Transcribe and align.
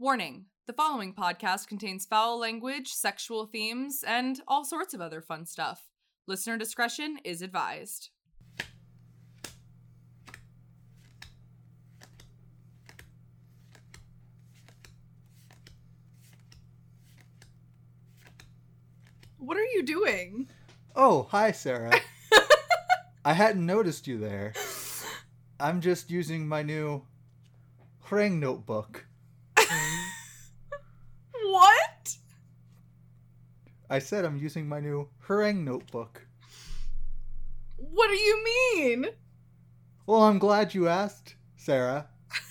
Warning 0.00 0.46
the 0.66 0.72
following 0.72 1.12
podcast 1.12 1.68
contains 1.68 2.06
foul 2.06 2.38
language, 2.38 2.88
sexual 2.88 3.44
themes, 3.44 4.02
and 4.06 4.40
all 4.48 4.64
sorts 4.64 4.94
of 4.94 5.02
other 5.02 5.20
fun 5.20 5.44
stuff. 5.44 5.90
Listener 6.26 6.56
discretion 6.56 7.18
is 7.22 7.42
advised. 7.42 8.08
What 19.36 19.58
are 19.58 19.66
you 19.74 19.82
doing? 19.82 20.48
Oh, 20.96 21.26
hi, 21.30 21.52
Sarah. 21.52 22.00
I 23.26 23.34
hadn't 23.34 23.66
noticed 23.66 24.06
you 24.06 24.16
there. 24.16 24.54
I'm 25.60 25.82
just 25.82 26.10
using 26.10 26.48
my 26.48 26.62
new 26.62 27.02
Hrang 28.08 28.38
notebook. 28.38 29.04
What? 31.50 32.16
I 33.90 33.98
said 33.98 34.24
I'm 34.24 34.36
using 34.36 34.68
my 34.68 34.78
new 34.80 35.08
Hrang 35.26 35.64
notebook. 35.64 36.22
What 37.76 38.08
do 38.08 38.14
you 38.16 38.44
mean? 38.44 39.06
Well, 40.06 40.22
I'm 40.22 40.38
glad 40.38 40.74
you 40.74 40.88
asked, 40.88 41.34
Sarah. 41.56 42.06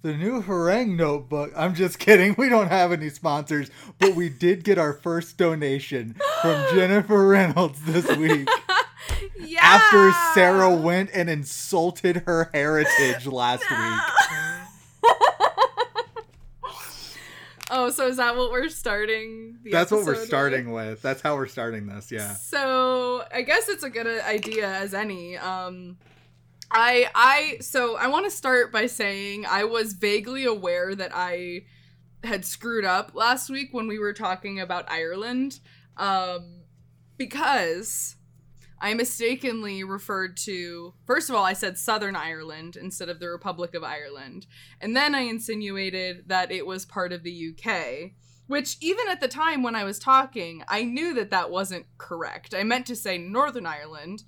The 0.00 0.14
new 0.16 0.40
Harang 0.44 0.94
notebook. 0.96 1.52
I'm 1.56 1.74
just 1.74 1.98
kidding. 1.98 2.36
We 2.38 2.48
don't 2.48 2.68
have 2.68 2.92
any 2.92 3.10
sponsors, 3.10 3.68
but 3.98 4.14
we 4.14 4.28
did 4.28 4.62
get 4.62 4.78
our 4.78 4.92
first 4.92 5.36
donation 5.38 6.14
from 6.40 6.64
Jennifer 6.72 7.26
Reynolds 7.26 7.80
this 7.82 8.06
week. 8.16 8.48
yeah. 9.40 9.58
After 9.60 10.12
Sarah 10.34 10.72
went 10.72 11.10
and 11.12 11.28
insulted 11.28 12.18
her 12.26 12.48
heritage 12.54 13.26
last 13.26 13.68
week. 13.68 14.00
Oh, 17.88 17.90
so 17.90 18.06
is 18.06 18.16
that 18.18 18.36
what 18.36 18.50
we're 18.50 18.68
starting? 18.68 19.58
the 19.62 19.70
That's 19.70 19.90
what 19.90 20.04
we're 20.04 20.12
episode 20.12 20.20
with? 20.20 20.28
starting 20.28 20.72
with. 20.72 21.02
That's 21.02 21.20
how 21.20 21.34
we're 21.36 21.46
starting 21.46 21.86
this, 21.86 22.12
yeah. 22.12 22.34
So 22.34 23.24
I 23.32 23.42
guess 23.42 23.68
it's 23.68 23.82
a 23.82 23.90
good 23.90 24.06
idea 24.06 24.68
as 24.68 24.94
any. 24.94 25.36
Um, 25.36 25.98
I 26.70 27.08
I 27.14 27.58
so 27.60 27.96
I 27.96 28.08
want 28.08 28.26
to 28.26 28.30
start 28.30 28.72
by 28.72 28.86
saying 28.86 29.46
I 29.48 29.64
was 29.64 29.94
vaguely 29.94 30.44
aware 30.44 30.94
that 30.94 31.12
I 31.14 31.62
had 32.24 32.44
screwed 32.44 32.84
up 32.84 33.12
last 33.14 33.48
week 33.48 33.68
when 33.72 33.86
we 33.86 33.98
were 33.98 34.12
talking 34.12 34.60
about 34.60 34.90
Ireland, 34.90 35.60
um, 35.96 36.62
because 37.16 38.16
I 38.80 38.94
mistakenly 38.94 39.82
referred 39.84 40.36
to 40.44 40.94
first 41.06 41.28
of 41.28 41.36
all 41.36 41.44
I 41.44 41.52
said 41.52 41.78
Southern 41.78 42.16
Ireland 42.16 42.76
instead 42.76 43.08
of 43.08 43.20
the 43.20 43.28
Republic 43.28 43.74
of 43.74 43.82
Ireland, 43.82 44.46
and 44.80 44.96
then 44.96 45.14
I 45.14 45.20
insinuated 45.20 46.28
that 46.28 46.52
it 46.52 46.66
was 46.66 46.84
part 46.84 47.12
of 47.12 47.22
the 47.22 47.52
UK. 47.52 48.12
Which, 48.46 48.78
even 48.80 49.10
at 49.10 49.20
the 49.20 49.28
time 49.28 49.62
when 49.62 49.74
I 49.74 49.84
was 49.84 49.98
talking, 49.98 50.64
I 50.68 50.82
knew 50.82 51.12
that 51.12 51.30
that 51.32 51.50
wasn't 51.50 51.84
correct. 51.98 52.54
I 52.54 52.62
meant 52.62 52.86
to 52.86 52.96
say 52.96 53.18
Northern 53.18 53.66
Ireland 53.66 54.22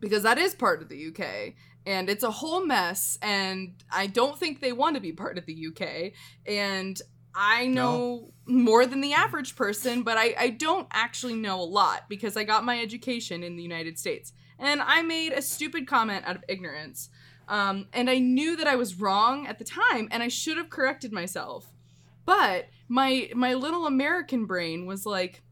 because 0.00 0.22
that 0.22 0.38
is 0.38 0.54
part 0.54 0.82
of 0.82 0.88
the 0.88 1.08
UK. 1.08 1.54
And 1.84 2.08
it's 2.10 2.24
a 2.24 2.30
whole 2.30 2.64
mess. 2.64 3.18
And 3.22 3.74
I 3.92 4.06
don't 4.06 4.38
think 4.38 4.60
they 4.60 4.72
want 4.72 4.96
to 4.96 5.00
be 5.00 5.12
part 5.12 5.38
of 5.38 5.46
the 5.46 5.66
UK. 5.68 6.12
And 6.46 7.00
I 7.36 7.66
know 7.66 8.32
more 8.46 8.86
than 8.86 9.02
the 9.02 9.12
average 9.12 9.56
person, 9.56 10.02
but 10.02 10.16
I, 10.16 10.34
I 10.38 10.50
don't 10.50 10.88
actually 10.90 11.34
know 11.34 11.60
a 11.60 11.64
lot 11.64 12.04
because 12.08 12.34
I 12.34 12.44
got 12.44 12.64
my 12.64 12.80
education 12.80 13.42
in 13.42 13.56
the 13.56 13.62
United 13.62 13.98
States. 13.98 14.32
And 14.58 14.80
I 14.80 15.02
made 15.02 15.32
a 15.32 15.42
stupid 15.42 15.86
comment 15.86 16.24
out 16.26 16.36
of 16.36 16.44
ignorance. 16.48 17.10
Um, 17.46 17.88
and 17.92 18.08
I 18.08 18.18
knew 18.18 18.56
that 18.56 18.66
I 18.66 18.76
was 18.76 18.98
wrong 18.98 19.46
at 19.46 19.58
the 19.58 19.64
time, 19.64 20.08
and 20.10 20.22
I 20.22 20.28
should 20.28 20.56
have 20.56 20.70
corrected 20.70 21.12
myself. 21.12 21.74
But 22.24 22.68
my 22.88 23.30
my 23.34 23.54
little 23.54 23.86
American 23.86 24.46
brain 24.46 24.86
was 24.86 25.04
like, 25.06 25.42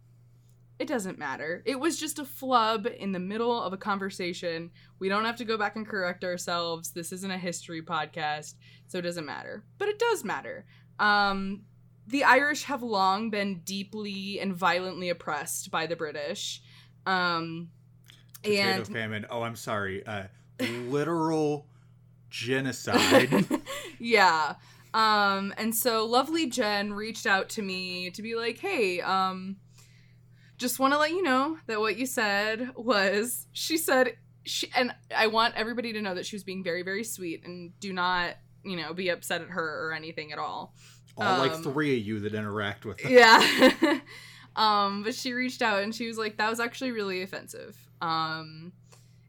it 0.79 0.89
doesn't 0.89 1.19
matter. 1.19 1.63
It 1.67 1.79
was 1.79 2.01
just 2.01 2.19
a 2.19 2.25
flub 2.25 2.87
in 2.87 3.13
the 3.13 3.21
middle 3.21 3.63
of 3.63 3.73
a 3.73 3.77
conversation. 3.77 4.71
We 4.99 5.09
don't 5.09 5.25
have 5.25 5.37
to 5.37 5.45
go 5.45 5.57
back 5.57 5.77
and 5.77 5.87
correct 5.87 6.25
ourselves. 6.25 6.91
This 6.91 7.13
isn't 7.13 7.31
a 7.31 7.39
history 7.39 7.83
podcast, 7.83 8.55
so 8.89 8.99
it 8.99 9.03
doesn't 9.03 9.27
matter. 9.27 9.65
But 9.79 9.89
it 9.89 9.99
does 10.01 10.25
matter. 10.25 10.65
Um, 10.99 11.63
the 12.07 12.25
Irish 12.25 12.65
have 12.65 12.83
long 12.83 13.31
been 13.31 13.61
deeply 13.65 14.39
and 14.41 14.55
violently 14.55 15.09
oppressed 15.09 15.71
by 15.71 15.87
the 15.87 15.97
British. 15.97 16.63
Um, 17.07 17.71
Potato 18.43 18.71
and 18.71 18.87
famine. 18.87 19.27
Oh, 19.31 19.43
I'm 19.43 19.57
sorry. 19.57 20.05
Uh, 20.07 20.25
literal 20.61 21.67
genocide. 22.31 23.47
yeah. 23.99 24.55
Um, 24.93 25.55
and 25.57 25.75
so 25.75 26.05
lovely 26.07 26.47
Jen 26.47 26.93
reached 26.93 27.27
out 27.27 27.49
to 27.51 27.63
me 27.63 28.11
to 28.11 28.23
be 28.23 28.37
like, 28.37 28.59
hey, 28.59 29.01
um, 29.01 29.57
just 30.57 30.79
want 30.79 30.93
to 30.93 30.99
let 30.99 31.11
you 31.11 31.23
know 31.23 31.59
that 31.67 31.81
what 31.81 31.97
you 31.97 32.07
said 32.07 32.71
was, 32.77 33.47
she 33.53 33.77
said, 33.77 34.17
she, 34.45 34.71
and 34.77 34.95
I 35.15 35.29
want 35.29 35.55
everybody 35.57 35.93
to 35.95 36.03
know 36.03 36.15
that 36.15 36.27
she 36.27 36.37
was 36.37 36.45
being 36.45 36.63
very, 36.63 36.83
very 36.83 37.03
sweet 37.03 37.45
and 37.45 37.79
do 37.81 37.93
not, 37.93 38.35
you 38.63 38.77
know, 38.77 38.93
be 38.93 39.09
upset 39.09 39.41
at 39.41 39.49
her 39.49 39.89
or 39.89 39.93
anything 39.95 40.33
at 40.33 40.39
all. 40.39 40.75
All 41.17 41.39
like 41.39 41.53
Um, 41.53 41.63
three 41.63 41.99
of 41.99 42.07
you 42.07 42.21
that 42.21 42.35
interact 42.35 42.85
with 42.85 42.99
them. 42.99 43.13
Yeah. 43.13 44.01
um, 44.57 45.03
but 45.03 45.15
she 45.15 45.33
reached 45.33 45.63
out 45.63 45.83
and 45.83 45.95
she 45.95 46.07
was 46.07 46.19
like, 46.19 46.39
that 46.39 46.51
was 46.51 46.61
actually 46.61 46.91
really 46.91 47.23
offensive. 47.23 47.77
Um, 48.01 48.73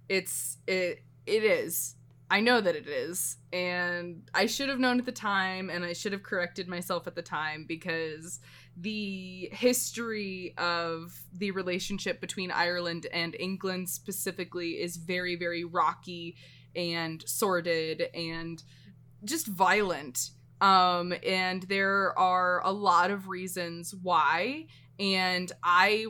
it's, 0.09 0.57
it, 0.68 1.03
it 1.25 1.44
is. 1.44 1.96
I 2.29 2.41
know 2.41 2.59
that 2.59 2.75
it 2.75 2.88
is. 2.88 3.38
And 3.53 4.29
I 4.34 4.47
should 4.47 4.69
have 4.69 4.79
known 4.79 5.00
at 5.00 5.06
the 5.06 5.12
time 5.12 5.69
and 5.69 5.85
I 5.85 5.94
should 5.94 6.12
have 6.12 6.23
corrected 6.23 6.68
myself 6.68 7.06
at 7.07 7.16
the 7.16 7.22
time 7.22 7.66
because 7.68 8.40
the 8.78 9.50
history 9.52 10.53
of 10.57 11.22
the 11.34 11.52
relationship 11.52 12.19
between 12.19 12.52
Ireland 12.52 13.07
and 13.13 13.35
England 13.40 13.90
specifically 13.90 14.72
is 14.72 14.97
very, 14.97 15.35
very 15.35 15.63
rocky 15.63 16.35
and 16.75 17.23
sordid 17.28 18.09
and 18.13 18.62
just 19.23 19.47
violent. 19.47 20.31
Um, 20.61 21.13
and 21.25 21.63
there 21.63 22.17
are 22.17 22.61
a 22.63 22.71
lot 22.71 23.11
of 23.11 23.27
reasons 23.27 23.93
why. 23.93 24.67
And 24.99 25.51
I, 25.63 26.07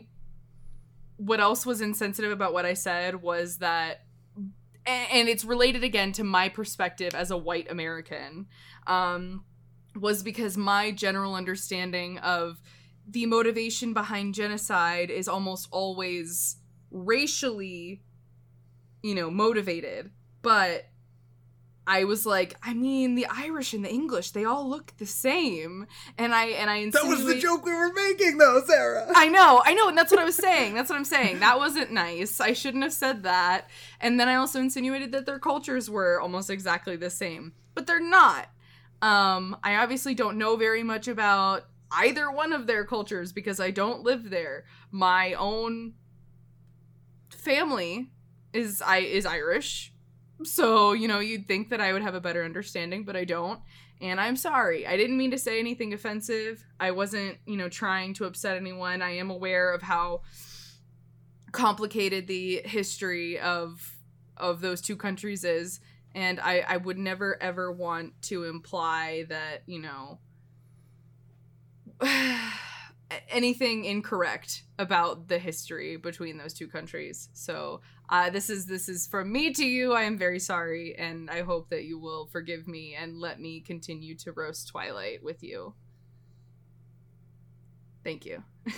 what 1.18 1.40
else 1.40 1.66
was 1.66 1.82
insensitive 1.82 2.32
about 2.32 2.54
what 2.54 2.66
I 2.66 2.74
said 2.74 3.22
was 3.22 3.58
that 3.58 4.06
and 4.88 5.28
it's 5.28 5.44
related 5.44 5.84
again 5.84 6.12
to 6.14 6.24
my 6.24 6.50
perspective 6.50 7.16
as 7.16 7.32
a 7.32 7.38
white 7.38 7.72
American, 7.72 8.46
um, 8.88 9.44
was 9.96 10.22
because 10.22 10.58
my 10.58 10.92
general 10.92 11.36
understanding 11.36 12.20
of 12.20 12.62
the 13.08 13.26
motivation 13.26 13.94
behind 13.94 14.34
genocide 14.34 15.10
is 15.10 15.28
almost 15.28 15.68
always 15.72 16.58
racially, 16.92 18.04
you 19.02 19.16
know, 19.16 19.32
motivated. 19.32 20.12
But 20.42 20.86
I 21.88 22.04
was 22.04 22.26
like, 22.26 22.56
I 22.64 22.74
mean, 22.74 23.16
the 23.16 23.28
Irish 23.30 23.74
and 23.74 23.86
the 23.86 23.92
English, 23.92 24.32
they 24.32 24.44
all 24.44 24.68
look 24.68 24.94
the 24.98 25.06
same. 25.06 25.86
And 26.18 26.34
I 26.34 26.46
and 26.48 26.70
I 26.70 26.90
That 26.90 27.06
was 27.06 27.26
the 27.26 27.38
joke 27.40 27.66
we 27.66 27.74
were 27.74 27.94
making, 27.94 28.38
though, 28.38 28.62
Sarah. 28.66 29.08
I 29.16 29.28
know, 29.28 29.62
I 29.64 29.74
know, 29.74 29.88
and 29.88 29.98
that's 29.98 30.12
what 30.12 30.20
I 30.20 30.26
was 30.26 30.36
saying. 30.36 30.74
That's 30.74 30.90
what 30.90 30.96
I'm 30.96 31.06
saying. 31.06 31.40
That 31.40 31.60
wasn't 31.60 31.92
nice. 31.92 32.40
I 32.40 32.54
shouldn't 32.54 32.84
have 32.84 32.94
said 32.94 33.24
that. 33.24 33.70
And 34.00 34.20
then 34.20 34.28
I 34.28 34.36
also 34.36 34.60
insinuated 34.60 35.12
that 35.12 35.26
their 35.26 35.40
cultures 35.40 35.90
were 35.90 36.20
almost 36.20 36.50
exactly 36.50 36.96
the 36.96 37.10
same, 37.10 37.54
but 37.76 37.86
they're 37.86 38.00
not. 38.00 38.50
Um, 39.02 39.58
I 39.64 39.76
obviously 39.76 40.16
don't 40.16 40.38
know 40.38 40.56
very 40.56 40.82
much 40.82 41.08
about 41.08 41.66
either 41.92 42.32
one 42.32 42.54
of 42.54 42.66
their 42.66 42.86
cultures 42.86 43.32
because 43.32 43.60
I 43.60 43.72
don't 43.72 44.02
live 44.04 44.30
there. 44.30 44.66
My 44.92 45.34
own 45.34 45.94
family 47.30 48.10
is 48.54 48.82
I 48.82 48.98
is 48.98 49.26
Irish. 49.26 49.94
So, 50.44 50.94
you 50.94 51.08
know, 51.08 51.20
you'd 51.20 51.48
think 51.48 51.70
that 51.70 51.80
I 51.80 51.94
would 51.94 52.02
have 52.02 52.16
a 52.16 52.22
better 52.22 52.44
understanding, 52.44 53.06
but 53.06 53.16
I 53.16 53.24
don't. 53.24 53.60
And 54.02 54.20
I'm 54.20 54.36
sorry. 54.36 54.86
I 54.86 54.98
didn't 54.98 55.18
mean 55.18 55.32
to 55.32 55.38
say 55.38 55.60
anything 55.60 55.94
offensive. 55.94 56.66
I 56.80 56.92
wasn't, 56.92 57.38
you 57.46 57.56
know, 57.56 57.70
trying 57.70 58.14
to 58.16 58.26
upset 58.26 58.58
anyone. 58.58 59.02
I 59.02 59.12
am 59.12 59.32
aware 59.32 59.74
of 59.74 59.82
how 59.82 60.22
complicated 61.52 62.28
the 62.28 62.62
history 62.66 63.40
of 63.40 63.96
of 64.36 64.60
those 64.60 64.82
two 64.82 64.98
countries 64.98 65.46
is 65.46 65.80
and 66.14 66.40
I 66.42 66.66
I 66.68 66.78
would 66.78 66.98
never 66.98 67.42
ever 67.42 67.72
want 67.72 68.22
to 68.24 68.44
imply 68.46 69.26
that, 69.30 69.64
you 69.66 69.82
know, 69.82 70.20
anything 73.30 73.86
incorrect 73.86 74.64
about 74.80 75.28
the 75.28 75.38
history 75.40 75.98
between 75.98 76.38
those 76.38 76.54
two 76.54 76.68
countries. 76.68 77.30
So, 77.34 77.82
uh, 78.10 78.30
this 78.30 78.50
is 78.50 78.66
this 78.68 78.88
is 78.90 79.08
from 79.08 79.32
me 79.32 79.52
to 79.54 79.66
you. 79.66 79.94
I 79.94 80.04
am 80.04 80.18
very 80.18 80.40
sorry, 80.40 80.96
and 80.98 81.30
I 81.30 81.42
hope 81.42 81.70
that 81.70 81.86
you 81.86 81.98
will 82.00 82.28
forgive 82.28 82.68
me 82.68 82.96
and 83.00 83.20
let 83.20 83.40
me 83.40 83.62
continue 83.62 84.16
to 84.18 84.32
roast 84.32 84.68
Twilight 84.68 85.24
with 85.24 85.44
you. 85.44 85.74
Thank 88.04 88.26
you. 88.26 88.44
I 88.68 88.72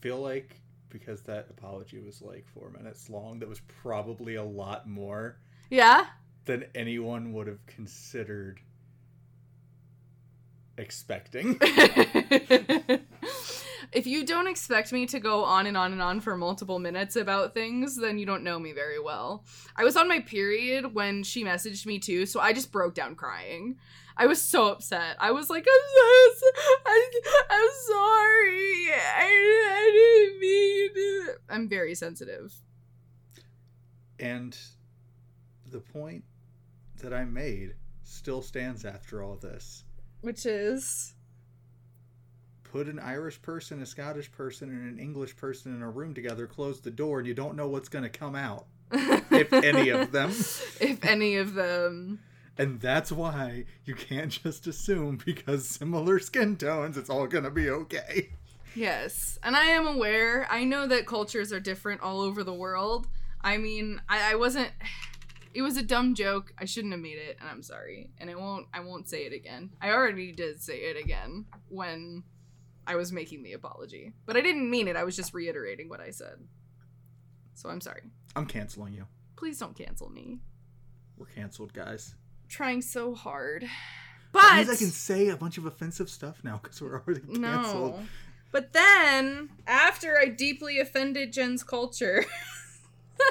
feel 0.00 0.18
like 0.20 0.56
because 0.88 1.22
that 1.22 1.46
apology 1.50 2.00
was 2.00 2.20
like 2.20 2.44
four 2.48 2.70
minutes 2.70 3.08
long, 3.08 3.38
that 3.38 3.48
was 3.48 3.60
probably 3.82 4.34
a 4.34 4.44
lot 4.44 4.88
more. 4.88 5.38
Yeah. 5.70 6.06
than 6.46 6.64
anyone 6.74 7.32
would 7.32 7.46
have 7.46 7.64
considered 7.66 8.58
expecting. 10.80 11.58
if 13.92 14.06
you 14.06 14.24
don't 14.24 14.46
expect 14.46 14.92
me 14.92 15.06
to 15.06 15.20
go 15.20 15.44
on 15.44 15.66
and 15.66 15.76
on 15.76 15.92
and 15.92 16.02
on 16.02 16.20
for 16.20 16.36
multiple 16.36 16.78
minutes 16.78 17.16
about 17.16 17.54
things, 17.54 17.96
then 17.96 18.18
you 18.18 18.26
don't 18.26 18.42
know 18.42 18.58
me 18.58 18.72
very 18.72 18.98
well. 18.98 19.44
I 19.76 19.84
was 19.84 19.96
on 19.96 20.08
my 20.08 20.20
period 20.20 20.94
when 20.94 21.22
she 21.22 21.44
messaged 21.44 21.86
me 21.86 21.98
too, 21.98 22.26
so 22.26 22.40
I 22.40 22.52
just 22.52 22.72
broke 22.72 22.94
down 22.94 23.14
crying. 23.14 23.76
I 24.16 24.26
was 24.26 24.42
so 24.42 24.68
upset. 24.68 25.16
I 25.18 25.30
was 25.30 25.48
like, 25.48 25.66
I'm 25.66 26.34
so, 26.36 26.46
I, 26.86 27.10
I'm 27.50 27.68
sorry. 27.86 28.92
I, 29.16 29.28
I 29.72 29.90
didn't 29.94 30.40
mean 30.40 30.90
it. 30.94 31.38
I'm 31.48 31.68
very 31.68 31.94
sensitive. 31.94 32.54
And 34.18 34.56
the 35.70 35.80
point 35.80 36.24
that 37.00 37.14
I 37.14 37.24
made 37.24 37.74
still 38.04 38.42
stands 38.42 38.84
after 38.84 39.22
all 39.22 39.36
this. 39.36 39.84
Which 40.20 40.44
is 40.46 41.14
put 42.70 42.86
an 42.86 42.98
Irish 42.98 43.40
person, 43.42 43.82
a 43.82 43.86
Scottish 43.86 44.30
person, 44.30 44.68
and 44.70 44.92
an 44.92 44.98
English 44.98 45.36
person 45.36 45.74
in 45.74 45.82
a 45.82 45.90
room 45.90 46.14
together, 46.14 46.46
close 46.46 46.80
the 46.80 46.90
door, 46.90 47.18
and 47.18 47.26
you 47.26 47.34
don't 47.34 47.56
know 47.56 47.68
what's 47.68 47.88
going 47.88 48.04
to 48.04 48.08
come 48.08 48.36
out. 48.36 48.66
if 48.92 49.52
any 49.52 49.88
of 49.90 50.12
them. 50.12 50.30
If 50.30 51.04
any 51.04 51.36
of 51.36 51.54
them. 51.54 52.20
And 52.58 52.80
that's 52.80 53.10
why 53.10 53.64
you 53.84 53.94
can't 53.94 54.30
just 54.30 54.66
assume 54.66 55.18
because 55.24 55.68
similar 55.68 56.18
skin 56.18 56.56
tones, 56.56 56.96
it's 56.96 57.10
all 57.10 57.26
going 57.26 57.44
to 57.44 57.50
be 57.50 57.70
okay. 57.70 58.30
Yes. 58.74 59.38
And 59.42 59.56
I 59.56 59.66
am 59.66 59.86
aware. 59.86 60.46
I 60.50 60.64
know 60.64 60.86
that 60.86 61.06
cultures 61.06 61.52
are 61.52 61.60
different 61.60 62.02
all 62.02 62.20
over 62.20 62.44
the 62.44 62.54
world. 62.54 63.08
I 63.40 63.56
mean, 63.56 64.00
I, 64.08 64.32
I 64.32 64.34
wasn't 64.36 64.70
it 65.52 65.62
was 65.62 65.76
a 65.76 65.82
dumb 65.82 66.14
joke. 66.14 66.52
I 66.58 66.64
shouldn't 66.64 66.92
have 66.92 67.00
made 67.02 67.18
it, 67.18 67.36
and 67.40 67.48
I'm 67.48 67.62
sorry. 67.62 68.10
And 68.18 68.30
I 68.30 68.34
won't 68.34 68.66
I 68.72 68.80
won't 68.80 69.08
say 69.08 69.22
it 69.24 69.32
again. 69.32 69.70
I 69.80 69.90
already 69.90 70.32
did 70.32 70.62
say 70.62 70.78
it 70.78 71.02
again 71.02 71.46
when 71.68 72.22
I 72.86 72.96
was 72.96 73.12
making 73.12 73.42
the 73.42 73.52
apology. 73.52 74.12
But 74.26 74.36
I 74.36 74.40
didn't 74.40 74.70
mean 74.70 74.88
it. 74.88 74.96
I 74.96 75.04
was 75.04 75.16
just 75.16 75.34
reiterating 75.34 75.88
what 75.88 76.00
I 76.00 76.10
said. 76.10 76.36
So 77.54 77.68
I'm 77.68 77.80
sorry. 77.80 78.02
I'm 78.36 78.46
canceling 78.46 78.94
you. 78.94 79.06
Please 79.36 79.58
don't 79.58 79.76
cancel 79.76 80.08
me. 80.08 80.38
We're 81.16 81.26
canceled, 81.26 81.72
guys. 81.72 82.14
trying 82.48 82.82
so 82.82 83.14
hard. 83.14 83.66
But 84.32 84.42
that 84.42 84.56
means 84.58 84.70
I 84.70 84.76
can 84.76 84.90
say 84.90 85.28
a 85.28 85.36
bunch 85.36 85.58
of 85.58 85.66
offensive 85.66 86.08
stuff 86.08 86.42
now 86.44 86.60
because 86.62 86.80
we're 86.80 87.00
already 87.00 87.20
canceled. 87.20 87.96
no. 87.96 88.02
But 88.52 88.72
then, 88.72 89.50
after 89.66 90.18
I 90.18 90.26
deeply 90.26 90.80
offended 90.80 91.32
Jen's 91.32 91.62
culture, 91.62 92.24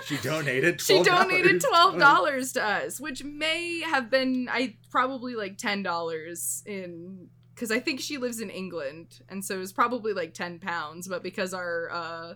She 0.06 0.18
donated. 0.18 0.80
$12. 0.80 0.81
she 0.86 1.03
donated 1.03 1.62
twelve 1.62 2.00
dollars 2.00 2.53
to 2.53 2.63
us, 2.63 3.00
which 3.00 3.24
may 3.24 3.81
have 3.81 4.09
been 4.09 4.50
I 4.51 4.77
probably 4.89 5.36
like 5.36 5.57
ten 5.57 5.83
dollars 5.83 6.63
in 6.65 7.30
because 7.53 7.71
I 7.71 7.80
think 7.80 8.00
she 8.00 8.18
lives 8.18 8.39
in 8.39 8.50
England, 8.50 9.21
and 9.27 9.44
so 9.44 9.56
it 9.56 9.59
was 9.59 9.74
probably 9.74 10.13
like 10.13 10.33
ten 10.33 10.59
pounds. 10.59 11.07
But 11.07 11.24
because 11.24 11.53
our 11.53 11.89
uh, 11.91 12.33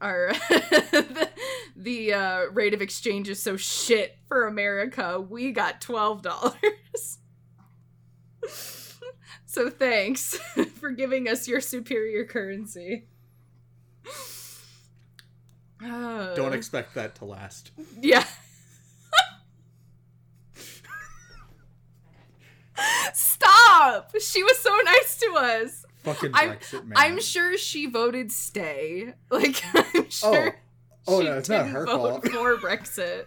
our 0.00 0.32
the, 0.32 1.28
the 1.76 2.12
uh, 2.12 2.40
rate 2.52 2.74
of 2.74 2.82
exchange 2.82 3.28
is 3.28 3.42
so 3.42 3.56
shit 3.56 4.18
for 4.28 4.46
America, 4.46 5.18
we 5.20 5.52
got 5.52 5.80
twelve 5.80 6.22
dollars. 6.22 7.18
so 9.46 9.70
thanks 9.70 10.36
for 10.78 10.90
giving 10.90 11.28
us 11.28 11.48
your 11.48 11.60
superior 11.60 12.24
currency. 12.24 13.06
Don't 15.84 16.52
oh. 16.52 16.52
expect 16.52 16.94
that 16.94 17.14
to 17.16 17.24
last. 17.24 17.70
yeah. 18.00 18.24
Stop! 23.12 24.10
She 24.20 24.42
was 24.42 24.58
so 24.58 24.76
nice 24.84 25.18
to 25.20 25.34
us. 25.36 25.84
Fucking 26.02 26.30
I'm- 26.34 26.50
Brexit, 26.56 26.84
man. 26.86 26.92
I'm 26.96 27.20
sure 27.20 27.56
she 27.56 27.86
voted 27.86 28.32
stay. 28.32 29.14
Like 29.30 29.62
I'm 29.74 29.84
oh. 29.94 30.04
sure 30.08 30.56
Oh, 31.06 31.20
she 31.20 31.26
no, 31.26 31.36
it's 31.38 31.48
not 31.48 31.58
didn't 31.64 31.72
her 31.72 31.86
vote 31.86 32.22
fault. 32.24 32.28
for 32.28 32.56
Brexit. 32.56 33.26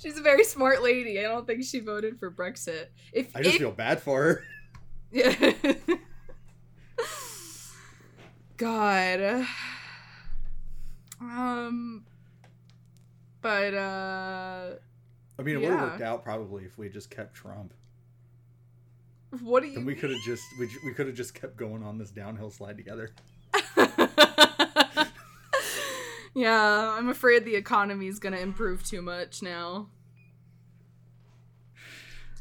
She's 0.00 0.18
a 0.18 0.22
very 0.22 0.42
smart 0.44 0.82
lady. 0.82 1.20
I 1.20 1.22
don't 1.22 1.46
think 1.46 1.62
she 1.64 1.80
voted 1.80 2.18
for 2.18 2.30
Brexit. 2.30 2.86
If 3.12 3.34
I 3.36 3.42
just 3.42 3.54
if- 3.56 3.60
feel 3.60 3.70
bad 3.72 4.00
for 4.00 4.22
her. 4.22 4.44
Yeah. 5.12 5.32
God. 8.56 9.46
Um. 11.30 12.04
But 13.44 13.74
uh, 13.74 14.70
I 15.38 15.42
mean, 15.42 15.56
it 15.56 15.60
would 15.60 15.70
have 15.70 15.80
worked 15.80 16.00
out 16.00 16.24
probably 16.24 16.64
if 16.64 16.78
we 16.78 16.88
just 16.88 17.10
kept 17.10 17.34
Trump. 17.34 17.74
what 19.42 19.62
do 19.62 19.68
you? 19.68 19.74
Then 19.74 19.84
we 19.84 19.94
could 19.94 20.10
have 20.10 20.22
just 20.24 20.44
we, 20.58 20.68
we 20.84 20.94
could 20.94 21.06
have 21.06 21.14
just 21.14 21.34
kept 21.34 21.56
going 21.56 21.82
on 21.82 21.98
this 21.98 22.10
downhill 22.10 22.50
slide 22.50 22.78
together. 22.78 23.10
yeah, 26.34 26.96
I'm 26.96 27.10
afraid 27.10 27.44
the 27.44 27.54
economy 27.56 28.06
is 28.06 28.18
gonna 28.18 28.38
improve 28.38 28.82
too 28.82 29.02
much 29.02 29.42
now. 29.42 29.88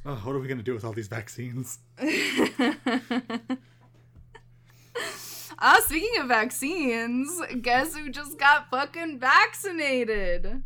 Oh, 0.05 0.15
what 0.15 0.35
are 0.35 0.39
we 0.39 0.47
gonna 0.47 0.63
do 0.63 0.73
with 0.73 0.85
all 0.85 0.93
these 0.93 1.09
vaccines? 1.09 1.79
Ah, 5.59 5.81
speaking 5.85 6.21
of 6.21 6.27
vaccines, 6.27 7.29
guess 7.61 7.95
who 7.95 8.09
just 8.09 8.37
got 8.37 8.69
fucking 8.69 9.19
vaccinated? 9.19 10.63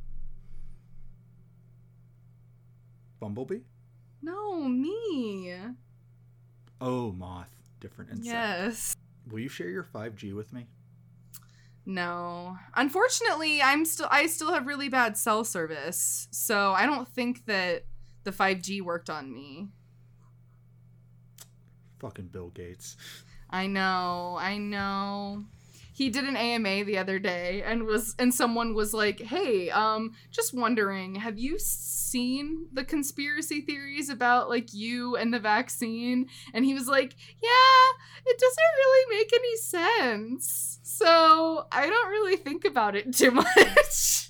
Bumblebee? 3.19 3.59
No, 4.21 4.63
me. 4.63 5.55
Oh, 6.79 7.11
moth. 7.11 7.51
Different 7.79 8.11
insect. 8.11 8.27
Yes. 8.27 8.95
Will 9.29 9.39
you 9.39 9.49
share 9.49 9.69
your 9.69 9.83
5G 9.83 10.33
with 10.33 10.53
me? 10.53 10.67
No. 11.85 12.57
Unfortunately, 12.75 13.61
I'm 13.61 13.85
still 13.85 14.07
I 14.11 14.27
still 14.27 14.51
have 14.51 14.67
really 14.67 14.89
bad 14.89 15.15
cell 15.17 15.43
service. 15.43 16.27
So 16.31 16.73
I 16.73 16.85
don't 16.85 17.07
think 17.07 17.45
that 17.45 17.85
the 18.23 18.31
5G 18.31 18.81
worked 18.81 19.09
on 19.09 19.33
me. 19.33 19.69
Fucking 21.99 22.27
Bill 22.27 22.49
Gates. 22.49 22.97
I 23.49 23.67
know. 23.67 24.37
I 24.39 24.57
know. 24.57 25.45
He 25.93 26.09
did 26.09 26.25
an 26.25 26.37
AMA 26.37 26.83
the 26.83 26.99
other 26.99 27.17
day 27.17 27.63
and 27.65 27.83
was 27.83 28.13
and 28.19 28.31
someone 28.33 28.75
was 28.75 28.93
like, 28.93 29.19
"Hey, 29.21 29.69
um 29.71 30.11
just 30.31 30.53
wondering, 30.53 31.15
have 31.15 31.39
you 31.39 31.57
seen 31.59 32.67
the 32.71 32.83
conspiracy 32.83 33.61
theories 33.61 34.09
about 34.09 34.47
like 34.49 34.73
you 34.73 35.15
and 35.15 35.33
the 35.33 35.39
vaccine?" 35.39 36.27
And 36.53 36.65
he 36.65 36.73
was 36.75 36.87
like, 36.87 37.15
"Yeah, 37.41 38.29
it 38.31 38.37
doesn't 38.37 38.77
really 38.77 39.17
make 39.17 39.31
any 39.33 39.57
sense." 39.57 40.79
So, 40.83 41.65
I 41.71 41.87
don't 41.87 42.09
really 42.09 42.37
think 42.37 42.63
about 42.65 42.95
it 42.95 43.13
too 43.13 43.31
much. 43.57 44.26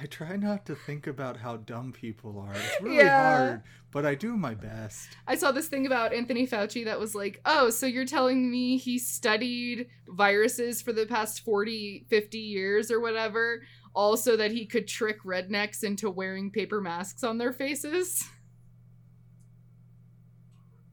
I 0.00 0.06
try 0.06 0.36
not 0.36 0.64
to 0.66 0.76
think 0.76 1.06
about 1.08 1.36
how 1.38 1.56
dumb 1.56 1.92
people 1.92 2.38
are. 2.38 2.52
It's 2.54 2.80
really 2.80 2.96
Yeah. 2.98 3.16
hard, 3.16 3.62
but 3.90 4.06
I 4.06 4.14
do 4.14 4.36
my 4.36 4.54
best. 4.54 5.08
I 5.26 5.34
saw 5.34 5.50
this 5.50 5.66
thing 5.68 5.86
about 5.86 6.12
Anthony 6.12 6.46
Fauci 6.46 6.84
that 6.84 7.00
was 7.00 7.14
like, 7.16 7.40
oh, 7.44 7.70
so 7.70 7.84
you're 7.86 8.04
telling 8.06 8.48
me 8.50 8.76
he 8.76 8.98
studied 8.98 9.88
viruses 10.06 10.80
for 10.82 10.92
the 10.92 11.04
past 11.06 11.44
40, 11.44 12.06
50 12.08 12.38
years 12.38 12.90
or 12.92 13.00
whatever, 13.00 13.62
also 13.92 14.36
that 14.36 14.52
he 14.52 14.66
could 14.66 14.86
trick 14.86 15.22
rednecks 15.24 15.82
into 15.82 16.08
wearing 16.10 16.52
paper 16.52 16.80
masks 16.80 17.24
on 17.24 17.38
their 17.38 17.52
faces? 17.52 18.22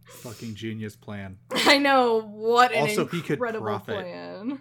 Fucking 0.05 0.55
genius 0.55 0.95
plan. 0.95 1.37
I 1.51 1.77
know, 1.77 2.21
what 2.21 2.71
an 2.71 2.81
Also, 2.81 3.05
he 3.05 3.21
could 3.21 3.37
profit. 3.37 3.85
plan. 3.85 4.59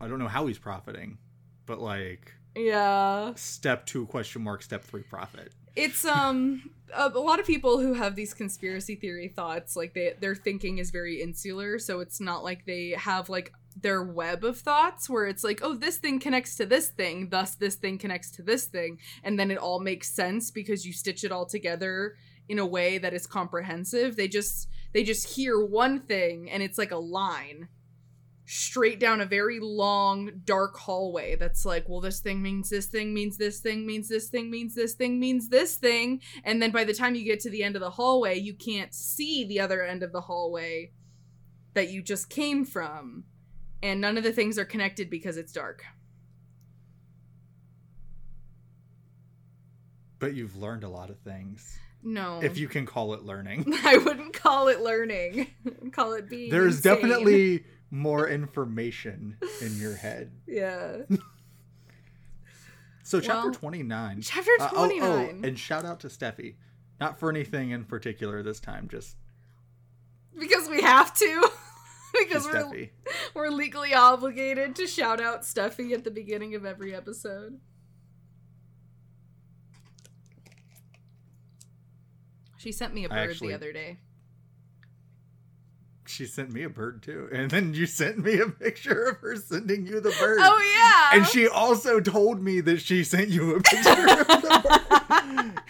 I 0.00 0.08
don't 0.08 0.18
know 0.18 0.28
how 0.28 0.46
he's 0.46 0.58
profiting, 0.58 1.18
but 1.66 1.80
like 1.80 2.34
Yeah. 2.54 3.34
step 3.34 3.86
two 3.86 4.06
question 4.06 4.42
mark, 4.42 4.62
step 4.62 4.84
three 4.84 5.02
profit. 5.02 5.52
It's 5.76 6.04
um 6.04 6.70
a, 6.92 7.08
a 7.08 7.20
lot 7.20 7.40
of 7.40 7.46
people 7.46 7.78
who 7.78 7.94
have 7.94 8.16
these 8.16 8.34
conspiracy 8.34 8.96
theory 8.96 9.28
thoughts 9.28 9.76
like 9.76 9.94
they 9.94 10.14
their 10.20 10.34
thinking 10.34 10.78
is 10.78 10.90
very 10.90 11.22
insular, 11.22 11.78
so 11.78 12.00
it's 12.00 12.20
not 12.20 12.42
like 12.44 12.66
they 12.66 12.90
have 12.90 13.28
like 13.28 13.52
their 13.80 14.02
web 14.02 14.44
of 14.44 14.58
thoughts 14.58 15.08
where 15.08 15.26
it's 15.26 15.44
like, 15.44 15.60
oh, 15.62 15.74
this 15.74 15.98
thing 15.98 16.18
connects 16.18 16.56
to 16.56 16.66
this 16.66 16.88
thing, 16.88 17.28
thus 17.30 17.54
this 17.54 17.76
thing 17.76 17.98
connects 17.98 18.30
to 18.32 18.42
this 18.42 18.66
thing, 18.66 18.98
and 19.22 19.38
then 19.38 19.50
it 19.50 19.58
all 19.58 19.80
makes 19.80 20.12
sense 20.12 20.50
because 20.50 20.84
you 20.84 20.92
stitch 20.92 21.24
it 21.24 21.32
all 21.32 21.46
together 21.46 22.16
in 22.48 22.58
a 22.58 22.66
way 22.66 22.98
that 22.98 23.14
is 23.14 23.26
comprehensive. 23.26 24.16
They 24.16 24.26
just 24.26 24.68
they 24.92 25.04
just 25.04 25.36
hear 25.36 25.64
one 25.64 26.00
thing 26.00 26.50
and 26.50 26.62
it's 26.62 26.78
like 26.78 26.90
a 26.90 26.96
line 26.96 27.68
straight 28.50 28.98
down 28.98 29.20
a 29.20 29.26
very 29.26 29.60
long 29.60 30.28
dark 30.44 30.76
hallway 30.76 31.36
that's 31.36 31.64
like 31.64 31.88
well 31.88 32.00
this 32.00 32.18
thing 32.18 32.42
means 32.42 32.68
this 32.68 32.86
thing 32.86 33.14
means 33.14 33.36
this 33.36 33.60
thing 33.60 33.86
means 33.86 34.08
this 34.08 34.28
thing 34.28 34.50
means 34.50 34.74
this 34.74 34.94
thing 34.94 35.20
means 35.20 35.48
this 35.50 35.76
thing 35.76 36.20
and 36.42 36.60
then 36.60 36.72
by 36.72 36.82
the 36.82 36.92
time 36.92 37.14
you 37.14 37.24
get 37.24 37.38
to 37.38 37.50
the 37.50 37.62
end 37.62 37.76
of 37.76 37.80
the 37.80 37.90
hallway 37.90 38.36
you 38.36 38.52
can't 38.52 38.92
see 38.92 39.44
the 39.44 39.60
other 39.60 39.84
end 39.84 40.02
of 40.02 40.10
the 40.10 40.22
hallway 40.22 40.90
that 41.74 41.90
you 41.90 42.02
just 42.02 42.28
came 42.28 42.64
from 42.64 43.22
and 43.84 44.00
none 44.00 44.18
of 44.18 44.24
the 44.24 44.32
things 44.32 44.58
are 44.58 44.64
connected 44.64 45.08
because 45.08 45.36
it's 45.36 45.52
dark 45.52 45.84
but 50.20 50.34
you've 50.34 50.54
learned 50.56 50.84
a 50.84 50.88
lot 50.88 51.10
of 51.10 51.18
things. 51.20 51.78
No. 52.02 52.40
If 52.42 52.58
you 52.58 52.68
can 52.68 52.86
call 52.86 53.14
it 53.14 53.22
learning. 53.22 53.72
I 53.84 53.96
wouldn't 53.96 54.34
call 54.34 54.68
it 54.68 54.80
learning. 54.80 55.48
Call 55.92 56.12
it 56.12 56.28
being. 56.28 56.50
There's 56.50 56.76
insane. 56.76 56.94
definitely 56.94 57.64
more 57.90 58.28
information 58.28 59.36
in 59.60 59.76
your 59.78 59.96
head. 59.96 60.32
Yeah. 60.46 60.98
So 63.02 63.18
chapter 63.18 63.48
Well, 63.50 63.54
29. 63.54 64.20
Chapter 64.22 64.50
Uh, 64.60 64.68
oh, 64.72 64.86
29. 64.86 65.40
oh, 65.42 65.46
and 65.48 65.58
shout 65.58 65.84
out 65.84 65.98
to 66.00 66.06
Steffi. 66.08 66.54
Not 67.00 67.18
for 67.18 67.28
anything 67.28 67.70
in 67.70 67.84
particular 67.84 68.40
this 68.44 68.60
time, 68.60 68.86
just, 68.88 69.16
because 70.38 70.68
we 70.68 70.80
have 70.82 71.12
to. 71.14 71.48
because 72.12 72.44
we're 72.44 72.52
Steffi. 72.62 72.90
we're 73.34 73.48
legally 73.48 73.94
obligated 73.94 74.76
to 74.76 74.86
shout 74.86 75.20
out 75.20 75.42
Steffi 75.42 75.92
at 75.92 76.04
the 76.04 76.10
beginning 76.12 76.54
of 76.54 76.64
every 76.64 76.94
episode. 76.94 77.58
She 82.58 82.70
sent 82.70 82.94
me 82.94 83.04
a 83.06 83.08
bird 83.08 83.30
actually- 83.30 83.48
the 83.48 83.54
other 83.54 83.72
day. 83.72 83.98
She 86.10 86.26
sent 86.26 86.52
me 86.52 86.62
a 86.64 86.68
bird 86.68 87.02
too. 87.02 87.28
And 87.32 87.50
then 87.50 87.72
you 87.74 87.86
sent 87.86 88.18
me 88.18 88.40
a 88.40 88.48
picture 88.48 89.04
of 89.04 89.18
her 89.18 89.36
sending 89.36 89.86
you 89.86 90.00
the 90.00 90.14
bird. 90.18 90.38
Oh 90.42 91.10
yeah. 91.12 91.18
And 91.18 91.26
she 91.26 91.46
also 91.48 92.00
told 92.00 92.42
me 92.42 92.60
that 92.60 92.80
she 92.80 93.04
sent 93.04 93.28
you 93.28 93.54
a 93.56 93.60
picture 93.60 93.90
of 93.90 94.26
the 94.26 95.04
bird. 95.08 95.62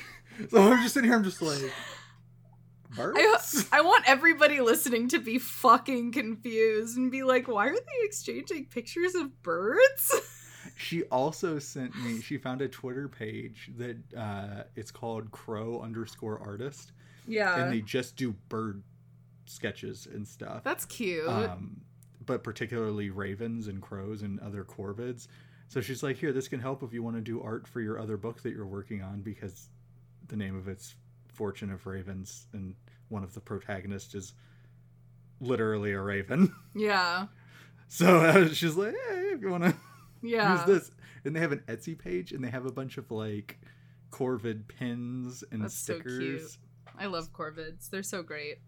So 0.50 0.72
I'm 0.72 0.82
just 0.82 0.94
sitting 0.94 1.10
here, 1.10 1.18
I'm 1.18 1.24
just 1.24 1.42
like, 1.42 1.60
birds? 2.96 3.66
I 3.70 3.82
want 3.82 4.04
everybody 4.08 4.60
listening 4.60 5.08
to 5.10 5.18
be 5.18 5.38
fucking 5.38 6.12
confused 6.12 6.96
and 6.96 7.10
be 7.10 7.22
like, 7.22 7.46
why 7.46 7.66
are 7.68 7.74
they 7.74 8.04
exchanging 8.04 8.66
pictures 8.66 9.14
of 9.14 9.42
birds? 9.42 10.14
She 10.76 11.04
also 11.04 11.58
sent 11.58 11.94
me, 12.02 12.22
she 12.22 12.38
found 12.38 12.62
a 12.62 12.68
Twitter 12.68 13.06
page 13.06 13.70
that 13.76 13.96
uh, 14.16 14.62
it's 14.76 14.90
called 14.90 15.30
crow 15.30 15.80
underscore 15.82 16.40
artist. 16.42 16.92
Yeah. 17.26 17.62
and 17.62 17.70
they 17.72 17.82
just 17.82 18.16
do 18.16 18.32
bird 18.48 18.82
sketches 19.50 20.06
and 20.12 20.26
stuff. 20.26 20.62
That's 20.64 20.84
cute. 20.86 21.26
um, 21.28 21.80
but 22.24 22.44
particularly 22.44 23.10
ravens 23.10 23.66
and 23.68 23.80
crows 23.82 24.22
and 24.22 24.38
other 24.40 24.64
corvids. 24.64 25.26
So 25.68 25.80
she's 25.80 26.02
like, 26.02 26.16
"Here, 26.16 26.32
this 26.32 26.48
can 26.48 26.60
help 26.60 26.82
if 26.82 26.92
you 26.92 27.02
want 27.02 27.16
to 27.16 27.22
do 27.22 27.40
art 27.42 27.66
for 27.66 27.80
your 27.80 27.98
other 27.98 28.16
book 28.16 28.42
that 28.42 28.50
you're 28.52 28.66
working 28.66 29.02
on 29.02 29.20
because 29.22 29.68
the 30.28 30.36
name 30.36 30.56
of 30.56 30.68
it's 30.68 30.94
Fortune 31.28 31.70
of 31.72 31.86
Ravens, 31.86 32.46
and 32.52 32.74
one 33.08 33.22
of 33.24 33.34
the 33.34 33.40
protagonists 33.40 34.14
is 34.14 34.34
literally 35.40 35.92
a 35.92 36.00
raven." 36.00 36.52
yeah. 36.74 37.26
So 37.88 38.18
uh, 38.18 38.48
she's 38.48 38.76
like, 38.76 38.94
"Hey, 39.08 39.30
if 39.32 39.40
you 39.42 39.50
want 39.50 39.64
to 39.64 39.74
Yeah. 40.22 40.52
use 40.56 40.64
this," 40.66 40.90
and 41.24 41.34
they 41.34 41.40
have 41.40 41.52
an 41.52 41.62
Etsy 41.68 41.98
page, 41.98 42.32
and 42.32 42.44
they 42.44 42.50
have 42.50 42.66
a 42.66 42.72
bunch 42.72 42.98
of 42.98 43.10
like 43.10 43.58
corvid 44.10 44.66
pins 44.68 45.44
and 45.52 45.62
That's 45.62 45.74
so 45.74 45.94
stickers. 45.94 46.18
cute. 46.18 46.58
I 46.98 47.06
love 47.06 47.32
corvids. 47.32 47.88
They're 47.90 48.02
so 48.02 48.22
great. 48.22 48.58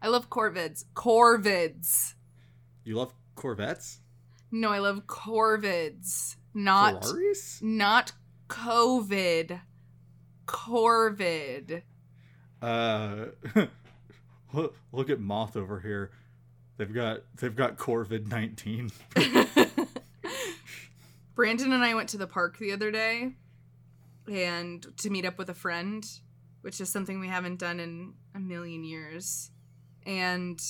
I 0.00 0.08
love 0.08 0.30
corvids. 0.30 0.84
Corvids. 0.94 2.14
You 2.84 2.96
love 2.96 3.12
Corvettes? 3.34 4.00
No, 4.50 4.70
I 4.70 4.78
love 4.78 5.06
corvids. 5.06 6.36
Not 6.54 7.04
Ferraris? 7.04 7.60
not 7.62 8.12
COVID. 8.48 9.60
Corvid. 10.46 11.82
Uh, 12.62 13.26
look, 14.52 14.76
look 14.92 15.10
at 15.10 15.20
Moth 15.20 15.56
over 15.56 15.80
here. 15.80 16.10
They've 16.78 16.92
got 16.92 17.20
they've 17.36 17.54
got 17.54 17.76
Corvid 17.76 18.28
nineteen. 18.28 18.90
Brandon 21.34 21.72
and 21.72 21.84
I 21.84 21.94
went 21.94 22.08
to 22.10 22.16
the 22.16 22.26
park 22.26 22.58
the 22.58 22.72
other 22.72 22.90
day 22.90 23.32
and 24.30 24.86
to 24.98 25.10
meet 25.10 25.24
up 25.24 25.38
with 25.38 25.50
a 25.50 25.54
friend, 25.54 26.04
which 26.62 26.80
is 26.80 26.88
something 26.88 27.20
we 27.20 27.28
haven't 27.28 27.58
done 27.58 27.78
in 27.80 28.14
a 28.34 28.40
million 28.40 28.84
years. 28.84 29.50
And 30.08 30.60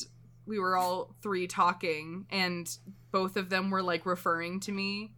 we 0.44 0.58
were 0.58 0.76
all 0.76 1.14
three 1.22 1.46
talking 1.46 2.26
and 2.28 2.68
both 3.10 3.36
of 3.36 3.48
them 3.48 3.70
were 3.70 3.82
like 3.82 4.04
referring 4.04 4.60
to 4.60 4.72
me 4.72 5.12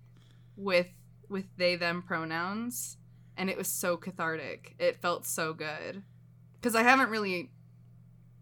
with 0.57 0.89
with 1.29 1.47
they 1.57 1.77
them 1.77 2.03
pronouns 2.03 2.97
and 3.37 3.49
it 3.49 3.57
was 3.57 3.69
so 3.69 3.97
cathartic. 3.97 4.75
It 4.79 5.01
felt 5.01 5.27
so 5.27 5.55
good. 5.55 6.03
Cuz 6.63 6.75
I 6.75 6.83
haven't 6.83 7.11
really 7.11 7.51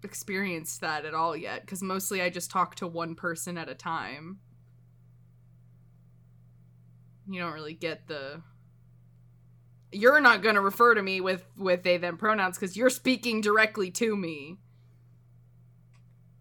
experienced 0.03 0.81
that 0.81 1.05
at 1.05 1.15
all 1.15 1.37
yet 1.37 1.67
cuz 1.67 1.83
mostly 1.83 2.21
I 2.21 2.31
just 2.31 2.51
talk 2.51 2.75
to 2.77 2.87
one 2.87 3.15
person 3.15 3.57
at 3.57 3.69
a 3.69 3.75
time 3.75 4.41
you 7.29 7.41
don't 7.41 7.53
really 7.53 7.75
get 7.75 8.07
the 8.07 8.43
you're 9.91 10.21
not 10.21 10.43
going 10.43 10.55
to 10.55 10.61
refer 10.61 10.95
to 10.95 11.03
me 11.03 11.21
with 11.21 11.45
with 11.57 11.83
they 11.83 11.97
them 11.97 12.17
pronouns 12.17 12.59
because 12.59 12.77
you're 12.77 12.91
speaking 12.91 13.41
directly 13.41 13.91
to 13.91 14.17
me 14.17 14.59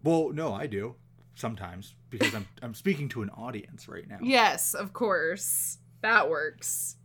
Well, 0.02 0.30
no, 0.32 0.52
I 0.54 0.66
do 0.66 0.94
sometimes 1.34 1.94
because 2.10 2.34
I'm 2.34 2.48
I'm 2.62 2.74
speaking 2.74 3.08
to 3.10 3.22
an 3.22 3.30
audience 3.30 3.88
right 3.88 4.08
now. 4.08 4.18
yes 4.22 4.74
of 4.74 4.92
course. 4.92 5.78
That 6.02 6.28
works. 6.28 6.96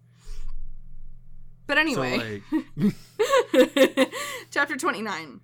But 1.65 1.77
anyway. 1.77 2.41
So 2.49 2.63
like, 2.77 2.95
chapter 4.51 4.75
29 4.75 5.41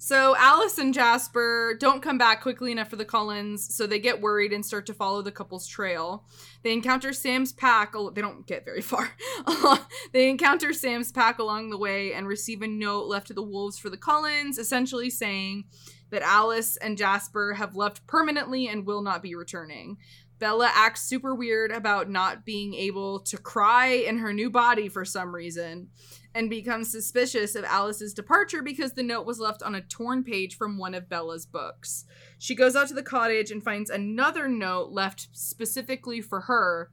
so 0.00 0.36
alice 0.36 0.78
and 0.78 0.94
jasper 0.94 1.76
don't 1.78 2.02
come 2.02 2.18
back 2.18 2.40
quickly 2.40 2.70
enough 2.70 2.88
for 2.88 2.94
the 2.94 3.04
cullens 3.04 3.74
so 3.74 3.84
they 3.84 3.98
get 3.98 4.20
worried 4.20 4.52
and 4.52 4.64
start 4.64 4.86
to 4.86 4.94
follow 4.94 5.22
the 5.22 5.32
couple's 5.32 5.66
trail. 5.66 6.24
They 6.62 6.72
encounter 6.72 7.12
sam's 7.12 7.52
pack 7.52 7.94
they 8.14 8.20
don't 8.22 8.46
get 8.46 8.64
very 8.64 8.80
far. 8.80 9.10
They 10.12 10.30
encounter 10.30 10.72
sam's 10.72 11.10
pack 11.10 11.38
along 11.40 11.70
the 11.70 11.78
way 11.78 12.12
and 12.12 12.28
receive 12.28 12.62
a 12.62 12.68
note 12.68 13.06
left 13.06 13.26
to 13.26 13.34
the 13.34 13.42
wolves 13.42 13.78
for 13.78 13.90
the 13.90 13.96
cullens 13.96 14.56
essentially 14.56 15.10
saying 15.10 15.64
that 16.10 16.22
alice 16.22 16.76
and 16.78 16.98
jasper 16.98 17.54
have 17.54 17.76
left 17.76 18.06
permanently 18.06 18.68
and 18.68 18.86
will 18.86 19.02
not 19.02 19.22
be 19.22 19.34
returning 19.34 19.96
Bella 20.38 20.70
acts 20.72 21.02
super 21.02 21.34
weird 21.34 21.72
about 21.72 22.08
not 22.08 22.44
being 22.44 22.74
able 22.74 23.20
to 23.20 23.36
cry 23.36 23.86
in 23.86 24.18
her 24.18 24.32
new 24.32 24.50
body 24.50 24.88
for 24.88 25.04
some 25.04 25.34
reason 25.34 25.88
and 26.34 26.48
becomes 26.48 26.92
suspicious 26.92 27.54
of 27.54 27.64
Alice's 27.64 28.14
departure 28.14 28.62
because 28.62 28.92
the 28.92 29.02
note 29.02 29.26
was 29.26 29.40
left 29.40 29.62
on 29.62 29.74
a 29.74 29.80
torn 29.80 30.22
page 30.22 30.56
from 30.56 30.78
one 30.78 30.94
of 30.94 31.08
Bella's 31.08 31.46
books. 31.46 32.04
She 32.38 32.54
goes 32.54 32.76
out 32.76 32.88
to 32.88 32.94
the 32.94 33.02
cottage 33.02 33.50
and 33.50 33.62
finds 33.62 33.90
another 33.90 34.48
note 34.48 34.90
left 34.90 35.28
specifically 35.32 36.20
for 36.20 36.42
her 36.42 36.90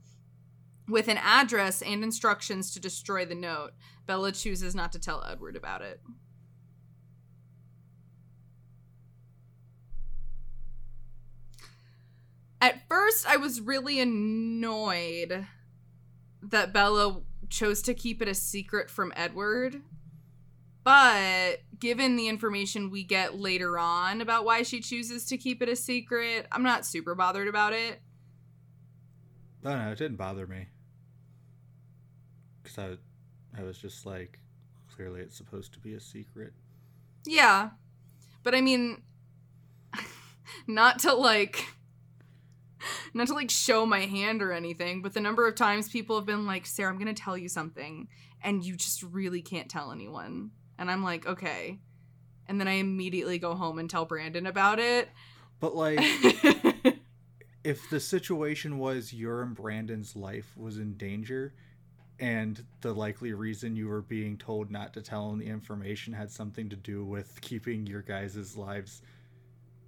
with 0.87 1.07
an 1.07 1.17
address 1.17 1.81
and 1.81 2.03
instructions 2.03 2.71
to 2.71 2.79
destroy 2.79 3.25
the 3.25 3.35
note. 3.35 3.71
Bella 4.07 4.31
chooses 4.31 4.73
not 4.73 4.91
to 4.93 4.99
tell 4.99 5.23
Edward 5.23 5.55
about 5.55 5.81
it. 5.81 6.01
At 12.61 12.87
first, 12.87 13.27
I 13.27 13.37
was 13.37 13.61
really 13.61 13.99
annoyed 13.99 15.45
that 16.41 16.73
Bella 16.73 17.21
chose 17.49 17.81
to 17.83 17.93
keep 17.93 18.21
it 18.21 18.27
a 18.27 18.33
secret 18.33 18.89
from 18.89 19.13
Edward. 19.15 19.81
But 20.83 21.61
given 21.79 22.15
the 22.15 22.27
information 22.27 22.91
we 22.91 23.03
get 23.03 23.39
later 23.39 23.79
on 23.79 24.21
about 24.21 24.45
why 24.45 24.61
she 24.61 24.81
chooses 24.81 25.25
to 25.25 25.37
keep 25.37 25.61
it 25.61 25.69
a 25.69 25.75
secret, 25.75 26.47
I'm 26.51 26.63
not 26.63 26.85
super 26.85 27.15
bothered 27.15 27.47
about 27.47 27.73
it. 27.73 28.01
no, 29.63 29.75
no, 29.75 29.91
it 29.91 29.97
didn't 29.97 30.17
bother 30.17 30.45
me 30.45 30.67
because 32.61 32.77
I 32.77 33.59
I 33.59 33.63
was 33.63 33.77
just 33.77 34.05
like, 34.05 34.39
clearly 34.95 35.21
it's 35.21 35.35
supposed 35.35 35.73
to 35.73 35.79
be 35.79 35.93
a 35.93 35.99
secret. 35.99 36.53
Yeah. 37.25 37.69
But 38.43 38.53
I 38.53 38.61
mean 38.61 39.01
not 40.67 40.99
to 40.99 41.13
like 41.13 41.65
not 43.13 43.27
to 43.27 43.33
like 43.33 43.49
show 43.49 43.85
my 43.85 44.01
hand 44.01 44.41
or 44.41 44.51
anything, 44.51 45.01
but 45.01 45.13
the 45.13 45.21
number 45.21 45.47
of 45.47 45.55
times 45.55 45.89
people 45.89 46.17
have 46.17 46.25
been 46.25 46.45
like, 46.45 46.65
"Sarah, 46.65 46.91
I'm 46.91 46.99
going 46.99 47.13
to 47.13 47.21
tell 47.21 47.37
you 47.37 47.49
something." 47.49 48.07
And 48.43 48.63
you 48.63 48.75
just 48.75 49.01
really 49.01 49.41
can't 49.41 49.69
tell 49.69 49.91
anyone. 49.91 50.51
And 50.77 50.89
I'm 50.91 51.03
like, 51.03 51.25
"Okay." 51.25 51.79
And 52.47 52.59
then 52.59 52.67
I 52.67 52.73
immediately 52.73 53.39
go 53.39 53.55
home 53.55 53.79
and 53.79 53.89
tell 53.89 54.05
Brandon 54.05 54.45
about 54.45 54.79
it. 54.79 55.09
But 55.59 55.75
like, 55.75 55.99
if 57.63 57.89
the 57.89 57.99
situation 57.99 58.77
was 58.77 59.11
your 59.11 59.41
and 59.41 59.55
Brandon's 59.55 60.15
life 60.15 60.55
was 60.55 60.77
in 60.77 60.95
danger, 60.95 61.53
and 62.19 62.63
the 62.81 62.93
likely 62.93 63.33
reason 63.33 63.75
you 63.75 63.87
were 63.87 64.01
being 64.01 64.37
told 64.37 64.71
not 64.71 64.93
to 64.93 65.01
tell 65.01 65.31
him 65.31 65.39
the 65.39 65.47
information 65.47 66.13
had 66.13 66.31
something 66.31 66.69
to 66.69 66.75
do 66.75 67.03
with 67.03 67.41
keeping 67.41 67.85
your 67.85 68.01
guys' 68.01 68.55
lives 68.55 69.01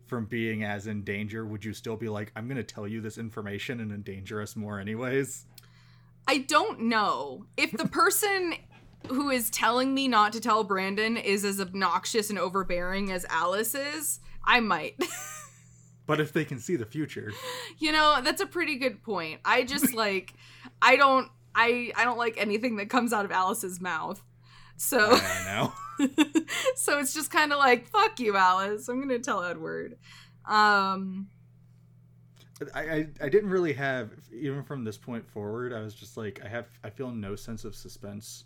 from 0.07 0.25
being 0.25 0.63
as 0.63 0.87
in 0.87 1.03
danger, 1.03 1.45
would 1.45 1.63
you 1.63 1.73
still 1.73 1.95
be 1.95 2.09
like, 2.09 2.31
I'm 2.35 2.47
gonna 2.47 2.63
tell 2.63 2.87
you 2.87 3.01
this 3.01 3.17
information 3.17 3.79
and 3.79 3.91
endanger 3.91 4.41
us 4.41 4.55
more 4.55 4.79
anyways? 4.79 5.45
I 6.27 6.39
don't 6.39 6.81
know. 6.81 7.45
If 7.55 7.71
the 7.71 7.87
person 7.87 8.55
who 9.07 9.29
is 9.29 9.49
telling 9.49 9.93
me 9.93 10.07
not 10.07 10.33
to 10.33 10.41
tell 10.41 10.63
Brandon 10.63 11.15
is 11.15 11.45
as 11.45 11.61
obnoxious 11.61 12.29
and 12.29 12.37
overbearing 12.37 13.11
as 13.11 13.25
Alice 13.29 13.75
is, 13.75 14.19
I 14.43 14.59
might. 14.59 14.95
But 16.07 16.21
if 16.21 16.31
they 16.31 16.45
can 16.45 16.59
see 16.59 16.77
the 16.77 16.85
future, 16.85 17.33
You 17.77 17.91
know, 17.91 18.21
that's 18.23 18.41
a 18.41 18.47
pretty 18.47 18.77
good 18.77 19.03
point. 19.03 19.41
I 19.45 19.63
just 19.63 19.93
like 19.93 20.33
I 20.81 20.95
don't 20.95 21.29
I 21.53 21.91
I 21.95 22.05
don't 22.05 22.17
like 22.17 22.37
anything 22.37 22.77
that 22.77 22.89
comes 22.89 23.13
out 23.13 23.25
of 23.25 23.31
Alice's 23.31 23.79
mouth. 23.81 24.23
So 24.77 25.00
I 25.12 25.43
know. 25.46 25.74
so 26.75 27.00
it's 27.00 27.13
just 27.13 27.31
kind 27.31 27.51
of 27.51 27.60
like 27.60 27.88
fuck 27.88 28.19
you, 28.19 28.38
Alice. 28.38 28.88
I'm 28.88 29.00
gonna 29.01 29.19
tell 29.19 29.43
Edward. 29.43 29.98
Um, 30.46 31.27
I, 32.74 32.81
I 32.81 33.07
I 33.22 33.29
didn't 33.29 33.50
really 33.50 33.74
have 33.74 34.12
even 34.31 34.63
from 34.63 34.84
this 34.84 34.98
point 34.98 35.27
forward. 35.29 35.74
I 35.74 35.81
was 35.81 35.93
just 35.93 36.15
like 36.15 36.41
I 36.46 36.48
have 36.48 36.67
I 36.84 36.89
feel 36.89 37.12
no 37.12 37.36
sense 37.36 37.65
of 37.65 37.75
suspense 37.75 38.46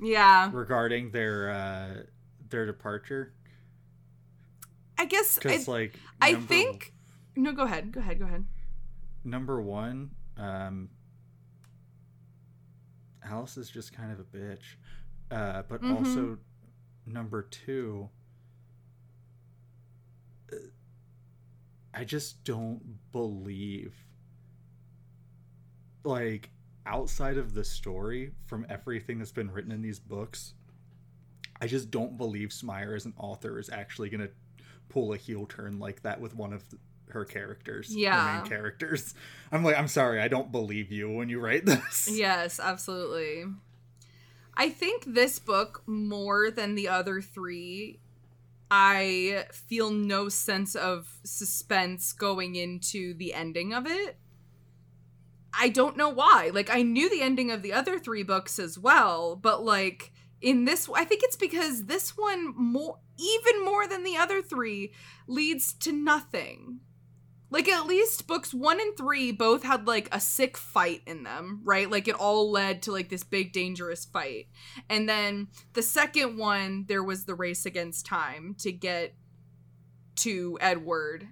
yeah, 0.00 0.50
regarding 0.52 1.10
their 1.10 1.50
uh 1.50 2.02
their 2.48 2.66
departure 2.66 3.32
I 4.98 5.06
guess 5.06 5.34
because 5.36 5.66
like 5.66 5.98
I 6.20 6.34
think. 6.34 6.92
No, 7.34 7.52
go 7.52 7.62
ahead. 7.62 7.92
Go 7.92 8.00
ahead. 8.00 8.18
Go 8.18 8.26
ahead. 8.26 8.44
number 9.24 9.60
one 9.60 10.10
um 10.36 10.88
Alice 13.24 13.56
is 13.56 13.70
just 13.70 13.92
kind 13.92 14.12
of 14.12 14.20
a 14.20 14.24
bitch 14.24 14.76
uh 15.32 15.62
but 15.68 15.80
Mhm. 15.82 15.90
also 15.96 16.38
number 17.06 17.42
two 17.42 18.08
uh, 20.52 20.56
I 21.94 22.04
just 22.04 22.44
don't 22.44 22.98
believe 23.12 23.94
like 26.04 26.50
outside 26.86 27.36
of 27.38 27.54
the 27.54 27.64
story 27.64 28.32
from 28.46 28.66
everything 28.68 29.18
that's 29.18 29.32
been 29.32 29.50
written 29.50 29.72
in 29.72 29.82
these 29.82 30.00
books 30.00 30.54
I 31.60 31.68
just 31.68 31.90
don't 31.92 32.16
believe 32.16 32.48
Smeyer 32.48 32.96
as 32.96 33.04
an 33.06 33.14
author 33.16 33.58
is 33.60 33.70
actually 33.70 34.08
going 34.10 34.20
to 34.26 34.30
pull 34.88 35.12
a 35.12 35.16
heel 35.16 35.46
turn 35.46 35.78
like 35.78 36.02
that 36.02 36.20
with 36.20 36.34
one 36.34 36.52
of 36.52 36.64
her 37.10 37.24
characters 37.24 37.92
her 37.94 37.98
Yeah. 38.00 38.38
main 38.40 38.48
characters 38.48 39.14
I'm 39.52 39.62
like 39.62 39.78
I'm 39.78 39.86
sorry 39.88 40.20
I 40.20 40.28
don't 40.28 40.50
believe 40.50 40.90
you 40.90 41.08
when 41.10 41.28
you 41.28 41.38
write 41.40 41.64
this 41.66 42.08
Yes, 42.10 42.58
absolutely. 42.58 43.44
I 44.54 44.68
think 44.68 45.04
this 45.06 45.38
book, 45.38 45.82
more 45.86 46.50
than 46.50 46.74
the 46.74 46.88
other 46.88 47.20
three, 47.20 48.00
I 48.70 49.46
feel 49.52 49.90
no 49.90 50.28
sense 50.28 50.74
of 50.74 51.20
suspense 51.24 52.12
going 52.12 52.54
into 52.54 53.14
the 53.14 53.34
ending 53.34 53.72
of 53.72 53.86
it. 53.86 54.16
I 55.58 55.68
don't 55.68 55.96
know 55.96 56.08
why. 56.08 56.50
Like, 56.52 56.70
I 56.70 56.82
knew 56.82 57.10
the 57.10 57.22
ending 57.22 57.50
of 57.50 57.62
the 57.62 57.72
other 57.72 57.98
three 57.98 58.22
books 58.22 58.58
as 58.58 58.78
well, 58.78 59.36
but 59.36 59.62
like, 59.62 60.12
in 60.40 60.64
this, 60.64 60.88
I 60.94 61.04
think 61.04 61.22
it's 61.22 61.36
because 61.36 61.84
this 61.84 62.16
one, 62.16 62.54
more, 62.56 62.98
even 63.18 63.64
more 63.64 63.86
than 63.86 64.04
the 64.04 64.16
other 64.16 64.42
three, 64.42 64.92
leads 65.26 65.72
to 65.74 65.92
nothing. 65.92 66.80
Like 67.52 67.68
at 67.68 67.86
least 67.86 68.26
books 68.26 68.54
one 68.54 68.80
and 68.80 68.96
three 68.96 69.30
both 69.30 69.62
had 69.62 69.86
like 69.86 70.08
a 70.10 70.18
sick 70.18 70.56
fight 70.56 71.02
in 71.06 71.22
them, 71.22 71.60
right? 71.64 71.90
Like 71.90 72.08
it 72.08 72.14
all 72.14 72.50
led 72.50 72.80
to 72.82 72.92
like 72.92 73.10
this 73.10 73.22
big 73.24 73.52
dangerous 73.52 74.06
fight. 74.06 74.46
And 74.88 75.06
then 75.06 75.48
the 75.74 75.82
second 75.82 76.38
one, 76.38 76.86
there 76.88 77.02
was 77.02 77.26
the 77.26 77.34
race 77.34 77.66
against 77.66 78.06
time 78.06 78.56
to 78.60 78.72
get 78.72 79.14
to 80.16 80.56
Edward 80.62 81.28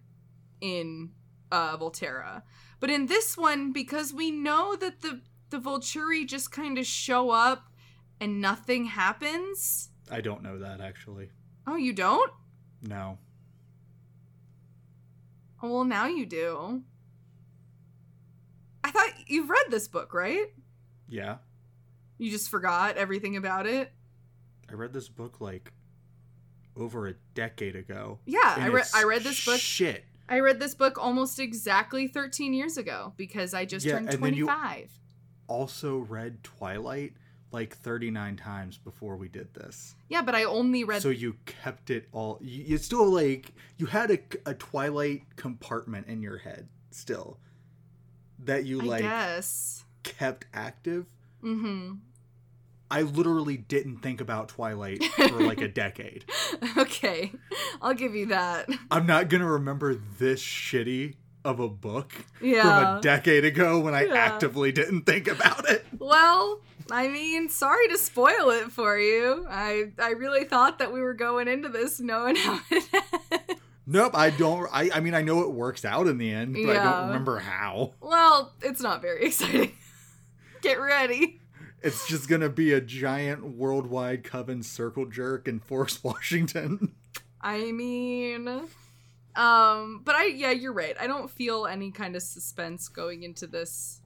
in 0.60 1.10
uh 1.50 1.78
Volterra. 1.78 2.42
But 2.80 2.90
in 2.90 3.06
this 3.06 3.36
one, 3.38 3.72
because 3.72 4.12
we 4.12 4.30
know 4.30 4.76
that 4.76 5.00
the 5.00 5.22
the 5.48 5.58
Volturi 5.58 6.26
just 6.26 6.52
kind 6.52 6.76
of 6.78 6.84
show 6.86 7.30
up 7.30 7.70
and 8.20 8.42
nothing 8.42 8.84
happens. 8.84 9.88
I 10.10 10.20
don't 10.20 10.42
know 10.42 10.58
that 10.58 10.80
actually 10.82 11.30
Oh, 11.66 11.76
you 11.76 11.92
don't? 11.94 12.30
no 12.82 13.18
well, 15.68 15.84
now 15.84 16.06
you 16.06 16.26
do. 16.26 16.82
I 18.82 18.90
thought 18.90 19.08
you've 19.26 19.50
read 19.50 19.66
this 19.70 19.88
book, 19.88 20.14
right? 20.14 20.46
yeah 21.08 21.36
You 22.18 22.30
just 22.30 22.48
forgot 22.50 22.96
everything 22.96 23.36
about 23.36 23.66
it. 23.66 23.92
I 24.70 24.74
read 24.74 24.92
this 24.92 25.08
book 25.08 25.40
like 25.40 25.72
over 26.76 27.08
a 27.08 27.14
decade 27.34 27.76
ago. 27.76 28.20
Yeah, 28.26 28.38
I 28.56 28.68
read. 28.68 28.86
I 28.94 29.02
read 29.04 29.22
this 29.22 29.44
book. 29.44 29.58
Shit. 29.60 30.04
I 30.28 30.38
read 30.38 30.60
this 30.60 30.74
book 30.76 30.96
almost 30.96 31.40
exactly 31.40 32.06
13 32.06 32.54
years 32.54 32.76
ago 32.76 33.12
because 33.16 33.52
I 33.52 33.64
just 33.64 33.84
Yeah, 33.84 33.94
turned 33.94 34.10
and 34.14 34.22
then 34.22 34.34
you- 34.34 34.44
25. 34.46 34.92
Also 35.48 35.98
read 35.98 36.44
Twilight 36.44 37.14
like 37.52 37.76
39 37.76 38.36
times 38.36 38.78
before 38.78 39.16
we 39.16 39.28
did 39.28 39.52
this. 39.54 39.94
Yeah, 40.08 40.22
but 40.22 40.34
I 40.34 40.44
only 40.44 40.84
read. 40.84 41.02
so 41.02 41.08
you 41.10 41.36
kept 41.46 41.90
it 41.90 42.08
all. 42.12 42.38
You, 42.40 42.64
you 42.64 42.78
still 42.78 43.06
like 43.10 43.52
you 43.76 43.86
had 43.86 44.10
a, 44.10 44.18
a 44.46 44.54
Twilight 44.54 45.22
compartment 45.36 46.06
in 46.06 46.22
your 46.22 46.38
head 46.38 46.68
still 46.90 47.38
that 48.44 48.64
you 48.64 48.80
I 48.80 48.84
like 48.84 49.02
guess. 49.02 49.84
kept 50.02 50.46
active. 50.54 51.06
Mm-hmm. 51.42 51.94
I 52.92 53.02
literally 53.02 53.56
didn't 53.56 53.98
think 53.98 54.20
about 54.20 54.48
Twilight 54.48 55.02
for 55.28 55.40
like 55.42 55.60
a 55.60 55.68
decade. 55.68 56.24
okay, 56.76 57.32
I'll 57.80 57.94
give 57.94 58.14
you 58.14 58.26
that. 58.26 58.68
I'm 58.90 59.06
not 59.06 59.28
gonna 59.28 59.46
remember 59.50 59.94
this 59.94 60.42
shitty 60.42 61.14
of 61.44 61.58
a 61.60 61.68
book 61.68 62.12
from 62.38 62.48
a 62.48 62.98
decade 63.02 63.44
ago 63.44 63.78
when 63.80 63.94
I 63.94 64.04
Yeah. 64.06 64.14
actively 64.14 64.72
didn't 64.72 65.02
think 65.02 65.26
about 65.28 65.68
it. 65.70 65.86
Well, 65.98 66.60
I 66.90 67.08
mean, 67.08 67.48
sorry 67.48 67.88
to 67.88 67.98
spoil 67.98 68.50
it 68.50 68.72
for 68.72 68.98
you. 68.98 69.46
I 69.48 69.92
I 69.98 70.10
really 70.10 70.44
thought 70.44 70.78
that 70.78 70.92
we 70.92 71.00
were 71.00 71.14
going 71.14 71.48
into 71.48 71.68
this 71.68 72.00
knowing 72.00 72.36
how 72.36 72.60
it 72.70 72.88
ends. 72.92 73.60
Nope, 73.86 74.12
I 74.14 74.30
don't. 74.30 74.68
I, 74.72 74.88
I 74.94 75.00
mean, 75.00 75.14
I 75.14 75.22
know 75.22 75.40
it 75.42 75.50
works 75.50 75.84
out 75.84 76.06
in 76.06 76.18
the 76.18 76.30
end, 76.30 76.54
but 76.54 76.76
I 76.76 76.84
don't 76.84 77.08
remember 77.08 77.38
how. 77.38 77.94
Well, 78.00 78.52
it's 78.62 78.80
not 78.80 79.02
very 79.02 79.24
exciting. 79.26 79.72
Get 80.62 80.80
ready. 80.80 81.40
It's 81.82 82.06
just 82.06 82.28
gonna 82.28 82.50
be 82.50 82.72
a 82.72 82.80
giant 82.80 83.56
worldwide 83.56 84.22
coven 84.22 84.62
circle 84.62 85.06
jerk 85.06 85.48
in 85.48 85.58
Forks 85.58 86.04
Washington. 86.04 86.94
I 87.40 87.72
mean, 87.72 88.46
um, 89.34 90.02
but 90.04 90.14
I 90.14 90.26
yeah, 90.26 90.50
you're 90.50 90.72
right. 90.72 90.94
I 91.00 91.06
don't 91.06 91.30
feel 91.30 91.66
any 91.66 91.90
kind 91.90 92.14
of 92.14 92.22
suspense 92.22 92.88
going 92.88 93.22
into 93.22 93.46
this 93.46 94.02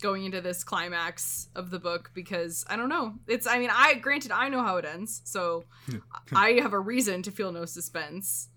going 0.00 0.24
into 0.24 0.40
this 0.40 0.64
climax 0.64 1.48
of 1.54 1.70
the 1.70 1.78
book 1.78 2.10
because 2.14 2.64
I 2.68 2.76
don't 2.76 2.88
know. 2.88 3.14
It's 3.26 3.46
I 3.46 3.58
mean, 3.58 3.70
I 3.72 3.94
granted 3.94 4.32
I 4.32 4.48
know 4.48 4.62
how 4.62 4.76
it 4.76 4.84
ends, 4.84 5.22
so 5.24 5.64
I 6.34 6.52
have 6.62 6.72
a 6.72 6.80
reason 6.80 7.22
to 7.22 7.30
feel 7.30 7.52
no 7.52 7.64
suspense. 7.64 8.48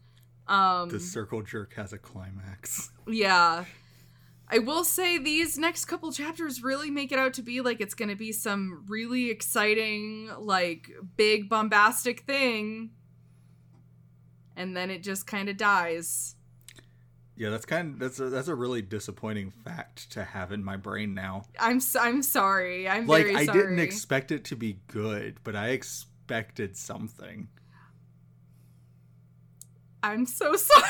Um 0.48 0.90
the 0.90 1.00
circle 1.00 1.42
jerk 1.42 1.74
has 1.76 1.94
a 1.94 1.98
climax. 1.98 2.92
yeah. 3.08 3.66
I 4.50 4.60
will 4.60 4.84
say 4.84 5.18
these 5.18 5.58
next 5.58 5.86
couple 5.86 6.12
chapters 6.12 6.62
really 6.62 6.92
make 6.92 7.12
it 7.12 7.18
out 7.18 7.34
to 7.36 7.42
be 7.42 7.62
like 7.62 7.82
it's 7.82 7.96
going 7.96 8.10
to 8.10 8.16
be 8.16 8.32
some 8.32 8.86
really 8.88 9.32
exciting, 9.32 10.30
like 10.38 10.92
big 11.16 11.50
bombastic 11.50 12.20
thing. 12.22 12.92
And 14.56 14.78
then 14.78 14.92
it 14.92 15.02
just 15.02 15.26
kind 15.26 15.50
of 15.50 15.58
dies. 15.58 16.36
Yeah, 17.36 17.50
that's 17.50 17.66
kind 17.66 17.94
of 17.94 18.00
that's 18.00 18.20
a, 18.20 18.30
that's 18.30 18.48
a 18.48 18.56
really 18.56 18.82
disappointing 18.82 19.50
fact 19.52 20.12
to 20.12 20.24
have 20.24 20.52
in 20.52 20.64
my 20.64 20.78
brain 20.78 21.14
now. 21.14 21.44
I'm 21.60 21.80
I'm 22.00 22.22
sorry. 22.22 22.88
I'm 22.88 23.08
Like 23.08 23.26
I 23.28 23.46
sorry. 23.46 23.60
didn't 23.60 23.80
expect 23.80 24.32
it 24.32 24.44
to 24.46 24.56
be 24.56 24.80
good, 24.88 25.40
but 25.44 25.56
I 25.56 25.70
expected 25.70 26.78
something. 26.78 27.48
I'm 30.02 30.26
so 30.26 30.56
sorry. 30.56 30.84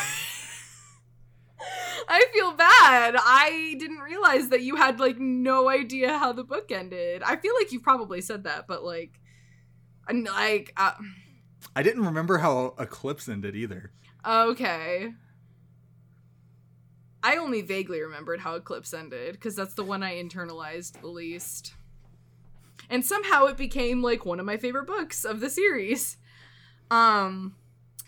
I 2.09 2.25
feel 2.33 2.51
bad. 2.53 3.15
I 3.17 3.75
didn't 3.79 3.99
realize 3.99 4.49
that 4.49 4.61
you 4.61 4.75
had 4.75 4.99
like 4.99 5.17
no 5.19 5.69
idea 5.69 6.17
how 6.17 6.33
the 6.33 6.43
book 6.43 6.71
ended. 6.71 7.23
I 7.23 7.37
feel 7.37 7.53
like 7.57 7.71
you 7.71 7.79
probably 7.79 8.19
said 8.21 8.43
that, 8.43 8.67
but 8.67 8.83
like, 8.83 9.19
I'm 10.07 10.23
like, 10.25 10.73
uh, 10.75 10.93
I 11.75 11.83
didn't 11.83 12.05
remember 12.05 12.39
how 12.39 12.75
Eclipse 12.77 13.29
ended 13.29 13.55
either. 13.55 13.91
okay. 14.25 15.13
I 17.23 17.37
only 17.37 17.61
vaguely 17.61 18.01
remembered 18.01 18.41
how 18.41 18.55
Eclipse 18.55 18.93
ended 18.93 19.33
because 19.33 19.55
that's 19.55 19.73
the 19.73 19.83
one 19.83 20.03
I 20.03 20.21
internalized 20.21 20.99
the 20.99 21.07
least. 21.07 21.73
And 22.89 23.05
somehow 23.05 23.45
it 23.45 23.55
became 23.55 24.03
like 24.03 24.25
one 24.25 24.41
of 24.41 24.45
my 24.45 24.57
favorite 24.57 24.87
books 24.87 25.23
of 25.23 25.39
the 25.39 25.49
series. 25.49 26.17
Um 26.91 27.55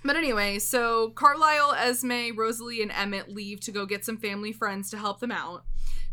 but 0.06 0.16
anyway, 0.16 0.60
so 0.60 1.10
Carlisle, 1.10 1.74
Esme, 1.74 2.38
Rosalie, 2.38 2.82
and 2.82 2.92
Emmett 2.92 3.30
leave 3.30 3.60
to 3.62 3.72
go 3.72 3.86
get 3.86 4.06
some 4.06 4.18
family 4.18 4.52
friends 4.54 4.90
to 4.92 4.98
help 4.98 5.20
them 5.20 5.32
out. 5.32 5.66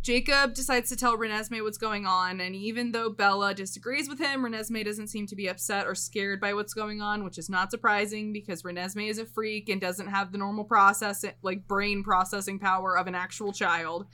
Jacob 0.02 0.52
decides 0.52 0.88
to 0.88 0.96
tell 0.96 1.16
Renesmee 1.16 1.62
what's 1.62 1.78
going 1.78 2.06
on, 2.06 2.40
and 2.40 2.56
even 2.56 2.90
though 2.90 3.08
Bella 3.08 3.54
disagrees 3.54 4.08
with 4.08 4.18
him, 4.18 4.42
Renesmee 4.42 4.84
doesn't 4.84 5.06
seem 5.06 5.28
to 5.28 5.36
be 5.36 5.46
upset 5.46 5.86
or 5.86 5.94
scared 5.94 6.40
by 6.40 6.54
what's 6.54 6.74
going 6.74 7.00
on, 7.00 7.22
which 7.22 7.38
is 7.38 7.48
not 7.48 7.70
surprising 7.70 8.32
because 8.32 8.64
Renesmee 8.64 9.08
is 9.08 9.18
a 9.18 9.24
freak 9.24 9.68
and 9.68 9.80
doesn't 9.80 10.08
have 10.08 10.32
the 10.32 10.38
normal 10.38 10.64
process, 10.64 11.24
like 11.42 11.68
brain 11.68 12.02
processing 12.02 12.58
power 12.58 12.98
of 12.98 13.06
an 13.06 13.14
actual 13.14 13.52
child. 13.52 14.06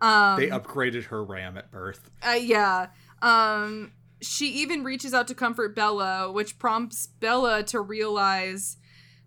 Um, 0.00 0.38
They 0.38 0.48
upgraded 0.48 1.04
her 1.06 1.24
RAM 1.24 1.56
at 1.56 1.72
birth. 1.72 2.08
uh, 2.22 2.32
yeah. 2.32 2.88
Um, 3.20 3.92
she 4.22 4.48
even 4.60 4.84
reaches 4.84 5.12
out 5.12 5.26
to 5.28 5.34
comfort 5.34 5.74
Bella, 5.74 6.30
which 6.30 6.58
prompts 6.60 7.08
Bella 7.08 7.64
to 7.64 7.80
realize 7.80 8.76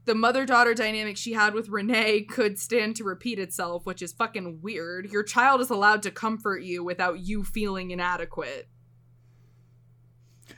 the 0.06 0.16
mother 0.16 0.46
daughter 0.46 0.74
dynamic 0.74 1.18
she 1.18 1.34
had 1.34 1.54
with 1.54 1.70
Renee 1.70 2.22
could 2.22 2.58
stand 2.58 2.96
to 2.96 3.04
repeat 3.04 3.38
itself, 3.40 3.86
which 3.86 4.02
is 4.02 4.12
fucking 4.12 4.60
weird. 4.62 5.12
Your 5.12 5.24
child 5.24 5.62
is 5.62 5.70
allowed 5.70 6.04
to 6.04 6.12
comfort 6.12 6.64
you 6.64 6.84
without 6.84 7.20
you 7.20 7.44
feeling 7.44 7.92
inadequate. 7.92 8.68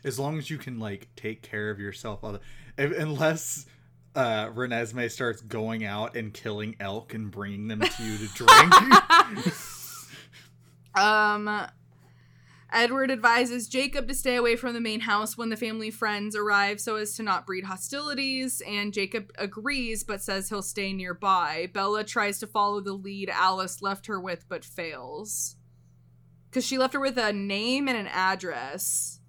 As 0.03 0.17
long 0.17 0.37
as 0.37 0.49
you 0.49 0.57
can 0.57 0.79
like 0.79 1.09
take 1.15 1.41
care 1.41 1.69
of 1.69 1.79
yourself, 1.79 2.23
other 2.23 2.39
unless 2.77 3.65
uh 4.15 4.47
Renesmee 4.47 5.11
starts 5.11 5.41
going 5.41 5.83
out 5.85 6.15
and 6.15 6.33
killing 6.33 6.75
elk 6.79 7.13
and 7.13 7.29
bringing 7.29 7.67
them 7.67 7.81
to 7.81 8.03
you 8.03 8.17
to 8.17 8.27
drink. 8.33 8.73
um 10.95 11.67
Edward 12.73 13.11
advises 13.11 13.67
Jacob 13.67 14.07
to 14.07 14.13
stay 14.13 14.37
away 14.37 14.55
from 14.55 14.73
the 14.73 14.79
main 14.79 15.01
house 15.01 15.37
when 15.37 15.49
the 15.49 15.57
family 15.57 15.91
friends 15.91 16.37
arrive 16.37 16.79
so 16.79 16.95
as 16.95 17.13
to 17.15 17.23
not 17.23 17.45
breed 17.45 17.65
hostilities, 17.65 18.61
and 18.65 18.93
Jacob 18.93 19.29
agrees 19.37 20.05
but 20.05 20.21
says 20.21 20.47
he'll 20.47 20.61
stay 20.61 20.93
nearby. 20.93 21.69
Bella 21.73 22.05
tries 22.05 22.39
to 22.39 22.47
follow 22.47 22.79
the 22.79 22.93
lead 22.93 23.29
Alice 23.29 23.81
left 23.81 24.05
her 24.07 24.21
with 24.21 24.45
but 24.47 24.63
fails. 24.63 25.57
Because 26.49 26.65
she 26.65 26.77
left 26.77 26.93
her 26.93 26.99
with 26.99 27.17
a 27.17 27.33
name 27.33 27.89
and 27.89 27.97
an 27.97 28.07
address. 28.07 29.19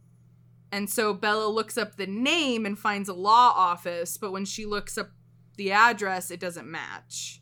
And 0.71 0.89
so 0.89 1.13
Bella 1.13 1.49
looks 1.49 1.77
up 1.77 1.97
the 1.97 2.07
name 2.07 2.65
and 2.65 2.79
finds 2.79 3.09
a 3.09 3.15
law 3.15 3.53
office, 3.57 4.17
but 4.17 4.33
when 4.33 4.45
she 4.45 4.65
looks 4.67 4.97
up 4.97 5.11
the 5.57 5.73
address, 5.73 6.31
it 6.31 6.41
doesn't 6.41 6.71
match. 6.71 7.42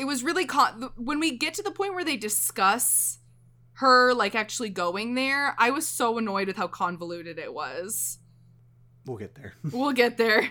It 0.00 0.06
was 0.06 0.24
really 0.24 0.46
con- 0.46 0.90
when 0.96 1.20
we 1.20 1.36
get 1.36 1.54
to 1.54 1.62
the 1.62 1.70
point 1.70 1.94
where 1.94 2.04
they 2.04 2.16
discuss 2.16 3.18
her 3.74 4.12
like 4.14 4.34
actually 4.34 4.70
going 4.70 5.14
there 5.14 5.54
i 5.58 5.70
was 5.70 5.86
so 5.86 6.18
annoyed 6.18 6.46
with 6.48 6.56
how 6.56 6.66
convoluted 6.66 7.38
it 7.38 7.52
was. 7.54 8.18
We'll 9.06 9.18
get 9.18 9.34
there. 9.34 9.54
We'll 9.72 9.92
get 9.92 10.16
there. 10.18 10.50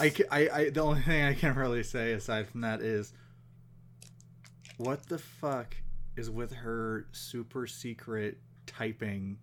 I, 0.00 0.12
I, 0.30 0.48
I 0.48 0.70
the 0.70 0.80
only 0.80 1.02
thing 1.02 1.22
i 1.24 1.34
can 1.34 1.54
really 1.54 1.82
say 1.82 2.12
aside 2.12 2.48
from 2.48 2.62
that 2.62 2.80
is 2.80 3.12
what 4.78 5.06
the 5.08 5.18
fuck 5.18 5.76
is 6.16 6.30
with 6.30 6.52
her 6.52 7.06
super 7.12 7.66
secret 7.66 8.38
typing 8.66 9.38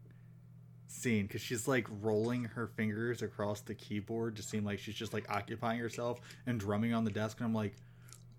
scene? 0.87 1.27
Because 1.27 1.41
she's 1.41 1.67
like 1.67 1.87
rolling 2.01 2.45
her 2.45 2.67
fingers 2.67 3.21
across 3.21 3.61
the 3.61 3.75
keyboard 3.75 4.35
to 4.37 4.43
seem 4.43 4.65
like 4.65 4.79
she's 4.79 4.95
just 4.95 5.13
like 5.13 5.29
occupying 5.29 5.79
herself 5.79 6.19
and 6.47 6.59
drumming 6.59 6.93
on 6.93 7.03
the 7.03 7.11
desk 7.11 7.37
and 7.39 7.45
i'm 7.45 7.53
like 7.53 7.75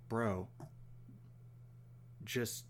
bro 0.08 0.48
just 2.30 2.64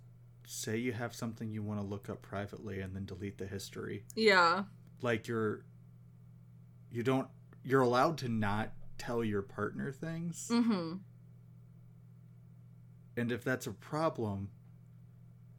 say 0.46 0.76
you 0.76 0.92
have 0.92 1.14
something 1.14 1.52
you 1.52 1.62
want 1.62 1.78
to 1.78 1.86
look 1.86 2.08
up 2.08 2.22
privately 2.22 2.80
and 2.80 2.96
then 2.96 3.04
delete 3.04 3.38
the 3.38 3.46
history. 3.46 4.04
Yeah. 4.16 4.64
Like 5.02 5.28
you're 5.28 5.64
you 6.90 7.02
don't 7.02 7.28
you're 7.62 7.82
allowed 7.82 8.18
to 8.18 8.28
not 8.28 8.72
tell 8.98 9.22
your 9.22 9.42
partner 9.42 9.92
things. 9.92 10.48
Mm-hmm. 10.50 10.94
And 13.16 13.32
if 13.32 13.44
that's 13.44 13.66
a 13.66 13.72
problem, 13.72 14.48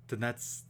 then 0.08 0.20
that's 0.20 0.64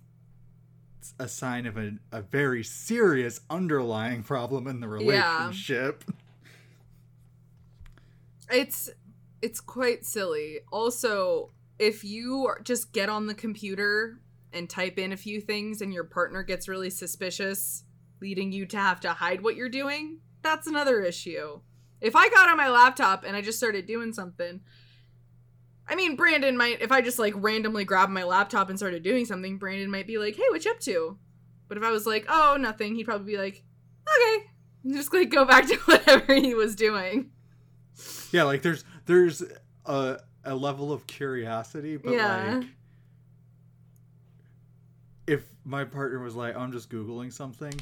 a 1.18 1.28
sign 1.28 1.66
of 1.66 1.78
a, 1.78 1.94
a 2.12 2.22
very 2.22 2.64
serious 2.64 3.40
underlying 3.50 4.24
problem 4.24 4.68
in 4.68 4.82
the 4.82 4.90
relationship. 4.90 6.04
Yeah. 8.52 8.58
It's 8.58 8.90
it's 9.42 9.62
quite 9.62 10.06
silly. 10.06 10.60
Also, 10.72 11.52
if 11.82 12.04
you 12.04 12.54
just 12.64 12.94
get 12.94 13.10
on 13.10 13.26
the 13.26 13.34
computer 13.34 14.20
and 14.54 14.70
type 14.70 15.00
in 15.00 15.12
a 15.12 15.18
few 15.18 15.42
things 15.42 15.82
and 15.82 15.92
your 15.92 16.04
partner 16.04 16.44
gets 16.44 16.68
really 16.68 16.92
suspicious, 16.92 17.84
leading 18.22 18.52
you 18.52 18.68
to 18.68 18.78
have 18.78 19.00
to 19.00 19.14
hide 19.14 19.42
what 19.42 19.56
you're 19.56 19.68
doing, 19.68 20.20
that's 20.44 20.68
another 20.68 21.02
issue. 21.02 21.60
If 22.00 22.16
I 22.16 22.30
got 22.30 22.50
on 22.50 22.58
my 22.58 22.70
laptop 22.70 23.24
and 23.24 23.36
I 23.36 23.42
just 23.42 23.58
started 23.58 23.88
doing 23.88 24.14
something, 24.14 24.62
I 25.88 25.96
mean, 25.96 26.16
Brandon 26.16 26.56
might, 26.56 26.84
if 26.84 26.92
I 26.92 27.02
just 27.02 27.18
like 27.18 27.34
randomly 27.36 27.84
grabbed 27.84 28.12
my 28.12 28.26
laptop 28.26 28.70
and 28.70 28.78
started 28.78 29.02
doing 29.02 29.26
something, 29.26 29.58
Brandon 29.58 29.90
might 29.90 30.06
be 30.06 30.20
like, 30.20 30.36
hey, 30.36 30.44
what 30.52 30.64
you 30.64 30.70
up 30.70 30.80
to? 30.82 31.18
But 31.68 31.80
if 31.80 31.84
I 31.84 31.90
was 31.90 32.06
like, 32.06 32.26
oh, 32.30 32.58
nothing, 32.60 32.94
he'd 32.94 33.06
probably 33.06 33.34
be 33.34 33.40
like, 33.40 33.64
okay. 34.08 34.46
And 34.84 34.94
just 34.94 35.12
like 35.12 35.32
go 35.32 35.46
back 35.46 35.66
to 35.70 35.78
whatever 35.86 36.36
he 36.36 36.54
was 36.54 36.76
doing. 36.76 37.32
Yeah, 38.32 38.44
like 38.44 38.62
there's, 38.62 38.86
there's, 39.08 39.42
a 39.86 40.20
a 40.44 40.56
level 40.56 40.92
of 40.92 41.08
curiosity, 41.08 41.98
but 41.98 42.14
yeah. 42.14 42.56
like 42.56 42.68
if 45.28 45.44
my 45.64 45.84
partner 45.84 46.20
was 46.20 46.36
like, 46.36 46.56
I'm 46.56 46.72
just 46.72 46.90
googling 46.90 47.32
something, 47.32 47.74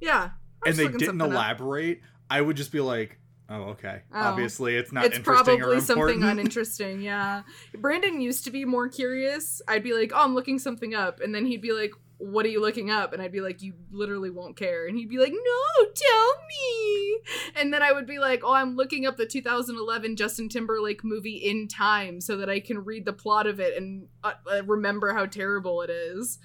yeah, 0.00 0.30
I'm 0.64 0.70
and 0.70 0.76
they 0.76 0.88
didn't 0.88 1.20
elaborate, 1.20 1.98
up. 1.98 2.04
I 2.30 2.40
would 2.40 2.56
just 2.56 2.72
be 2.72 2.80
like, 2.80 3.18
oh, 3.48 3.62
okay. 3.70 4.02
Oh. 4.12 4.20
Obviously, 4.20 4.76
it's 4.76 4.92
not. 4.92 5.06
It's 5.06 5.18
probably 5.18 5.80
something 5.80 6.22
uninteresting. 6.24 7.00
Yeah, 7.00 7.42
Brandon 7.76 8.20
used 8.20 8.44
to 8.44 8.50
be 8.50 8.64
more 8.64 8.88
curious. 8.88 9.62
I'd 9.68 9.82
be 9.82 9.94
like, 9.94 10.12
oh, 10.14 10.24
I'm 10.24 10.34
looking 10.34 10.58
something 10.58 10.94
up, 10.94 11.20
and 11.20 11.34
then 11.34 11.46
he'd 11.46 11.62
be 11.62 11.72
like, 11.72 11.92
what 12.18 12.44
are 12.44 12.48
you 12.48 12.60
looking 12.60 12.90
up? 12.90 13.12
And 13.12 13.22
I'd 13.22 13.32
be 13.32 13.40
like, 13.40 13.62
you 13.62 13.74
literally 13.92 14.30
won't 14.30 14.56
care. 14.56 14.86
And 14.86 14.98
he'd 14.98 15.08
be 15.08 15.18
like, 15.18 15.32
no, 15.32 15.86
tell 15.94 16.34
me. 16.48 17.18
And 17.54 17.72
then 17.72 17.80
I 17.80 17.92
would 17.92 18.06
be 18.06 18.18
like, 18.18 18.42
oh, 18.44 18.52
I'm 18.52 18.74
looking 18.74 19.06
up 19.06 19.16
the 19.16 19.26
2011 19.26 20.16
Justin 20.16 20.48
Timberlake 20.48 21.04
movie 21.04 21.36
in 21.36 21.68
time 21.68 22.20
so 22.20 22.36
that 22.36 22.50
I 22.50 22.58
can 22.58 22.84
read 22.84 23.04
the 23.04 23.12
plot 23.12 23.46
of 23.46 23.60
it 23.60 23.76
and 23.76 24.08
uh, 24.24 24.32
uh, 24.52 24.64
remember 24.64 25.14
how 25.14 25.26
terrible 25.26 25.80
it 25.82 25.90
is. 25.90 26.38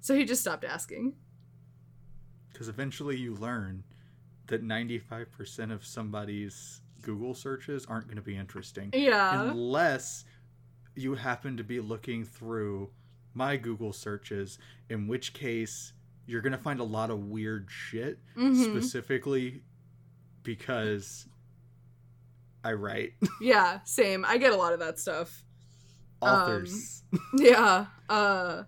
So 0.00 0.14
he 0.14 0.24
just 0.24 0.40
stopped 0.40 0.64
asking. 0.64 1.14
Because 2.52 2.68
eventually 2.68 3.16
you 3.16 3.34
learn 3.34 3.84
that 4.48 4.62
95% 4.62 5.72
of 5.72 5.86
somebody's 5.86 6.80
Google 7.00 7.34
searches 7.34 7.86
aren't 7.86 8.06
going 8.06 8.16
to 8.16 8.22
be 8.22 8.36
interesting. 8.36 8.90
Yeah. 8.92 9.50
Unless 9.50 10.24
you 10.96 11.14
happen 11.14 11.56
to 11.56 11.64
be 11.64 11.80
looking 11.80 12.24
through 12.24 12.90
my 13.34 13.56
Google 13.56 13.92
searches, 13.92 14.58
in 14.88 15.06
which 15.08 15.34
case 15.34 15.92
you're 16.26 16.40
going 16.40 16.52
to 16.52 16.58
find 16.58 16.80
a 16.80 16.84
lot 16.84 17.10
of 17.10 17.18
weird 17.18 17.68
shit, 17.68 18.18
mm-hmm. 18.36 18.62
specifically 18.62 19.62
because 20.42 21.26
I 22.62 22.72
write. 22.72 23.12
yeah, 23.40 23.80
same. 23.84 24.24
I 24.26 24.38
get 24.38 24.52
a 24.52 24.56
lot 24.56 24.72
of 24.72 24.80
that 24.80 24.98
stuff. 24.98 25.44
Authors. 26.20 27.02
Um, 27.12 27.20
yeah. 27.34 27.86
Uh 28.08 28.62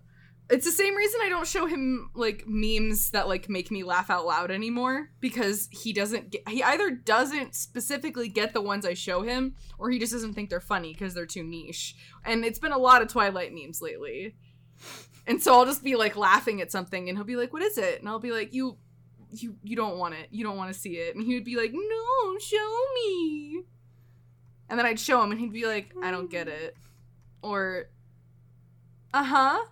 it's 0.49 0.65
the 0.65 0.71
same 0.71 0.95
reason 0.95 1.19
I 1.23 1.29
don't 1.29 1.47
show 1.47 1.65
him 1.65 2.09
like 2.13 2.43
memes 2.47 3.11
that 3.11 3.27
like 3.27 3.49
make 3.49 3.69
me 3.69 3.83
laugh 3.83 4.09
out 4.09 4.25
loud 4.25 4.49
anymore 4.49 5.09
because 5.19 5.67
he 5.71 5.91
doesn't 5.91 6.31
get, 6.31 6.47
he 6.47 6.63
either 6.63 6.91
doesn't 6.91 7.53
specifically 7.53 8.29
get 8.29 8.53
the 8.53 8.61
ones 8.61 8.85
I 8.85 8.93
show 8.93 9.23
him 9.23 9.55
or 9.77 9.89
he 9.89 9.99
just 9.99 10.13
doesn't 10.13 10.33
think 10.33 10.49
they're 10.49 10.61
funny 10.61 10.93
because 10.93 11.13
they're 11.13 11.25
too 11.25 11.43
niche. 11.43 11.95
And 12.23 12.45
it's 12.45 12.59
been 12.59 12.71
a 12.71 12.77
lot 12.77 13.01
of 13.01 13.09
Twilight 13.09 13.53
memes 13.53 13.81
lately. 13.81 14.35
And 15.25 15.41
so 15.41 15.53
I'll 15.53 15.65
just 15.65 15.83
be 15.83 15.95
like 15.95 16.15
laughing 16.15 16.61
at 16.61 16.71
something 16.71 17.09
and 17.09 17.17
he'll 17.17 17.25
be 17.25 17.35
like, 17.35 17.51
"What 17.51 17.61
is 17.61 17.77
it?" 17.77 17.99
And 17.99 18.07
I'll 18.07 18.19
be 18.19 18.31
like, 18.31 18.53
"You 18.53 18.77
you 19.29 19.57
you 19.61 19.75
don't 19.75 19.97
want 19.97 20.13
it. 20.13 20.29
You 20.31 20.43
don't 20.43 20.55
want 20.55 20.73
to 20.73 20.79
see 20.79 20.97
it." 20.97 21.15
And 21.15 21.25
he 21.25 21.33
would 21.35 21.43
be 21.43 21.57
like, 21.57 21.71
"No, 21.73 22.37
show 22.39 22.77
me." 22.95 23.63
And 24.69 24.79
then 24.79 24.85
I'd 24.85 24.99
show 24.99 25.21
him 25.21 25.31
and 25.31 25.39
he'd 25.39 25.51
be 25.51 25.65
like, 25.65 25.93
"I 26.01 26.11
don't 26.11 26.29
get 26.29 26.47
it." 26.47 26.75
Or 27.41 27.89
uh-huh. 29.13 29.65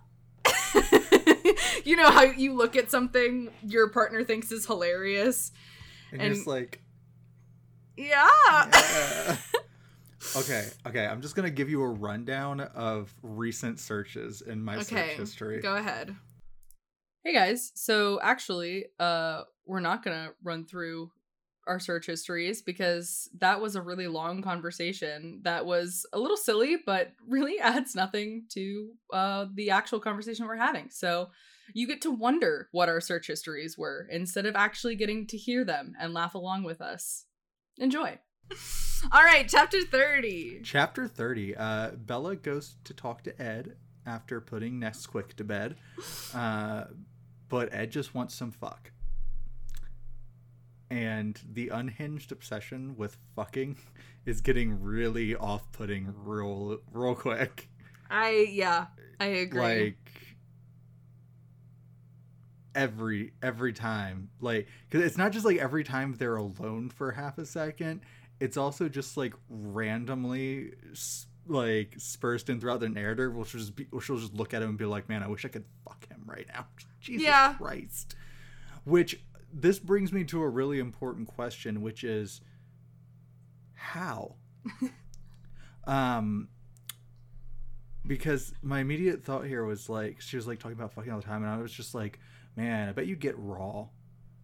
you 1.84 1.96
know 1.96 2.10
how 2.10 2.22
you 2.22 2.54
look 2.54 2.76
at 2.76 2.90
something 2.90 3.50
your 3.62 3.88
partner 3.88 4.24
thinks 4.24 4.52
is 4.52 4.66
hilarious 4.66 5.52
and, 6.12 6.22
and 6.22 6.34
just 6.34 6.46
like 6.46 6.80
yeah. 7.96 8.28
yeah. 8.72 9.36
Okay, 10.34 10.68
okay. 10.86 11.06
I'm 11.06 11.22
just 11.22 11.36
gonna 11.36 11.50
give 11.50 11.70
you 11.70 11.82
a 11.82 11.88
rundown 11.88 12.60
of 12.60 13.14
recent 13.22 13.78
searches 13.78 14.42
in 14.42 14.62
my 14.62 14.76
okay, 14.76 14.84
search 14.84 15.18
history. 15.18 15.60
Go 15.60 15.76
ahead. 15.76 16.14
Hey 17.24 17.32
guys. 17.32 17.72
So 17.74 18.20
actually, 18.22 18.86
uh, 18.98 19.42
we're 19.66 19.80
not 19.80 20.02
gonna 20.02 20.30
run 20.42 20.64
through 20.64 21.10
our 21.66 21.80
search 21.80 22.06
histories 22.06 22.62
because 22.62 23.28
that 23.40 23.60
was 23.60 23.74
a 23.74 23.82
really 23.82 24.06
long 24.06 24.40
conversation 24.42 25.40
that 25.42 25.66
was 25.66 26.06
a 26.12 26.18
little 26.18 26.36
silly, 26.36 26.76
but 26.84 27.12
really 27.28 27.58
adds 27.58 27.94
nothing 27.94 28.44
to 28.50 28.90
uh, 29.12 29.46
the 29.54 29.70
actual 29.70 30.00
conversation 30.00 30.46
we're 30.46 30.56
having. 30.56 30.90
So 30.90 31.30
you 31.74 31.86
get 31.86 32.02
to 32.02 32.10
wonder 32.12 32.68
what 32.70 32.88
our 32.88 33.00
search 33.00 33.26
histories 33.26 33.76
were 33.76 34.06
instead 34.10 34.46
of 34.46 34.54
actually 34.54 34.94
getting 34.94 35.26
to 35.26 35.36
hear 35.36 35.64
them 35.64 35.94
and 35.98 36.14
laugh 36.14 36.34
along 36.34 36.62
with 36.62 36.80
us. 36.80 37.24
Enjoy. 37.78 38.18
All 39.12 39.22
right, 39.22 39.46
chapter 39.48 39.82
30. 39.82 40.60
Chapter 40.64 41.06
30. 41.06 41.56
Uh, 41.56 41.90
Bella 41.90 42.36
goes 42.36 42.76
to 42.84 42.94
talk 42.94 43.22
to 43.24 43.42
Ed 43.42 43.76
after 44.06 44.40
putting 44.40 44.80
Nesquik 44.80 45.34
to 45.34 45.44
bed. 45.44 45.76
Uh, 46.34 46.84
but 47.48 47.72
Ed 47.72 47.90
just 47.90 48.14
wants 48.14 48.34
some 48.34 48.50
fuck. 48.50 48.92
And 50.88 51.40
the 51.52 51.68
unhinged 51.68 52.32
obsession 52.32 52.96
with 52.96 53.16
fucking 53.34 53.76
is 54.26 54.40
getting 54.40 54.80
really 54.82 55.34
off 55.34 55.70
putting 55.72 56.14
real 56.24 56.78
real 56.92 57.14
quick. 57.14 57.68
I 58.08 58.46
yeah, 58.50 58.86
I 59.18 59.26
agree. 59.26 59.60
Like 59.60 59.96
every 62.76 63.32
every 63.42 63.72
time 63.72 64.28
like 64.38 64.68
because 64.88 65.04
it's 65.04 65.16
not 65.16 65.32
just 65.32 65.46
like 65.46 65.56
every 65.56 65.82
time 65.82 66.14
they're 66.18 66.36
alone 66.36 66.90
for 66.90 67.12
half 67.12 67.38
a 67.38 67.46
second 67.46 68.02
it's 68.40 68.56
also 68.56 68.88
just 68.88 69.16
like 69.16 69.34
randomly 69.48 70.72
like 71.46 71.94
spursed 71.96 72.48
in 72.50 72.60
throughout 72.60 72.80
the 72.80 72.88
narrative 72.88 73.34
which 73.34 73.52
will 73.52 73.60
just 73.60 73.76
be 73.76 73.84
which 73.90 74.08
will 74.08 74.18
just 74.18 74.34
look 74.34 74.52
at 74.52 74.62
him 74.62 74.70
and 74.70 74.78
be 74.78 74.84
like 74.84 75.08
man 75.08 75.22
i 75.22 75.28
wish 75.28 75.44
i 75.44 75.48
could 75.48 75.64
fuck 75.84 76.06
him 76.08 76.22
right 76.26 76.46
now. 76.52 76.66
Jesus 77.00 77.24
Yeah. 77.26 77.54
christ. 77.54 78.16
Which 78.84 79.20
this 79.52 79.78
brings 79.78 80.12
me 80.12 80.24
to 80.24 80.42
a 80.42 80.48
really 80.48 80.78
important 80.80 81.28
question 81.28 81.80
which 81.82 82.02
is 82.04 82.40
how? 83.74 84.34
Um 85.86 86.48
because 88.04 88.52
my 88.62 88.80
immediate 88.80 89.24
thought 89.24 89.46
here 89.46 89.64
was 89.64 89.88
like 89.88 90.20
she 90.20 90.36
was 90.36 90.46
like 90.46 90.58
talking 90.58 90.76
about 90.76 90.92
fucking 90.92 91.12
all 91.12 91.20
the 91.20 91.24
time 91.26 91.42
and 91.42 91.50
i 91.52 91.58
was 91.58 91.72
just 91.72 91.94
like 91.94 92.18
man 92.56 92.88
i 92.88 92.92
bet 92.92 93.06
you 93.06 93.14
get 93.16 93.34
raw. 93.38 93.82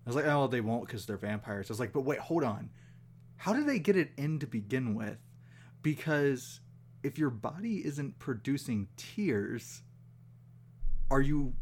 I 0.05 0.09
was 0.09 0.15
like 0.17 0.27
oh 0.27 0.47
they 0.47 0.61
won't 0.61 0.87
because 0.87 1.05
they're 1.07 1.17
vampires. 1.17 1.69
I 1.69 1.73
was 1.73 1.81
like 1.81 1.93
but 1.93 2.03
wait 2.03 2.19
hold 2.21 2.45
on 2.45 2.71
how 3.43 3.53
do 3.53 3.65
they 3.65 3.81
get 3.81 3.97
it 3.97 4.13
in 4.17 4.39
to 4.39 4.47
begin 4.47 4.95
with 4.95 5.19
because 5.83 6.61
if 7.03 7.19
your 7.19 7.31
body 7.31 7.85
isn't 7.85 8.17
producing 8.21 8.87
tears 8.97 9.83
are 11.11 11.21
you 11.21 11.55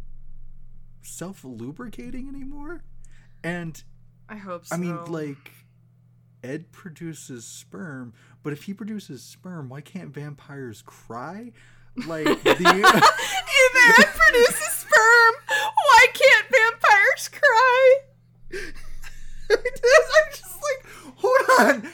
self 1.00 1.42
lubricating 1.42 2.28
anymore 2.28 2.84
and 3.42 3.82
I 4.28 4.36
hope 4.36 4.66
so. 4.66 4.74
I 4.74 4.78
mean, 4.78 5.06
like, 5.06 5.50
Ed 6.44 6.70
produces 6.70 7.46
sperm, 7.46 8.12
but 8.42 8.52
if 8.52 8.64
he 8.64 8.74
produces 8.74 9.22
sperm, 9.22 9.70
why 9.70 9.80
can't 9.80 10.14
vampires 10.14 10.82
cry? 10.82 11.52
Like 12.06 12.24
the 12.26 12.34
if 12.34 13.98
Ed 13.98 14.06
produces 14.14 14.72
sperm, 14.74 15.34
why 15.48 16.06
can't 16.12 16.46
vampires 16.50 17.28
cry? 17.28 17.98
I'm 19.50 20.30
just 20.30 20.58
like, 20.62 20.86
hold 21.16 21.49
on, 21.60 21.88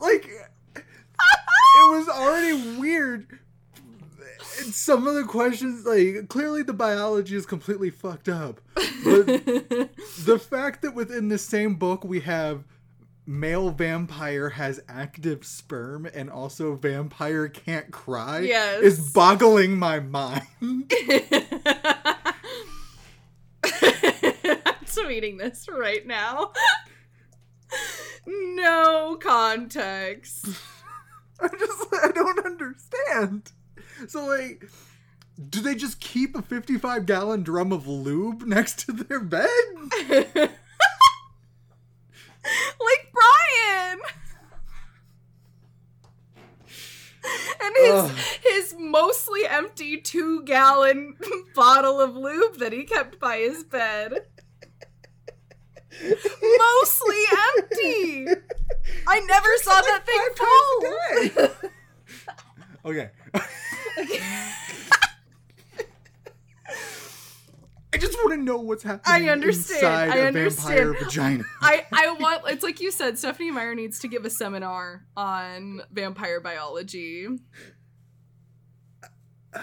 like 0.00 0.28
it 0.76 1.90
was 1.90 2.08
already 2.08 2.78
weird. 2.78 3.38
And 4.60 4.72
some 4.74 5.06
of 5.08 5.14
the 5.14 5.24
questions, 5.24 5.84
like, 5.84 6.28
clearly 6.28 6.62
the 6.62 6.72
biology 6.72 7.34
is 7.34 7.44
completely 7.46 7.90
fucked 7.90 8.28
up. 8.28 8.60
But 8.74 9.26
the 9.26 10.38
fact 10.50 10.82
that 10.82 10.94
within 10.94 11.28
the 11.28 11.38
same 11.38 11.74
book 11.76 12.04
we 12.04 12.20
have 12.20 12.64
male 13.26 13.70
vampire 13.70 14.50
has 14.50 14.80
active 14.88 15.44
sperm 15.46 16.06
and 16.14 16.28
also 16.30 16.74
vampire 16.76 17.48
can't 17.48 17.90
cry 17.90 18.40
Yes. 18.40 18.82
is 18.82 19.12
boggling 19.12 19.78
my 19.78 19.98
mind. 19.98 20.42
I'm 23.64 24.84
tweeting 24.84 25.38
this 25.38 25.66
right 25.68 26.06
now. 26.06 26.52
No 28.26 29.16
context. 29.20 30.48
I 31.40 31.48
just 31.48 31.86
I 32.02 32.10
don't 32.12 32.44
understand. 32.46 33.52
So 34.08 34.24
like 34.26 34.68
do 35.50 35.60
they 35.60 35.74
just 35.74 36.00
keep 36.00 36.36
a 36.36 36.42
55 36.42 37.06
gallon 37.06 37.42
drum 37.42 37.72
of 37.72 37.86
lube 37.88 38.42
next 38.42 38.86
to 38.86 38.92
their 38.92 39.20
bed? 39.20 39.48
like 40.08 40.50
Brian. 43.12 44.00
And 47.62 47.74
his 47.76 47.94
Ugh. 47.94 48.10
his 48.42 48.74
mostly 48.78 49.46
empty 49.48 49.96
two 49.96 50.42
gallon 50.44 51.16
bottle 51.54 52.00
of 52.00 52.14
lube 52.14 52.58
that 52.58 52.72
he 52.72 52.84
kept 52.84 53.18
by 53.18 53.38
his 53.38 53.64
bed. 53.64 54.23
Mostly 56.04 57.22
empty. 57.58 58.26
I 59.06 59.20
never 59.20 59.48
saw 59.62 59.80
that 59.80 60.04
thing 60.06 61.50
full. 61.56 61.70
Okay. 62.86 63.08
I 67.92 67.96
just 67.96 68.14
want 68.18 68.32
to 68.32 68.36
know 68.36 68.58
what's 68.58 68.82
happening 68.82 69.28
I 69.28 69.32
understand. 69.32 69.76
inside 69.76 70.10
I 70.10 70.16
a 70.16 70.26
understand. 70.26 70.76
vampire 70.78 71.04
vagina. 71.04 71.44
I, 71.62 71.86
I 71.92 72.10
want 72.18 72.42
it's 72.48 72.64
like 72.64 72.80
you 72.80 72.90
said, 72.90 73.18
Stephenie 73.18 73.52
Meyer 73.52 73.74
needs 73.74 74.00
to 74.00 74.08
give 74.08 74.24
a 74.24 74.30
seminar 74.30 75.06
on 75.16 75.82
vampire 75.92 76.40
biology. 76.40 77.28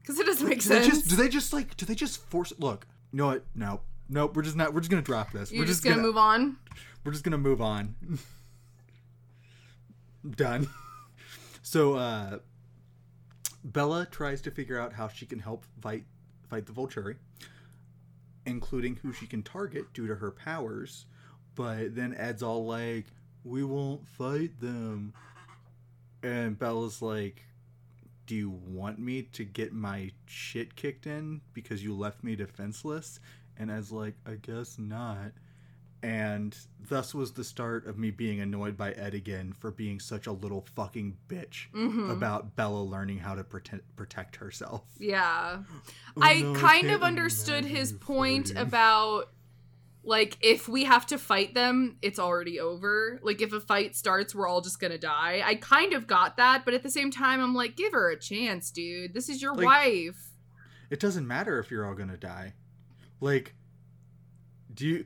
Because 0.00 0.18
it 0.18 0.26
doesn't 0.26 0.48
make 0.48 0.60
do 0.60 0.68
they 0.68 0.82
sense. 0.82 0.86
just 0.88 1.08
do 1.08 1.14
they 1.14 1.28
just 1.28 1.52
like 1.52 1.76
do 1.76 1.86
they 1.86 1.94
just 1.94 2.20
force 2.26 2.52
look 2.58 2.88
you 3.12 3.18
know 3.18 3.26
what 3.26 3.44
no 3.54 3.80
nope 4.12 4.36
we're 4.36 4.42
just 4.42 4.56
not 4.56 4.74
we're 4.74 4.80
just 4.80 4.90
gonna 4.90 5.02
drop 5.02 5.32
this. 5.32 5.50
You're 5.50 5.62
we're 5.62 5.66
just, 5.66 5.82
gonna, 5.82 5.96
move 6.02 6.16
on. 6.16 6.56
we're 7.04 7.12
just 7.12 7.24
gonna 7.24 7.38
move 7.38 7.60
on. 7.60 7.94
Done. 10.36 10.68
So 11.62 11.94
uh 11.94 12.38
bella 13.64 14.06
tries 14.10 14.42
to 14.42 14.50
figure 14.50 14.78
out 14.78 14.92
how 14.92 15.08
she 15.08 15.24
can 15.24 15.38
help 15.38 15.64
fight 15.80 16.04
fight 16.48 16.66
the 16.66 16.72
volturi 16.72 17.16
including 18.44 18.96
who 18.96 19.12
she 19.12 19.24
can 19.24 19.40
target 19.40 19.92
due 19.94 20.08
to 20.08 20.16
her 20.16 20.32
powers 20.32 21.06
but 21.54 21.94
then 21.94 22.12
ed's 22.16 22.42
all 22.42 22.66
like 22.66 23.06
we 23.44 23.64
won't 23.64 24.06
fight 24.06 24.60
them. 24.60 25.12
And 26.22 26.58
bella's 26.58 27.00
like 27.02 27.44
do 28.26 28.36
you 28.36 28.50
want 28.50 28.98
me 28.98 29.22
to 29.22 29.44
get 29.44 29.72
my 29.72 30.10
shit 30.26 30.76
kicked 30.76 31.06
in 31.06 31.40
because 31.52 31.82
you 31.82 31.94
left 31.94 32.22
me 32.22 32.36
defenseless 32.36 33.18
and 33.58 33.70
ed's 33.70 33.92
like 33.92 34.14
i 34.26 34.34
guess 34.34 34.78
not 34.78 35.32
and 36.04 36.56
thus 36.88 37.14
was 37.14 37.32
the 37.32 37.44
start 37.44 37.86
of 37.86 37.96
me 37.96 38.10
being 38.10 38.40
annoyed 38.40 38.76
by 38.76 38.90
Ed 38.90 39.14
again 39.14 39.52
for 39.52 39.70
being 39.70 40.00
such 40.00 40.26
a 40.26 40.32
little 40.32 40.66
fucking 40.74 41.16
bitch 41.28 41.70
Mhm. 41.72 42.10
about 42.10 42.56
Bella 42.56 42.82
learning 42.82 43.18
how 43.20 43.36
to 43.36 43.44
protect 43.44 43.84
protect 43.94 44.34
herself. 44.34 44.82
Yeah. 44.98 45.62
Oh, 46.16 46.20
I 46.20 46.40
no, 46.40 46.54
kind 46.54 46.86
can't 46.88 46.94
of 46.96 47.02
understood 47.04 47.64
his 47.64 47.92
point 47.92 48.48
fighting. 48.48 48.62
about 48.62 49.26
like 50.02 50.36
if 50.40 50.66
we 50.68 50.82
have 50.82 51.06
to 51.06 51.18
fight 51.18 51.54
them, 51.54 51.98
it's 52.02 52.18
already 52.18 52.58
over. 52.58 53.20
Like 53.22 53.40
if 53.40 53.52
a 53.52 53.60
fight 53.60 53.94
starts, 53.94 54.34
we're 54.34 54.48
all 54.48 54.60
just 54.60 54.80
gonna 54.80 54.98
die. 54.98 55.40
I 55.44 55.54
kind 55.54 55.92
of 55.92 56.08
got 56.08 56.36
that, 56.38 56.64
but 56.64 56.74
at 56.74 56.82
the 56.82 56.90
same 56.90 57.12
time, 57.12 57.40
I'm 57.40 57.54
like, 57.54 57.76
give 57.76 57.92
her 57.92 58.10
a 58.10 58.18
chance, 58.18 58.72
dude. 58.72 59.14
This 59.14 59.28
is 59.28 59.40
your 59.40 59.54
Like- 59.54 59.66
wife. 59.66 60.30
It 60.90 60.98
doesn't 60.98 61.28
matter 61.28 61.60
if 61.60 61.70
you're 61.70 61.86
all 61.86 61.94
gonna 61.94 62.16
die. 62.16 62.54
Like, 63.22 63.54
do 64.74 64.86
you? 64.86 65.04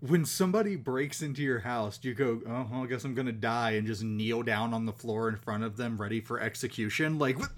When 0.00 0.24
somebody 0.24 0.74
breaks 0.74 1.20
into 1.22 1.42
your 1.42 1.58
house, 1.60 1.98
do 1.98 2.08
you 2.08 2.14
go, 2.14 2.40
"Oh, 2.46 2.66
well, 2.70 2.84
I 2.84 2.86
guess 2.86 3.04
I'm 3.04 3.14
gonna 3.14 3.30
die," 3.30 3.72
and 3.72 3.86
just 3.86 4.02
kneel 4.02 4.42
down 4.42 4.72
on 4.72 4.86
the 4.86 4.92
floor 4.92 5.28
in 5.28 5.36
front 5.36 5.64
of 5.64 5.76
them, 5.76 6.00
ready 6.00 6.20
for 6.20 6.40
execution? 6.40 7.18
Like. 7.18 7.38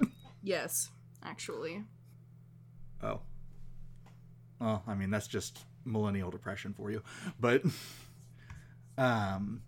Yes, 0.43 0.89
actually. 1.23 1.85
Oh. 3.03 3.21
Well, 4.59 4.83
I 4.87 4.95
mean, 4.95 5.11
that's 5.11 5.27
just 5.27 5.67
millennial 5.85 6.31
depression 6.31 6.73
for 6.73 6.91
you. 6.91 7.03
But 7.39 7.63
um 8.99 9.61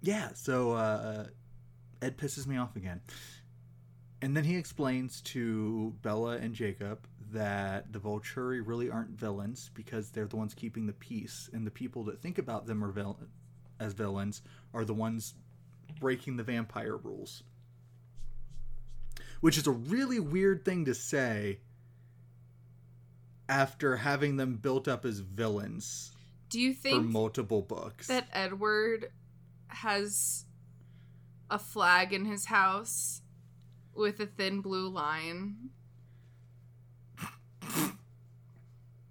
Yeah, 0.00 0.30
so 0.32 0.72
uh 0.72 1.26
Ed 2.00 2.16
pisses 2.16 2.46
me 2.46 2.56
off 2.56 2.76
again. 2.76 3.02
And 4.22 4.36
then 4.36 4.44
he 4.44 4.56
explains 4.56 5.20
to 5.22 5.94
Bella 6.02 6.36
and 6.36 6.54
Jacob 6.54 7.06
that 7.32 7.92
the 7.92 7.98
Volturi 7.98 8.60
really 8.64 8.90
aren't 8.90 9.10
villains 9.10 9.70
because 9.74 10.10
they're 10.10 10.26
the 10.26 10.36
ones 10.36 10.52
keeping 10.54 10.86
the 10.86 10.92
peace, 10.92 11.48
and 11.52 11.66
the 11.66 11.70
people 11.70 12.04
that 12.04 12.20
think 12.20 12.38
about 12.38 12.66
them 12.66 12.84
are 12.84 12.90
vil- 12.90 13.18
as 13.78 13.92
villains 13.94 14.42
are 14.74 14.84
the 14.84 14.94
ones 14.94 15.34
breaking 16.00 16.36
the 16.36 16.42
vampire 16.42 16.96
rules. 16.96 17.42
Which 19.40 19.56
is 19.56 19.66
a 19.66 19.70
really 19.72 20.20
weird 20.20 20.64
thing 20.64 20.84
to 20.84 20.94
say 20.94 21.60
after 23.48 23.96
having 23.96 24.36
them 24.36 24.56
built 24.56 24.86
up 24.86 25.04
as 25.04 25.18
villains 25.20 26.12
Do 26.50 26.60
you 26.60 26.72
think 26.72 26.96
for 26.96 27.08
multiple 27.08 27.62
books. 27.62 28.06
that 28.06 28.28
Edward 28.32 29.10
has 29.68 30.44
a 31.50 31.58
flag 31.58 32.12
in 32.12 32.26
his 32.26 32.46
house 32.46 33.22
with 33.94 34.20
a 34.20 34.26
thin 34.26 34.60
blue 34.60 34.88
line? 34.88 35.70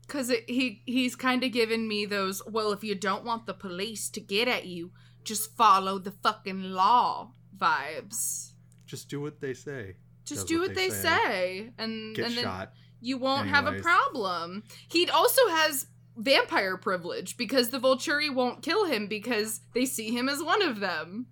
Cause 0.08 0.32
it, 0.32 0.50
he 0.50 0.82
he's 0.88 1.16
kind 1.16 1.44
of 1.44 1.52
given 1.52 1.88
me 1.88 2.06
those. 2.06 2.42
Well, 2.48 2.72
if 2.72 2.84
you 2.84 2.96
don't 2.96 3.24
want 3.24 3.46
the 3.46 3.54
police 3.54 4.10
to 4.10 4.20
get 4.20 4.48
at 4.48 4.66
you, 4.66 4.92
just 5.24 5.56
follow 5.56 6.00
the 6.00 6.10
fucking 6.12 6.64
law 6.64 7.32
vibes. 7.56 8.54
Just 8.88 9.08
do 9.08 9.22
what 9.22 9.40
they 9.40 9.54
say. 9.54 9.98
Just 10.26 10.42
Does 10.42 10.44
do 10.46 10.60
what 10.60 10.70
what 10.70 10.76
they 10.76 10.90
they 10.90 10.96
say. 10.96 11.18
say, 11.26 11.70
and 11.78 12.16
Get 12.16 12.26
and 12.26 12.38
then 12.38 12.44
shot. 12.44 12.74
you 13.02 13.20
won't 13.20 13.50
have 13.50 13.68
a 13.68 13.80
problem. 13.82 14.64
He 14.92 15.08
also 15.10 15.48
has 15.50 15.86
vampire 16.18 16.76
privilege 16.76 17.38
because 17.38 17.70
the 17.70 17.80
Volturi 17.80 18.34
won't 18.34 18.64
kill 18.64 18.86
him 18.86 19.08
because 19.08 19.62
they 19.76 19.86
see 19.86 20.10
him 20.10 20.28
as 20.28 20.42
one 20.42 20.64
of 20.64 20.80
them. 20.80 21.28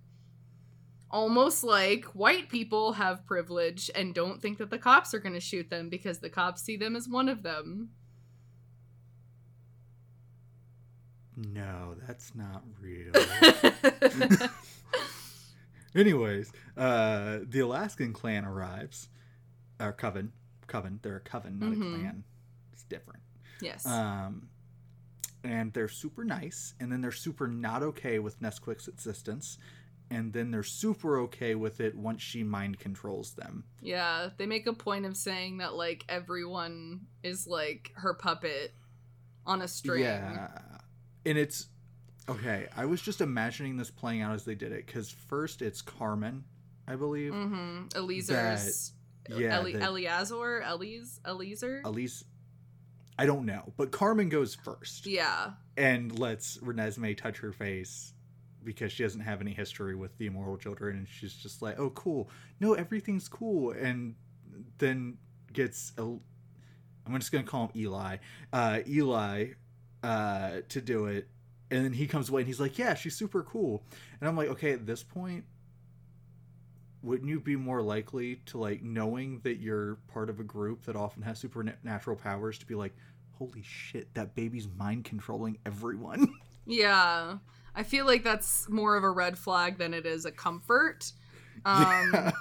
Almost 1.10 1.64
like 1.64 2.04
white 2.08 2.50
people 2.50 2.94
have 2.94 3.26
privilege 3.26 3.90
and 3.96 4.14
don't 4.14 4.42
think 4.42 4.58
that 4.58 4.70
the 4.70 4.78
cops 4.78 5.14
are 5.14 5.20
going 5.20 5.34
to 5.36 5.40
shoot 5.40 5.70
them 5.70 5.88
because 5.90 6.20
the 6.20 6.30
cops 6.30 6.62
see 6.62 6.76
them 6.76 6.96
as 6.96 7.08
one 7.08 7.30
of 7.30 7.44
them. 7.44 7.90
No, 11.36 11.96
that's 12.08 12.34
not 12.36 12.64
real. 12.82 13.14
Anyways, 15.96 16.52
uh, 16.76 17.40
the 17.48 17.60
Alaskan 17.60 18.14
clan 18.14 18.44
arrives. 18.46 19.10
Or 19.80 19.94
coven. 19.94 20.34
Coven. 20.66 21.00
They're 21.04 21.18
a 21.18 21.22
coven, 21.22 21.60
not 21.60 21.72
Mhm. 21.74 21.96
a 21.96 22.00
clan. 22.00 22.24
It's 22.74 22.84
different. 22.84 23.22
yes. 23.62 23.86
Um, 23.86 24.50
and 25.44 25.72
they're 25.74 25.88
super 25.88 26.24
nice, 26.26 26.74
and 26.80 26.92
then 26.92 27.02
they're 27.02 27.12
super 27.12 27.48
not 27.48 27.82
okay 27.82 28.20
with 28.20 28.40
Nesquik's 28.42 28.88
existence, 28.88 29.58
and 30.10 30.34
then 30.34 30.52
they're 30.52 30.64
super 30.64 31.20
okay 31.20 31.56
with 31.56 31.80
it 31.80 31.96
once 31.96 32.22
she 32.22 32.44
mind 32.44 32.80
controls 32.80 33.34
them. 33.34 33.66
yeah, 33.82 34.30
they 34.38 34.46
make 34.46 34.68
a 34.68 34.74
point 34.74 35.06
of 35.06 35.18
saying 35.18 35.58
that 35.58 35.76
like 35.76 36.06
everyone 36.10 37.02
is 37.24 37.48
like 37.48 37.92
her 37.96 38.14
puppet 38.14 38.74
on 39.46 39.62
a 39.62 39.68
string. 39.68 40.04
Yeah. 40.04 40.50
And 41.26 41.38
it's 41.38 41.68
okay. 42.30 42.68
I 42.76 42.86
was 42.86 43.02
just 43.02 43.22
imagining 43.22 43.78
this 43.78 43.90
playing 43.90 44.22
out 44.22 44.34
as 44.34 44.46
they 44.46 44.56
did 44.56 44.72
it 44.72 44.86
because 44.86 45.10
first 45.10 45.62
it's 45.62 45.82
Carmen, 45.82 46.44
I 46.88 46.96
believe. 46.96 47.34
Mm-hmm. 47.34 47.88
Elieser's 47.96 48.94
yeah, 49.30 49.60
Eli- 49.62 49.74
Eliazor, 49.74 50.62
Elise, 50.70 51.20
Eliezer. 51.26 51.82
Elise. 51.84 52.24
I 53.20 53.26
don't 53.26 53.46
know, 53.46 53.74
but 53.78 53.92
Carmen 53.92 54.30
goes 54.30 54.54
first 54.54 55.08
yeah, 55.08 55.52
and 55.76 56.18
lets 56.18 56.58
Renesmee 56.60 57.18
touch 57.18 57.40
her 57.40 57.52
face 57.52 58.14
because 58.68 58.92
she 58.92 59.02
doesn't 59.02 59.22
have 59.22 59.40
any 59.40 59.54
history 59.54 59.96
with 59.96 60.16
the 60.18 60.28
immortal 60.28 60.58
children, 60.58 60.98
and 60.98 61.08
she's 61.08 61.34
just 61.34 61.62
like, 61.62 61.80
"Oh, 61.80 61.90
cool. 61.92 62.30
No, 62.60 62.74
everything's 62.74 63.30
cool." 63.30 63.72
And 63.72 64.16
then 64.78 65.18
gets 65.54 65.94
a. 65.98 66.02
I'm 66.04 67.18
just 67.18 67.32
gonna 67.32 67.46
call 67.46 67.68
him 67.68 67.72
Eli. 67.78 68.18
Uh, 68.52 68.82
Eli, 68.86 69.54
uh, 70.04 70.58
to 70.68 70.82
do 70.82 71.06
it, 71.06 71.30
and 71.72 71.86
then 71.86 71.94
he 71.94 72.08
comes 72.08 72.28
away 72.28 72.42
and 72.42 72.48
he's 72.48 72.60
like, 72.60 72.78
"Yeah, 72.78 72.94
she's 72.94 73.16
super 73.16 73.42
cool." 73.42 73.84
And 74.20 74.28
I'm 74.28 74.36
like, 74.36 74.50
"Okay, 74.50 74.74
at 74.74 74.86
this 74.86 75.02
point." 75.02 75.46
Wouldn't 77.04 77.30
you 77.30 77.40
be 77.40 77.56
more 77.56 77.82
likely 77.82 78.42
to 78.48 78.58
like 78.58 78.82
knowing 78.84 79.40
that 79.44 79.60
you're 79.60 79.96
part 80.08 80.30
of 80.30 80.42
a 80.42 80.44
group 80.44 80.84
that 80.84 80.96
often 80.96 81.22
has 81.22 81.40
supernatural 81.40 82.18
powers 82.18 82.58
to 82.58 82.66
be 82.66 82.76
like, 82.76 82.94
holy 83.38 83.62
shit, 83.62 84.14
that 84.16 84.36
baby's 84.36 84.68
mind 84.68 85.06
controlling 85.06 85.60
everyone? 85.66 86.34
yeah. 86.66 87.38
I 87.78 87.84
feel 87.84 88.06
like 88.06 88.24
that's 88.24 88.68
more 88.68 88.98
of 88.98 89.06
a 89.06 89.12
red 89.12 89.38
flag 89.38 89.78
than 89.78 89.94
it 89.94 90.06
is 90.06 90.26
a 90.26 90.32
comfort. 90.32 91.12
Um, 91.66 92.12
Yeah. 92.14 92.32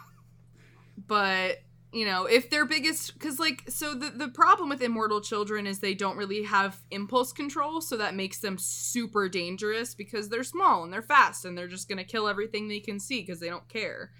but 0.96 1.58
you 1.92 2.04
know 2.04 2.26
if 2.26 2.50
their 2.50 2.64
biggest 2.64 3.14
because 3.14 3.38
like 3.38 3.64
so 3.68 3.94
the, 3.94 4.10
the 4.10 4.28
problem 4.28 4.68
with 4.68 4.82
immortal 4.82 5.20
children 5.20 5.66
is 5.66 5.78
they 5.78 5.94
don't 5.94 6.16
really 6.16 6.42
have 6.42 6.78
impulse 6.90 7.32
control 7.32 7.80
so 7.80 7.96
that 7.96 8.14
makes 8.14 8.40
them 8.40 8.58
super 8.58 9.28
dangerous 9.28 9.94
because 9.94 10.28
they're 10.28 10.44
small 10.44 10.84
and 10.84 10.92
they're 10.92 11.02
fast 11.02 11.44
and 11.44 11.56
they're 11.56 11.68
just 11.68 11.88
gonna 11.88 12.04
kill 12.04 12.28
everything 12.28 12.68
they 12.68 12.80
can 12.80 12.98
see 13.00 13.20
because 13.20 13.40
they 13.40 13.48
don't 13.48 13.68
care 13.68 14.10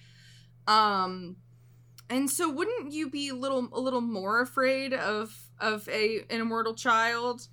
um 0.66 1.36
and 2.08 2.30
so 2.30 2.50
wouldn't 2.50 2.92
you 2.92 3.10
be 3.10 3.28
a 3.28 3.34
little 3.34 3.68
a 3.72 3.80
little 3.80 4.00
more 4.00 4.40
afraid 4.40 4.92
of 4.94 5.50
of 5.60 5.88
a 5.88 6.20
an 6.30 6.40
immortal 6.40 6.74
child 6.74 7.48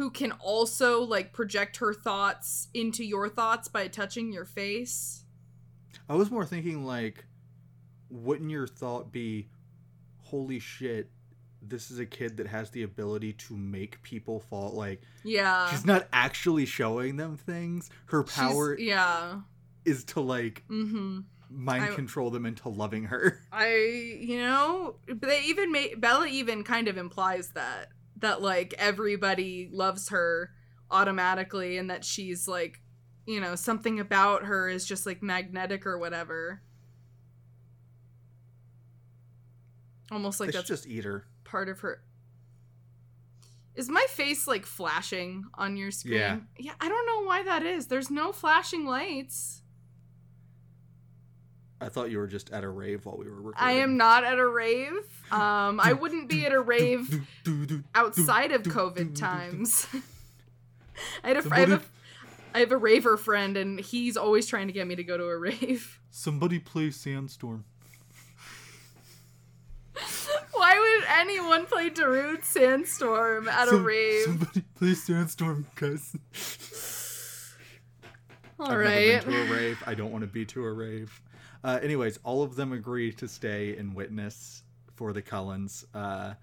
who 0.00 0.08
can 0.08 0.32
also 0.40 1.02
like 1.02 1.30
project 1.30 1.76
her 1.76 1.92
thoughts 1.92 2.68
into 2.72 3.04
your 3.04 3.28
thoughts 3.28 3.68
by 3.68 3.86
touching 3.86 4.32
your 4.32 4.46
face? 4.46 5.26
I 6.08 6.14
was 6.14 6.30
more 6.30 6.46
thinking 6.46 6.86
like, 6.86 7.26
wouldn't 8.08 8.50
your 8.50 8.66
thought 8.66 9.12
be, 9.12 9.50
holy 10.16 10.58
shit, 10.58 11.10
this 11.60 11.90
is 11.90 11.98
a 11.98 12.06
kid 12.06 12.38
that 12.38 12.46
has 12.46 12.70
the 12.70 12.82
ability 12.82 13.34
to 13.34 13.54
make 13.54 14.02
people 14.02 14.40
fall 14.40 14.72
like 14.72 15.02
yeah. 15.22 15.70
she's 15.70 15.84
not 15.84 16.08
actually 16.14 16.64
showing 16.64 17.18
them 17.18 17.36
things. 17.36 17.90
Her 18.06 18.24
She's- 18.26 18.38
power 18.38 18.78
yeah. 18.78 19.40
is 19.84 20.04
to 20.04 20.22
like 20.22 20.64
mm-hmm. 20.70 21.18
mind 21.50 21.84
I- 21.84 21.94
control 21.94 22.30
them 22.30 22.46
into 22.46 22.70
loving 22.70 23.04
her. 23.04 23.38
I, 23.52 24.16
you 24.18 24.38
know, 24.38 24.94
they 25.06 25.42
even 25.42 25.70
made 25.70 26.00
Bella 26.00 26.26
even 26.26 26.64
kind 26.64 26.88
of 26.88 26.96
implies 26.96 27.50
that 27.50 27.90
that 28.20 28.42
like 28.42 28.74
everybody 28.78 29.68
loves 29.72 30.08
her 30.10 30.50
automatically 30.90 31.76
and 31.78 31.90
that 31.90 32.04
she's 32.04 32.46
like, 32.48 32.80
you 33.26 33.40
know, 33.40 33.54
something 33.54 34.00
about 34.00 34.44
her 34.44 34.68
is 34.68 34.84
just 34.86 35.06
like 35.06 35.22
magnetic 35.22 35.86
or 35.86 35.98
whatever. 35.98 36.62
Almost 40.10 40.40
like 40.40 40.48
They 40.50 40.56
that's 40.58 40.68
just 40.68 40.86
eat 40.86 41.04
her. 41.04 41.26
part 41.44 41.68
of 41.68 41.80
her. 41.80 42.02
Is 43.76 43.88
my 43.88 44.04
face 44.10 44.46
like 44.48 44.66
flashing 44.66 45.44
on 45.54 45.76
your 45.76 45.90
screen? 45.92 46.14
Yeah. 46.14 46.38
Yeah, 46.58 46.72
I 46.80 46.88
don't 46.88 47.06
know 47.06 47.22
why 47.26 47.44
that 47.44 47.62
is. 47.62 47.86
There's 47.86 48.10
no 48.10 48.32
flashing 48.32 48.84
lights. 48.84 49.59
I 51.80 51.88
thought 51.88 52.10
you 52.10 52.18
were 52.18 52.26
just 52.26 52.50
at 52.50 52.62
a 52.62 52.68
rave 52.68 53.06
while 53.06 53.16
we 53.16 53.24
were 53.24 53.36
recording. 53.36 53.58
I 53.58 53.72
am 53.72 53.96
not 53.96 54.22
at 54.22 54.38
a 54.38 54.46
rave. 54.46 54.92
Um, 55.30 55.80
I 55.80 55.94
wouldn't 55.94 56.28
be 56.28 56.44
at 56.44 56.52
a 56.52 56.60
rave 56.60 57.26
outside 57.94 58.52
of 58.52 58.62
COVID 58.64 59.14
times. 59.18 59.86
I, 61.24 61.28
had 61.28 61.36
a, 61.38 61.42
fr- 61.42 61.54
I, 61.54 61.60
have 61.60 61.72
a, 61.72 61.82
I 62.54 62.58
have 62.58 62.72
a 62.72 62.76
raver 62.76 63.16
friend, 63.16 63.56
and 63.56 63.80
he's 63.80 64.18
always 64.18 64.46
trying 64.46 64.66
to 64.66 64.74
get 64.74 64.86
me 64.86 64.94
to 64.96 65.04
go 65.04 65.16
to 65.16 65.24
a 65.24 65.38
rave. 65.38 65.98
Somebody 66.10 66.58
play 66.58 66.90
Sandstorm. 66.90 67.64
Why 70.52 70.78
would 70.78 71.08
anyone 71.18 71.64
play 71.64 71.88
Darude 71.88 72.44
Sandstorm 72.44 73.48
at 73.48 73.68
a 73.68 73.76
rave? 73.76 74.24
Somebody 74.24 74.62
play 74.76 74.94
Sandstorm, 74.94 75.66
guys. 75.74 76.14
All 78.58 78.70
I've 78.70 78.78
right. 78.78 79.08
never 79.08 79.30
been 79.30 79.46
to 79.46 79.54
a 79.54 79.56
rave. 79.56 79.82
I 79.86 79.94
don't 79.94 80.12
want 80.12 80.22
to 80.22 80.28
be 80.28 80.44
to 80.46 80.64
a 80.64 80.72
rave. 80.72 81.22
Uh, 81.62 81.78
anyways, 81.82 82.18
all 82.24 82.42
of 82.42 82.56
them 82.56 82.72
agree 82.72 83.12
to 83.12 83.28
stay 83.28 83.76
and 83.76 83.94
witness 83.94 84.62
for 84.94 85.12
the 85.12 85.22
Cullens. 85.22 85.84
Uh, 85.94 86.34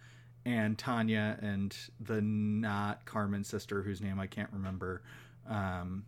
and 0.46 0.78
Tanya 0.78 1.38
and 1.42 1.76
the 2.00 2.22
not 2.22 3.04
Carmen 3.06 3.44
sister, 3.44 3.82
whose 3.82 4.00
name 4.02 4.20
I 4.20 4.28
can't 4.28 4.50
remember, 4.54 5.02
um, 5.50 6.06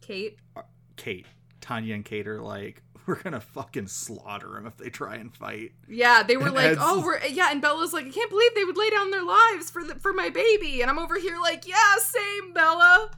Kate. 0.00 0.38
Kate. 0.96 1.26
Tanya 1.60 1.94
and 1.94 2.04
Kate 2.04 2.26
are 2.28 2.40
like, 2.40 2.82
we're 3.06 3.16
gonna 3.20 3.40
fucking 3.40 3.88
slaughter 3.88 4.50
them 4.50 4.66
if 4.66 4.76
they 4.76 4.90
try 4.90 5.16
and 5.16 5.34
fight. 5.34 5.72
Yeah, 5.88 6.22
they 6.22 6.36
were 6.36 6.46
And 6.46 6.54
like, 6.54 6.66
Ed's- 6.66 6.78
"Oh, 6.80 7.02
we're 7.02 7.18
yeah," 7.26 7.50
and 7.50 7.60
Bella's 7.60 7.92
like, 7.92 8.06
"I 8.06 8.10
can't 8.10 8.30
believe 8.30 8.54
they 8.54 8.64
would 8.64 8.76
lay 8.76 8.90
down 8.90 9.10
their 9.10 9.24
lives 9.24 9.70
for 9.70 9.82
the, 9.82 9.94
for 9.96 10.12
my 10.12 10.28
baby," 10.28 10.80
and 10.82 10.90
I'm 10.90 10.98
over 10.98 11.18
here 11.18 11.38
like, 11.40 11.66
"Yeah, 11.66 11.96
same, 12.00 12.52
Bella." 12.52 13.10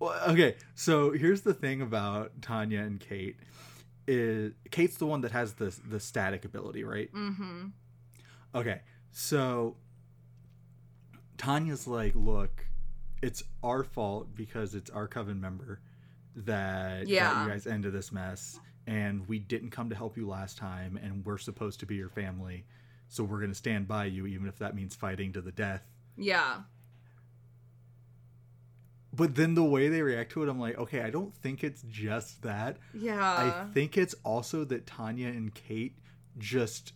Well, 0.00 0.18
okay, 0.30 0.56
so 0.74 1.12
here's 1.12 1.42
the 1.42 1.54
thing 1.54 1.82
about 1.82 2.40
Tanya 2.42 2.80
and 2.80 2.98
Kate 2.98 3.36
is 4.08 4.52
Kate's 4.72 4.96
the 4.96 5.06
one 5.06 5.20
that 5.20 5.30
has 5.32 5.52
the 5.54 5.76
the 5.88 6.00
static 6.00 6.44
ability, 6.44 6.82
right? 6.84 7.12
Mm-hmm. 7.12 7.66
Okay, 8.54 8.80
so 9.12 9.76
Tanya's 11.38 11.86
like, 11.86 12.14
look, 12.14 12.66
it's 13.22 13.42
our 13.62 13.84
fault 13.84 14.34
because 14.34 14.74
it's 14.74 14.90
our 14.90 15.06
coven 15.06 15.40
member 15.40 15.80
that 16.36 17.00
got 17.00 17.08
Yeah. 17.08 17.44
you 17.44 17.50
guys 17.50 17.66
into 17.66 17.90
this 17.90 18.10
mess, 18.12 18.58
and 18.86 19.26
we 19.28 19.38
didn't 19.38 19.70
come 19.70 19.90
to 19.90 19.96
help 19.96 20.16
you 20.16 20.26
last 20.26 20.56
time, 20.58 20.98
and 21.02 21.24
we're 21.24 21.38
supposed 21.38 21.80
to 21.80 21.86
be 21.86 21.96
your 21.96 22.08
family, 22.08 22.64
so 23.08 23.22
we're 23.24 23.40
gonna 23.40 23.54
stand 23.54 23.86
by 23.86 24.06
you, 24.06 24.26
even 24.26 24.46
if 24.48 24.58
that 24.58 24.74
means 24.74 24.94
fighting 24.94 25.32
to 25.34 25.40
the 25.40 25.52
death. 25.52 25.82
Yeah. 26.16 26.62
But 29.12 29.34
then 29.34 29.54
the 29.54 29.64
way 29.64 29.88
they 29.88 30.02
react 30.02 30.32
to 30.32 30.42
it, 30.44 30.48
I'm 30.48 30.60
like, 30.60 30.78
okay, 30.78 31.00
I 31.02 31.10
don't 31.10 31.34
think 31.34 31.64
it's 31.64 31.82
just 31.82 32.42
that. 32.42 32.76
Yeah. 32.94 33.20
I 33.20 33.72
think 33.72 33.96
it's 33.98 34.14
also 34.24 34.64
that 34.64 34.86
Tanya 34.86 35.28
and 35.28 35.52
Kate 35.52 35.96
just 36.38 36.92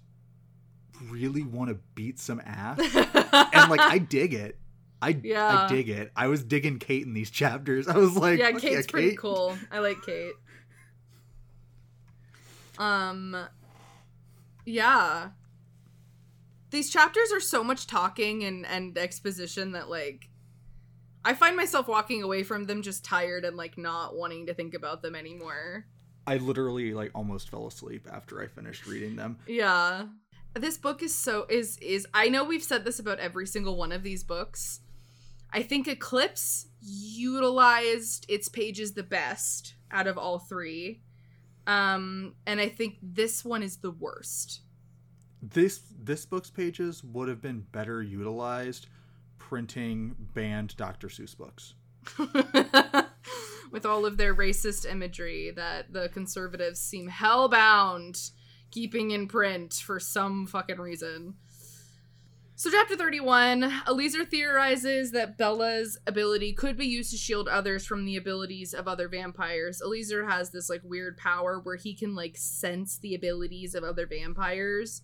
really 1.02 1.42
want 1.42 1.70
to 1.70 1.78
beat 1.94 2.20
some 2.20 2.40
ass. 2.44 2.78
and 2.94 3.70
like 3.70 3.80
I 3.80 3.98
dig 3.98 4.32
it. 4.32 4.58
I 5.02 5.18
Yeah. 5.22 5.66
I 5.66 5.68
dig 5.68 5.88
it. 5.88 6.12
I 6.14 6.28
was 6.28 6.44
digging 6.44 6.78
Kate 6.78 7.04
in 7.04 7.14
these 7.14 7.30
chapters. 7.30 7.88
I 7.88 7.96
was 7.96 8.16
like, 8.16 8.38
yeah, 8.38 8.52
Kate's 8.52 8.86
pretty 8.86 9.10
Kate." 9.10 9.18
cool. 9.18 9.56
I 9.72 9.80
like 9.80 10.02
Kate. 10.02 10.34
Um 12.78 13.36
yeah. 14.64 15.30
These 16.70 16.90
chapters 16.90 17.32
are 17.32 17.40
so 17.40 17.64
much 17.64 17.86
talking 17.86 18.44
and 18.44 18.64
and 18.66 18.96
exposition 18.96 19.72
that 19.72 19.90
like 19.90 20.28
I 21.24 21.34
find 21.34 21.56
myself 21.56 21.88
walking 21.88 22.22
away 22.22 22.42
from 22.42 22.64
them 22.64 22.82
just 22.82 23.04
tired 23.04 23.44
and 23.44 23.56
like 23.56 23.78
not 23.78 24.14
wanting 24.14 24.46
to 24.46 24.54
think 24.54 24.74
about 24.74 25.02
them 25.02 25.14
anymore. 25.14 25.86
I 26.26 26.36
literally 26.36 26.92
like 26.92 27.10
almost 27.14 27.50
fell 27.50 27.66
asleep 27.66 28.06
after 28.12 28.42
I 28.42 28.46
finished 28.46 28.86
reading 28.86 29.16
them. 29.16 29.38
Yeah. 29.46 30.06
This 30.54 30.78
book 30.78 31.02
is 31.02 31.14
so 31.14 31.46
is 31.48 31.78
is 31.78 32.06
I 32.14 32.28
know 32.28 32.44
we've 32.44 32.62
said 32.62 32.84
this 32.84 32.98
about 32.98 33.18
every 33.18 33.46
single 33.46 33.76
one 33.76 33.92
of 33.92 34.02
these 34.02 34.22
books. 34.22 34.80
I 35.52 35.62
think 35.62 35.88
Eclipse 35.88 36.66
utilized 36.80 38.26
its 38.28 38.48
pages 38.48 38.92
the 38.92 39.02
best 39.02 39.74
out 39.90 40.06
of 40.06 40.18
all 40.18 40.38
three. 40.38 41.02
Um, 41.66 42.34
and 42.46 42.60
I 42.60 42.68
think 42.68 42.98
this 43.02 43.44
one 43.44 43.62
is 43.62 43.78
the 43.78 43.92
worst. 43.92 44.60
This 45.42 45.82
this 45.98 46.26
book's 46.26 46.50
pages 46.50 47.02
would 47.04 47.28
have 47.28 47.40
been 47.40 47.66
better 47.72 48.02
utilized 48.02 48.86
printing 49.38 50.14
banned 50.34 50.76
Dr. 50.76 51.08
Seuss 51.08 51.36
books. 51.36 51.74
With 53.70 53.86
all 53.86 54.06
of 54.06 54.16
their 54.16 54.34
racist 54.34 54.88
imagery 54.88 55.50
that 55.56 55.92
the 55.92 56.08
conservatives 56.10 56.80
seem 56.80 57.08
hellbound 57.08 58.30
keeping 58.70 59.12
in 59.12 59.28
print 59.28 59.74
for 59.74 60.00
some 60.00 60.46
fucking 60.46 60.78
reason. 60.78 61.34
So, 62.56 62.70
chapter 62.70 62.96
31, 62.96 63.82
Eliezer 63.88 64.24
theorizes 64.24 65.10
that 65.10 65.36
Bella's 65.36 65.98
ability 66.06 66.52
could 66.52 66.76
be 66.76 66.86
used 66.86 67.10
to 67.10 67.16
shield 67.16 67.48
others 67.48 67.84
from 67.84 68.04
the 68.04 68.16
abilities 68.16 68.74
of 68.74 68.86
other 68.86 69.08
vampires. 69.08 69.82
Eliezer 69.84 70.26
has 70.26 70.50
this 70.50 70.70
like 70.70 70.82
weird 70.84 71.16
power 71.16 71.58
where 71.58 71.76
he 71.76 71.94
can 71.94 72.14
like 72.14 72.36
sense 72.36 72.96
the 72.98 73.14
abilities 73.14 73.74
of 73.74 73.82
other 73.82 74.06
vampires. 74.06 75.02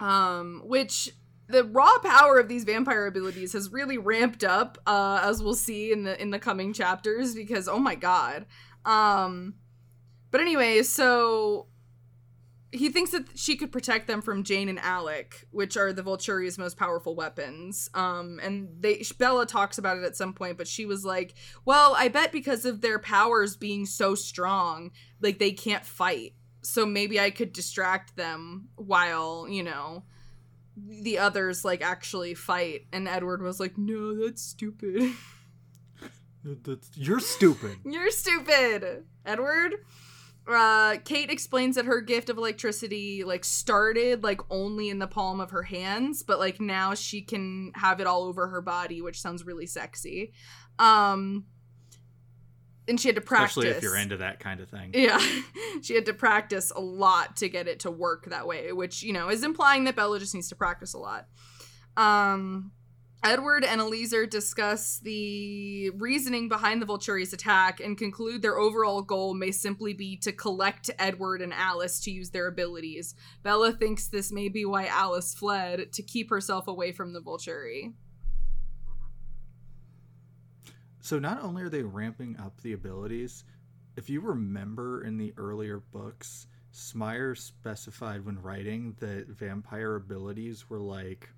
Um, 0.00 0.62
which 0.64 1.10
the 1.46 1.64
raw 1.64 1.98
power 2.02 2.38
of 2.38 2.48
these 2.48 2.64
vampire 2.64 3.06
abilities 3.06 3.52
has 3.52 3.70
really 3.70 3.98
ramped 3.98 4.44
up, 4.44 4.78
uh, 4.86 5.20
as 5.22 5.42
we'll 5.42 5.54
see 5.54 5.92
in 5.92 6.04
the 6.04 6.20
in 6.20 6.30
the 6.30 6.38
coming 6.38 6.72
chapters, 6.72 7.34
because 7.34 7.68
oh 7.68 7.78
my 7.78 7.94
god. 7.94 8.46
Um, 8.84 9.54
but 10.30 10.40
anyway, 10.40 10.82
so 10.82 11.68
he 12.74 12.88
thinks 12.88 13.12
that 13.12 13.26
she 13.36 13.56
could 13.56 13.70
protect 13.70 14.08
them 14.08 14.20
from 14.20 14.42
Jane 14.42 14.68
and 14.68 14.80
Alec, 14.80 15.46
which 15.50 15.76
are 15.76 15.92
the 15.92 16.02
Volturi's 16.02 16.58
most 16.58 16.76
powerful 16.76 17.14
weapons. 17.14 17.88
Um, 17.94 18.40
and 18.42 18.68
they 18.80 19.04
Bella 19.18 19.46
talks 19.46 19.78
about 19.78 19.98
it 19.98 20.04
at 20.04 20.16
some 20.16 20.32
point, 20.32 20.58
but 20.58 20.66
she 20.66 20.86
was 20.86 21.04
like, 21.04 21.34
"Well, 21.64 21.94
I 21.96 22.08
bet 22.08 22.32
because 22.32 22.64
of 22.64 22.80
their 22.80 22.98
powers 22.98 23.56
being 23.56 23.86
so 23.86 24.14
strong, 24.14 24.90
like 25.20 25.38
they 25.38 25.52
can't 25.52 25.84
fight. 25.84 26.34
So 26.62 26.86
maybe 26.86 27.20
I 27.20 27.30
could 27.30 27.52
distract 27.52 28.16
them 28.16 28.68
while 28.76 29.46
you 29.48 29.62
know." 29.62 30.04
The 30.76 31.18
others 31.18 31.64
like 31.64 31.82
actually 31.82 32.34
fight. 32.34 32.86
And 32.92 33.08
edward 33.08 33.42
was 33.42 33.60
like 33.60 33.78
no 33.78 34.14
that's 34.14 34.42
stupid. 34.42 35.12
That's, 36.62 36.90
you're 36.94 37.20
stupid. 37.20 37.78
you're 37.86 38.10
stupid. 38.10 39.04
Edward 39.24 39.76
uh 40.46 40.96
kate 41.06 41.30
explains 41.30 41.76
that 41.76 41.86
her 41.86 42.02
gift 42.02 42.28
of 42.28 42.36
electricity 42.36 43.24
like 43.24 43.46
started 43.46 44.22
like 44.22 44.42
only 44.50 44.90
in 44.90 44.98
the 44.98 45.06
palm 45.06 45.40
of 45.40 45.52
her 45.52 45.62
hands 45.62 46.22
but 46.22 46.38
like 46.38 46.60
now 46.60 46.92
she 46.92 47.22
can 47.22 47.72
have 47.74 47.98
it 47.98 48.06
all 48.06 48.24
over 48.24 48.48
her 48.48 48.60
body 48.60 49.00
which 49.00 49.22
sounds 49.22 49.46
really 49.46 49.64
sexy. 49.66 50.32
Um 50.78 51.46
and 52.88 53.00
she 53.00 53.08
had 53.08 53.14
to 53.14 53.20
practice 53.20 53.56
Especially 53.56 53.70
if 53.76 53.82
you're 53.82 53.96
into 53.96 54.18
that 54.18 54.40
kind 54.40 54.60
of 54.60 54.68
thing. 54.68 54.90
yeah 54.94 55.20
she 55.82 55.94
had 55.94 56.06
to 56.06 56.14
practice 56.14 56.70
a 56.74 56.80
lot 56.80 57.36
to 57.36 57.48
get 57.48 57.66
it 57.68 57.80
to 57.80 57.90
work 57.90 58.26
that 58.26 58.46
way 58.46 58.72
which 58.72 59.02
you 59.02 59.12
know 59.12 59.28
is 59.28 59.42
implying 59.42 59.84
that 59.84 59.96
bella 59.96 60.18
just 60.18 60.34
needs 60.34 60.48
to 60.48 60.56
practice 60.56 60.94
a 60.94 60.98
lot 60.98 61.26
um 61.96 62.70
Edward 63.24 63.64
and 63.64 63.80
Eliezer 63.80 64.26
discuss 64.26 64.98
the 64.98 65.88
reasoning 65.96 66.46
behind 66.50 66.82
the 66.82 66.86
Volturi's 66.86 67.32
attack 67.32 67.80
and 67.80 67.96
conclude 67.96 68.42
their 68.42 68.58
overall 68.58 69.00
goal 69.00 69.32
may 69.32 69.50
simply 69.50 69.94
be 69.94 70.14
to 70.18 70.30
collect 70.30 70.90
Edward 70.98 71.40
and 71.40 71.54
Alice 71.54 72.00
to 72.00 72.10
use 72.10 72.30
their 72.30 72.48
abilities. 72.48 73.14
Bella 73.42 73.72
thinks 73.72 74.08
this 74.08 74.30
may 74.30 74.50
be 74.50 74.66
why 74.66 74.84
Alice 74.88 75.32
fled 75.32 75.90
to 75.94 76.02
keep 76.02 76.28
herself 76.28 76.68
away 76.68 76.92
from 76.92 77.14
the 77.14 77.22
Volturi. 77.22 77.94
So 81.04 81.18
not 81.18 81.42
only 81.42 81.62
are 81.62 81.68
they 81.68 81.82
ramping 81.82 82.34
up 82.38 82.62
the 82.62 82.72
abilities, 82.72 83.44
if 83.94 84.08
you 84.08 84.22
remember 84.22 85.04
in 85.04 85.18
the 85.18 85.34
earlier 85.36 85.78
books, 85.78 86.46
Smeyer 86.72 87.36
specified 87.36 88.24
when 88.24 88.40
writing 88.40 88.96
that 89.00 89.28
vampire 89.28 89.96
abilities 89.96 90.70
were 90.70 90.78
like 90.78 91.28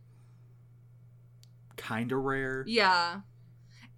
kind 1.77 2.13
of 2.13 2.21
rare. 2.21 2.63
Yeah. 2.69 3.23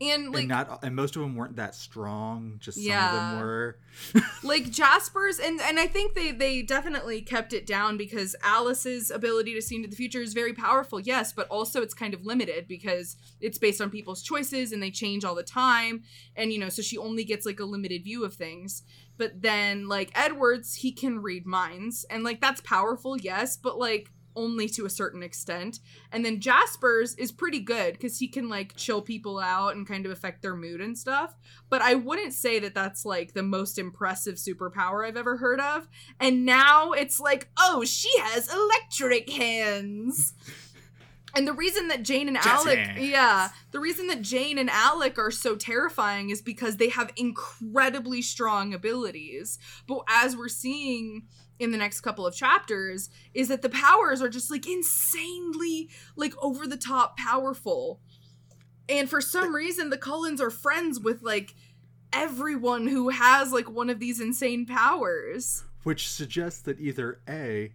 And 0.01 0.33
like 0.33 0.43
and 0.43 0.49
not 0.49 0.85
and 0.85 0.95
most 0.95 1.17
of 1.17 1.23
them 1.23 1.35
weren't 1.35 1.57
that 1.57 1.75
strong, 1.75 2.59
just 2.61 2.79
some 2.79 2.93
of 2.93 3.13
them 3.13 3.41
were. 3.41 3.79
like 4.45 4.71
Jasper's 4.71 5.41
and 5.41 5.61
and 5.61 5.81
I 5.81 5.89
think 5.89 6.15
they 6.15 6.31
they 6.31 6.63
definitely 6.63 7.21
kept 7.21 7.53
it 7.53 7.67
down 7.67 7.97
because 7.97 8.37
Alice's 8.45 9.11
ability 9.11 9.55
to 9.55 9.63
see 9.63 9.75
into 9.75 9.89
the 9.89 9.97
future 9.97 10.23
is 10.23 10.35
very 10.35 10.53
powerful, 10.53 11.01
yes, 11.01 11.33
but 11.33 11.49
also 11.49 11.83
it's 11.83 11.95
kind 11.95 12.15
of 12.15 12.25
limited 12.25 12.69
because 12.69 13.17
it's 13.41 13.59
based 13.59 13.81
on 13.81 13.91
people's 13.91 14.23
choices 14.23 14.71
and 14.71 14.81
they 14.81 14.93
change 14.93 15.25
all 15.25 15.35
the 15.35 15.43
time 15.43 16.05
and 16.37 16.53
you 16.53 16.61
know, 16.61 16.69
so 16.69 16.81
she 16.81 16.97
only 16.97 17.25
gets 17.25 17.45
like 17.45 17.59
a 17.59 17.65
limited 17.65 18.05
view 18.05 18.25
of 18.25 18.35
things. 18.35 18.85
But 19.17 19.43
then 19.43 19.89
like 19.89 20.13
Edwards, 20.15 20.77
he 20.77 20.93
can 20.93 21.19
read 21.19 21.45
minds 21.45 22.07
and 22.09 22.23
like 22.23 22.41
that's 22.41 22.61
powerful, 22.61 23.17
yes, 23.17 23.57
but 23.57 23.79
like 23.79 24.13
only 24.39 24.69
to 24.71 24.87
a 24.87 24.91
certain 24.91 25.23
extent. 25.23 25.81
And 26.13 26.25
then 26.25 26.41
Jasper's 26.41 27.15
is 27.17 27.33
pretty 27.33 27.61
good 27.61 27.95
because 27.95 28.19
he 28.19 28.29
can 28.29 28.49
like 28.49 28.77
chill 28.77 29.03
people 29.03 29.39
out 29.39 29.75
and 29.75 29.87
kind 29.87 30.07
of 30.07 30.13
affect 30.13 30.41
their 30.41 30.55
mood 30.55 30.81
and 30.81 30.97
stuff. 30.97 31.35
But 31.69 31.83
I 31.83 31.97
wouldn't 31.97 32.33
say 32.33 32.61
that 32.61 32.75
that's 32.75 33.05
like 33.05 33.35
the 33.35 33.43
most 33.43 33.79
impressive 33.79 34.37
superpower 34.37 35.07
I've 35.07 35.17
ever 35.17 35.37
heard 35.37 35.61
of. 35.61 35.89
And 36.21 36.47
now 36.47 36.93
it's 36.93 37.19
like, 37.21 37.49
oh, 37.59 37.85
she 37.85 38.11
has 38.21 38.53
electric 38.53 39.29
hands. 39.29 40.35
And 41.35 41.47
the 41.47 41.53
reason 41.53 41.89
that 41.89 42.03
Jane 42.03 42.27
and 42.27 42.39
Alec, 42.39 42.97
yeah, 42.99 43.51
the 43.71 43.81
reason 43.81 44.07
that 44.07 44.23
Jane 44.23 44.59
and 44.59 44.71
Alec 44.71 45.19
are 45.19 45.31
so 45.31 45.57
terrifying 45.57 46.31
is 46.31 46.41
because 46.41 46.79
they 46.79 46.89
have 46.89 47.13
incredibly 47.17 48.23
strong 48.23 48.73
abilities. 48.73 49.59
But 49.87 50.01
as 50.09 50.37
we're 50.37 50.49
seeing 50.49 51.27
in 51.59 51.71
the 51.73 51.79
next 51.79 52.01
couple 52.01 52.27
of 52.27 52.35
chapters, 52.35 53.11
is 53.35 53.49
that 53.49 53.63
the 53.63 53.69
powers 53.69 54.21
are 54.23 54.29
just 54.29 54.51
like 54.51 54.67
insanely, 54.67 55.89
like 56.17 56.33
over 56.43 56.67
the 56.67 56.77
top 56.77 57.17
powerful. 57.17 58.01
And 58.89 59.09
for 59.11 59.21
some 59.21 59.55
reason, 59.55 59.91
the 59.91 59.99
Cullens 59.99 60.41
are 60.41 60.51
friends 60.51 60.99
with 61.01 61.23
like 61.23 61.55
everyone 62.13 62.87
who 62.87 63.11
has 63.11 63.53
like 63.53 63.69
one 63.71 63.91
of 63.91 63.99
these 64.01 64.21
insane 64.21 64.65
powers. 64.67 65.65
which 65.85 66.09
suggests 66.09 66.61
that 66.63 66.81
either 66.81 67.21
A 67.29 67.73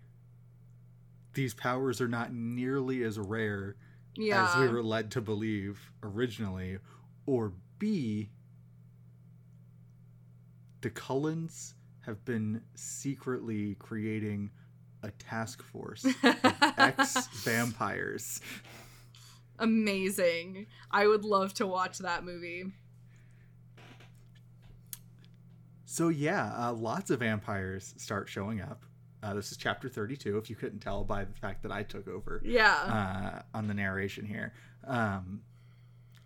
these 1.33 1.53
powers 1.53 1.99
are 2.01 2.07
not 2.07 2.31
nearly 2.33 3.03
as 3.03 3.17
rare 3.17 3.75
Yeah. 4.15 4.47
as 4.47 4.59
we 4.59 4.67
were 4.67 4.83
led 4.83 5.09
to 5.11 5.21
believe 5.21 5.91
originally, 6.03 6.77
or 7.25 7.53
B, 7.79 8.29
the 10.81 10.89
Cullens 10.89 11.75
have 12.05 12.23
been 12.25 12.61
secretly 12.75 13.75
creating 13.79 14.51
a 15.03 15.11
task 15.11 15.61
force 15.63 16.05
of 16.23 16.63
ex 16.77 17.27
vampires. 17.43 18.39
Amazing. 19.59 20.67
I 20.91 21.07
would 21.07 21.23
love 21.25 21.53
to 21.55 21.67
watch 21.67 21.99
that 21.99 22.23
movie. 22.23 22.65
So, 25.85 26.09
yeah, 26.09 26.51
uh, 26.57 26.73
lots 26.73 27.11
of 27.11 27.19
vampires 27.19 27.93
start 27.97 28.27
showing 28.27 28.61
up. 28.61 28.83
Uh, 29.21 29.33
this 29.35 29.51
is 29.51 29.57
chapter 29.57 29.87
32, 29.87 30.37
if 30.37 30.49
you 30.49 30.55
couldn't 30.55 30.79
tell 30.79 31.03
by 31.03 31.23
the 31.23 31.33
fact 31.33 31.61
that 31.63 31.71
I 31.71 31.83
took 31.83 32.07
over. 32.07 32.41
Yeah. 32.43 32.73
uh, 32.73 33.41
on 33.57 33.67
the 33.67 33.73
narration 33.73 34.25
here. 34.25 34.53
Um, 34.85 35.41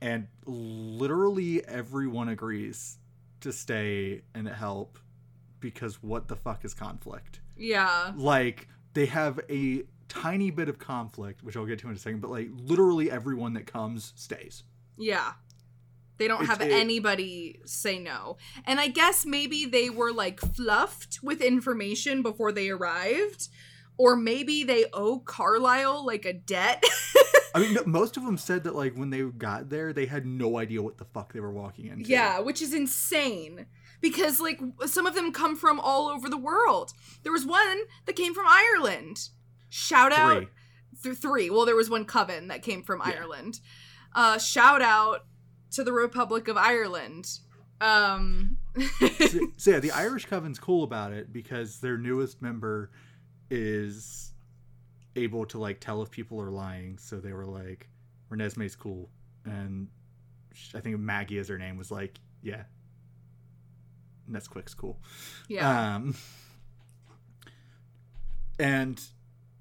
and 0.01 0.27
literally 0.45 1.65
everyone 1.67 2.29
agrees 2.29 2.97
to 3.41 3.51
stay 3.51 4.21
and 4.33 4.47
help 4.47 4.97
because 5.71 6.01
what 6.01 6.27
the 6.29 6.35
fuck 6.35 6.63
is 6.63 6.73
conflict? 6.73 7.39
yeah. 7.57 8.13
Like, 8.15 8.67
they 8.93 9.05
have 9.07 9.39
a 9.49 9.83
tiny 10.07 10.49
bit 10.51 10.69
of 10.69 10.79
conflict, 10.79 11.43
which 11.43 11.57
I'll 11.57 11.65
get 11.65 11.79
to 11.79 11.89
in 11.89 11.95
a 11.95 11.97
second, 11.97 12.21
but 12.21 12.31
like, 12.31 12.49
literally 12.53 13.11
everyone 13.11 13.53
that 13.55 13.67
comes 13.67 14.13
stays. 14.15 14.63
Yeah. 14.97 15.33
They 16.17 16.27
don't 16.27 16.41
It's 16.41 16.49
have 16.49 16.61
a- 16.61 16.71
anybody 16.73 17.59
say 17.65 17.99
no. 17.99 18.37
And 18.65 18.79
I 18.79 18.87
guess 18.87 19.25
maybe 19.25 19.65
they 19.65 19.89
were 19.89 20.11
like 20.13 20.39
fluffed 20.39 21.19
with 21.21 21.41
information 21.41 22.23
before 22.23 22.51
they 22.53 22.69
arrived. 22.69 23.49
Or 23.97 24.15
maybe 24.15 24.63
they 24.63 24.85
owe 24.93 25.19
Carlisle 25.19 26.05
like 26.05 26.23
a 26.25 26.33
debt. 26.33 26.83
I 27.55 27.59
mean, 27.59 27.77
most 27.87 28.15
of 28.15 28.23
them 28.25 28.37
said 28.37 28.63
that, 28.65 28.75
like, 28.75 28.93
when 28.95 29.09
they 29.09 29.21
got 29.23 29.69
there, 29.71 29.91
they 29.91 30.05
had 30.05 30.25
no 30.27 30.57
idea 30.59 30.81
what 30.83 30.97
the 30.99 31.05
fuck 31.05 31.33
they 31.33 31.39
were 31.39 31.51
walking 31.51 31.87
into. 31.87 32.07
yeah, 32.07 32.39
which 32.39 32.61
is 32.61 32.73
insane. 32.75 33.65
Because 34.01 34.39
like 34.39 34.59
some 34.85 35.05
of 35.07 35.15
them 35.15 35.31
come 35.31 35.55
from 35.55 35.79
all 35.79 36.07
over 36.07 36.29
the 36.29 36.37
world. 36.37 36.91
There 37.23 37.31
was 37.31 37.45
one 37.45 37.79
that 38.05 38.15
came 38.15 38.33
from 38.33 38.45
Ireland. 38.47 39.17
Shout 39.69 40.11
out 40.13 40.43
Three. 40.43 40.47
th- 41.03 41.17
three. 41.17 41.49
Well, 41.49 41.65
there 41.65 41.75
was 41.75 41.89
one 41.89 42.05
coven 42.05 42.47
that 42.49 42.61
came 42.61 42.83
from 42.83 43.01
Yeah. 43.05 43.13
Ireland. 43.19 43.59
Uh, 44.13 44.37
shout 44.37 44.81
out 44.81 45.25
to 45.71 45.83
the 45.83 45.91
Republic 45.93 46.47
of 46.47 46.57
Ireland. 46.57 47.27
Um, 47.81 48.57
so, 48.99 49.39
so 49.57 49.71
yeah, 49.71 49.79
the 49.79 49.91
Irish 49.95 50.25
Coven's 50.25 50.57
cool 50.59 50.83
about 50.83 51.11
it 51.13 51.31
because 51.33 51.79
their 51.79 51.97
newest 51.97 52.41
member 52.41 52.91
is 53.51 54.33
able 55.15 55.45
to 55.47 55.57
like 55.59 55.79
tell 55.79 56.01
if 56.01 56.09
people 56.11 56.41
are 56.41 56.51
lying. 56.51 56.97
So 56.97 57.19
they 57.19 57.33
were 57.33 57.45
like, 57.45 57.87
Renesmee's 58.31 58.75
cool, 58.75 59.09
and 59.45 59.87
I 60.75 60.79
think 60.79 60.99
Maggie, 60.99 61.37
as 61.39 61.47
her 61.49 61.57
name, 61.57 61.77
was 61.77 61.91
like, 61.91 62.19
yeah, 62.41 62.63
Nesquik's 64.27 64.73
cool. 64.73 64.99
Yeah. 65.47 65.95
Um, 65.95 66.15
and 68.59 69.01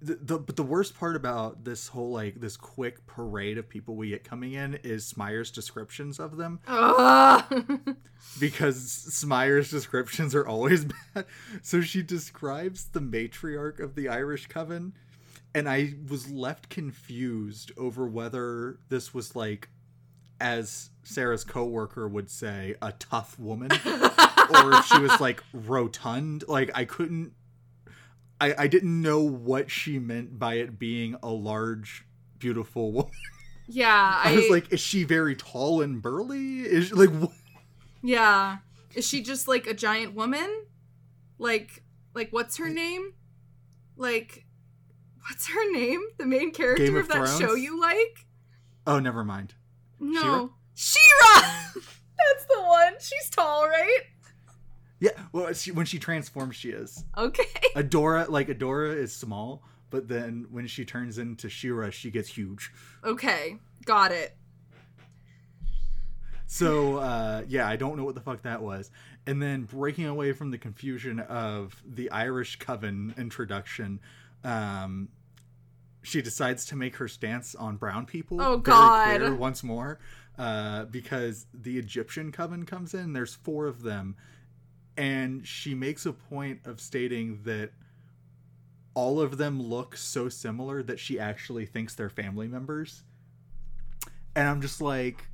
the, 0.01 0.15
the 0.15 0.39
but 0.39 0.57
the 0.57 0.63
worst 0.63 0.95
part 0.99 1.17
about 1.17 1.65
this 1.65 1.89
whole 1.89 2.11
like 2.11 2.41
this 2.41 2.57
quick 2.57 3.07
parade 3.07 3.57
of 3.59 3.69
people 3.69 3.97
we 3.97 4.11
get 4.11 4.25
coming 4.25 4.53
in 4.53 4.75
is 4.83 5.07
Smeyer's 5.07 5.51
descriptions 5.51 6.21
of 6.21 6.37
them 6.37 6.61
Ugh. 6.69 7.97
because 8.41 8.77
Smeyer's 8.77 9.71
descriptions 9.71 10.35
are 10.35 10.47
always 10.47 10.85
bad. 11.15 11.25
So 11.63 11.81
she 11.81 12.03
describes 12.03 12.87
the 12.87 13.01
matriarch 13.01 13.81
of 13.81 13.95
the 13.95 14.09
Irish 14.09 14.49
Coven, 14.49 14.93
and 15.55 15.69
I 15.69 15.95
was 16.09 16.31
left 16.31 16.69
confused 16.69 17.73
over 17.79 18.07
whether 18.07 18.79
this 18.91 19.15
was 19.15 19.35
like, 19.35 19.71
as 20.41 20.91
Sarah's 21.03 21.45
coworker 21.45 22.07
would 22.07 22.31
say, 22.31 22.75
a 22.83 22.93
tough 22.93 23.39
woman, 23.39 23.71
or 24.51 24.75
if 24.75 24.87
she 24.87 24.99
was 24.99 25.21
like 25.21 25.43
rotund. 25.53 26.45
Like 26.49 26.71
I 26.75 26.85
couldn't. 26.85 27.33
I, 28.41 28.55
I 28.59 28.67
didn't 28.67 29.01
know 29.01 29.23
what 29.23 29.71
she 29.71 29.99
meant 29.99 30.39
by 30.39 30.55
it 30.55 30.79
being 30.79 31.17
a 31.23 31.31
large, 31.31 32.05
beautiful 32.39 32.93
woman. 32.93 33.11
yeah. 33.67 34.21
I, 34.25 34.35
was 34.35 34.51
like, 34.51 34.73
is 34.73 34.81
she 34.81 35.05
very 35.05 35.35
tall 35.35 35.81
and 35.81 36.03
burly? 36.03 36.61
Is 36.61 36.89
she, 36.89 36.95
like, 36.95 37.11
wh- 37.11 37.35
Yeah. 38.03 38.59
Is 38.95 39.07
she 39.07 39.23
just 39.23 39.49
like 39.49 39.67
a 39.67 39.75
giant 39.75 40.15
woman? 40.15 40.65
Like 41.39 41.83
like 42.15 42.33
what's 42.33 42.57
her 42.59 42.69
name? 42.69 43.13
Like 43.97 44.47
what's 45.29 45.49
her 45.49 45.73
name? 45.73 46.01
The 46.19 46.27
main 46.27 46.51
character 46.53 46.85
Game 46.85 46.97
of, 46.97 47.03
of 47.03 47.09
that 47.09 47.39
show 47.39 47.55
you 47.55 47.79
like? 47.81 48.27
oh, 48.87 49.01
never 49.01 49.25
mind. 49.25 49.55
No. 49.99 50.53
She-Ra. 50.75 51.41
That's 51.75 52.47
the 52.49 52.63
one. 52.63 52.95
She's 53.01 53.29
tall, 53.31 53.67
right? 53.67 54.01
Yeah, 54.99 55.11
well, 55.33 55.53
she, 55.53 55.73
when 55.73 55.85
she 55.87 55.99
transforms, 55.99 56.57
she 56.57 56.71
is. 56.71 57.05
Okay. 57.19 57.45
Adora, 57.77 58.29
like 58.31 58.49
Adora, 58.49 58.97
is 58.97 59.15
small, 59.15 59.63
but 59.91 60.09
then 60.09 60.47
when 60.51 60.67
she 60.67 60.85
turns 60.85 61.19
into 61.19 61.49
She-Ra, 61.51 61.91
she 61.91 62.11
gets 62.11 62.29
huge. 62.29 62.73
Okay. 63.05 63.59
Got 63.85 64.13
it. 64.13 64.37
So 66.47 66.97
uh, 66.99 67.43
yeah, 67.49 67.69
I 67.69 67.77
don't 67.77 67.97
know 67.97 68.05
what 68.05 68.15
the 68.15 68.21
fuck 68.21 68.43
that 68.43 68.63
was. 68.63 68.91
And 69.27 69.43
then 69.43 69.65
breaking 69.65 70.07
away 70.07 70.33
from 70.33 70.51
the 70.51 70.59
confusion 70.59 71.19
of 71.21 71.83
the 71.85 72.11
Irish 72.11 72.57
Coven 72.59 73.13
introduction, 73.19 74.01
um, 74.45 75.09
she 76.03 76.23
decides 76.23 76.65
to 76.67 76.77
make 76.77 76.97
her 76.97 77.09
stance 77.09 77.57
on 77.57 77.77
brown 77.77 78.07
people 78.07 78.41
Oh, 78.41 78.59
God. 78.59 79.33
once 79.39 79.65
more, 79.65 79.99
uh, 80.39 80.85
because 80.85 81.47
the 81.53 81.79
Egyptian 81.79 82.31
Coven 82.31 82.65
comes 82.65 82.95
in. 82.95 83.13
There's 83.13 83.35
four 83.35 83.67
of 83.67 83.83
them, 83.83 84.15
and 84.97 85.47
she 85.47 85.75
makes 85.75 86.07
a 86.07 86.13
point 86.13 86.61
of 86.65 86.81
stating 86.81 87.41
that 87.45 87.71
all 88.95 89.21
of 89.21 89.37
them 89.37 89.63
look 89.63 89.97
so 89.97 90.29
similar 90.29 90.83
that 90.83 90.99
she 90.99 91.19
actually 91.21 91.67
thinks 91.67 91.95
they're 91.95 92.09
family 92.09 92.49
members. 92.49 93.03
And 94.35 94.49
I'm 94.49 94.61
just 94.63 94.81
like, 94.81 95.27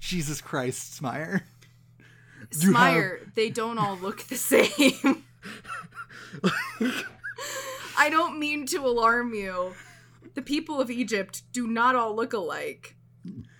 Jesus 0.00 0.40
Christ, 0.40 1.00
Smeyer. 1.00 1.42
You 2.60 2.72
have- 2.72 2.94
Smeyer, 2.94 3.34
they 3.34 3.50
don't 3.50 3.76
all 3.78 3.98
look 3.98 4.22
the 4.28 4.36
same. 4.36 5.24
I 7.98 8.08
don't 8.08 8.38
mean 8.38 8.64
to 8.68 8.78
alarm 8.78 9.34
you. 9.34 9.74
The 10.34 10.40
people 10.40 10.80
of 10.80 10.88
Egypt 10.90 11.42
do 11.52 11.66
not 11.66 11.94
all 11.96 12.14
look 12.14 12.32
alike. 12.32 12.94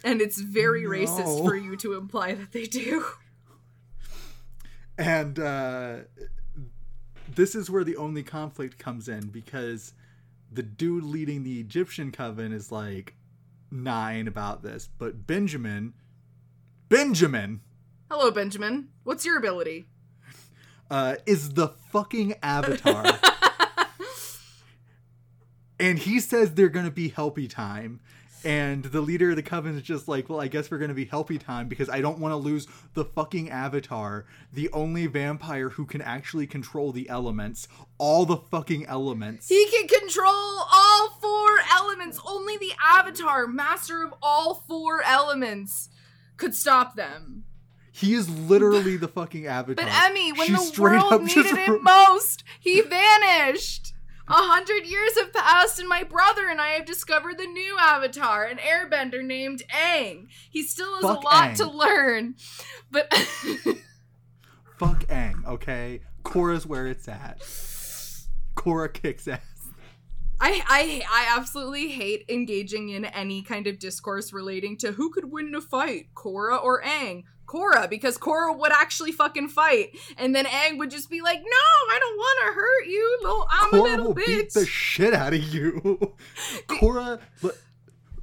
And 0.04 0.20
it's 0.20 0.40
very 0.40 0.84
racist 0.84 1.44
for 1.44 1.56
you 1.56 1.76
to 1.76 1.94
imply 1.94 2.34
that 2.34 2.52
they 2.52 2.64
do. 2.66 3.04
And 5.00 5.38
uh, 5.38 5.98
this 7.32 7.54
is 7.54 7.70
where 7.70 7.84
the 7.84 7.96
only 7.96 8.24
conflict 8.24 8.80
comes 8.80 9.08
in 9.08 9.28
because 9.28 9.94
the 10.50 10.64
dude 10.64 11.04
leading 11.04 11.44
the 11.44 11.60
Egyptian 11.60 12.10
coven 12.10 12.52
is 12.52 12.72
like 12.72 13.14
nine 13.70 14.26
about 14.26 14.64
this, 14.64 14.88
but 14.98 15.24
Benjamin, 15.24 15.94
Benjamin, 16.88 17.60
Hello, 18.10 18.30
Benjamin. 18.30 18.88
What's 19.04 19.26
your 19.26 19.36
ability? 19.36 19.86
uh, 20.90 21.16
is 21.26 21.52
the 21.52 21.68
fucking 21.68 22.34
avatar. 22.42 23.04
and 25.80 25.98
he 25.98 26.18
says 26.18 26.54
they're 26.54 26.70
gonna 26.70 26.90
be 26.90 27.10
helpy 27.10 27.48
time 27.48 28.00
and 28.44 28.84
the 28.84 29.00
leader 29.00 29.30
of 29.30 29.36
the 29.36 29.42
coven 29.42 29.76
is 29.76 29.82
just 29.82 30.08
like 30.08 30.28
well 30.28 30.40
i 30.40 30.46
guess 30.48 30.70
we're 30.70 30.78
gonna 30.78 30.94
be 30.94 31.06
helpy 31.06 31.38
time 31.38 31.68
because 31.68 31.88
i 31.88 32.00
don't 32.00 32.18
want 32.18 32.32
to 32.32 32.36
lose 32.36 32.66
the 32.94 33.04
fucking 33.04 33.50
avatar 33.50 34.24
the 34.52 34.70
only 34.72 35.06
vampire 35.06 35.70
who 35.70 35.84
can 35.84 36.00
actually 36.02 36.46
control 36.46 36.92
the 36.92 37.08
elements 37.08 37.66
all 37.98 38.24
the 38.24 38.36
fucking 38.36 38.86
elements 38.86 39.48
He 39.48 39.66
can 39.70 39.88
control 39.88 40.26
all 40.72 41.10
four 41.20 41.48
elements. 41.72 42.20
Only 42.24 42.56
the 42.56 42.72
Avatar, 42.84 43.46
master 43.46 44.02
of 44.04 44.14
all 44.22 44.64
four 44.68 45.02
elements, 45.02 45.88
could 46.36 46.54
stop 46.54 46.94
them. 46.94 47.44
he 47.92 48.14
is 48.14 48.28
literally 48.30 48.96
the 48.96 49.08
fucking 49.08 49.46
avatar 49.46 49.74
But 49.84 49.92
Emmy, 49.92 50.32
when 50.32 50.46
She 50.46 50.52
the 50.52 50.80
world 50.82 51.12
up 51.12 51.22
needed 51.22 51.46
him 51.56 51.82
most, 51.82 52.44
he 52.60 52.80
vanished. 52.82 53.94
A 54.30 54.34
hundred 54.34 54.84
years 54.86 55.18
have 55.18 55.32
passed, 55.32 55.78
and 55.78 55.88
my 55.88 56.02
brother 56.02 56.48
and 56.48 56.60
I 56.60 56.70
have 56.70 56.84
discovered 56.84 57.38
the 57.38 57.46
new 57.46 57.76
Avatar, 57.78 58.44
an 58.44 58.58
airbender 58.58 59.24
named 59.24 59.62
Aang. 59.74 60.28
He 60.50 60.62
still 60.62 60.94
has 60.94 61.02
Fuck 61.02 61.22
a 61.22 61.24
lot 61.24 61.50
Aang. 61.50 61.56
to 61.56 61.70
learn, 61.70 62.34
but 62.90 63.12
fuck 64.78 65.04
Aang, 65.06 65.44
okay 65.46 66.00
Korra's 66.24 66.66
where 66.66 66.86
it's 66.86 67.08
at 67.08 67.38
Korra 68.54 68.92
kicks 68.92 69.26
ass 69.26 69.40
I, 70.40 70.62
I 70.68 71.02
I 71.10 71.36
absolutely 71.36 71.88
hate 71.88 72.24
engaging 72.28 72.90
in 72.90 73.04
any 73.04 73.42
kind 73.42 73.66
of 73.66 73.78
discourse 73.78 74.32
relating 74.32 74.76
to 74.78 74.92
who 74.92 75.10
could 75.10 75.30
win 75.32 75.54
a 75.54 75.60
fight, 75.60 76.08
Korra 76.14 76.62
or 76.62 76.82
Aang. 76.82 77.24
Korra, 77.46 77.88
because 77.88 78.18
Korra 78.18 78.56
would 78.58 78.72
actually 78.72 79.10
fucking 79.10 79.48
fight, 79.48 79.96
and 80.18 80.34
then 80.34 80.44
Aang 80.44 80.78
would 80.78 80.90
just 80.90 81.08
be 81.08 81.22
like, 81.22 81.38
"No, 81.38 81.94
I 81.94 81.98
don't 81.98 82.16
want 82.16 82.38
to 82.40 82.52
hurt 82.52 82.86
you, 82.86 83.18
little 83.22 83.46
I'm 83.50 83.72
a 83.72 83.82
little 83.82 84.06
will 84.08 84.14
beat 84.14 84.28
bitch." 84.28 84.52
the 84.52 84.66
shit 84.66 85.14
out 85.14 85.32
of 85.32 85.42
you. 85.42 86.14
Korra, 86.68 87.20
but 87.40 87.56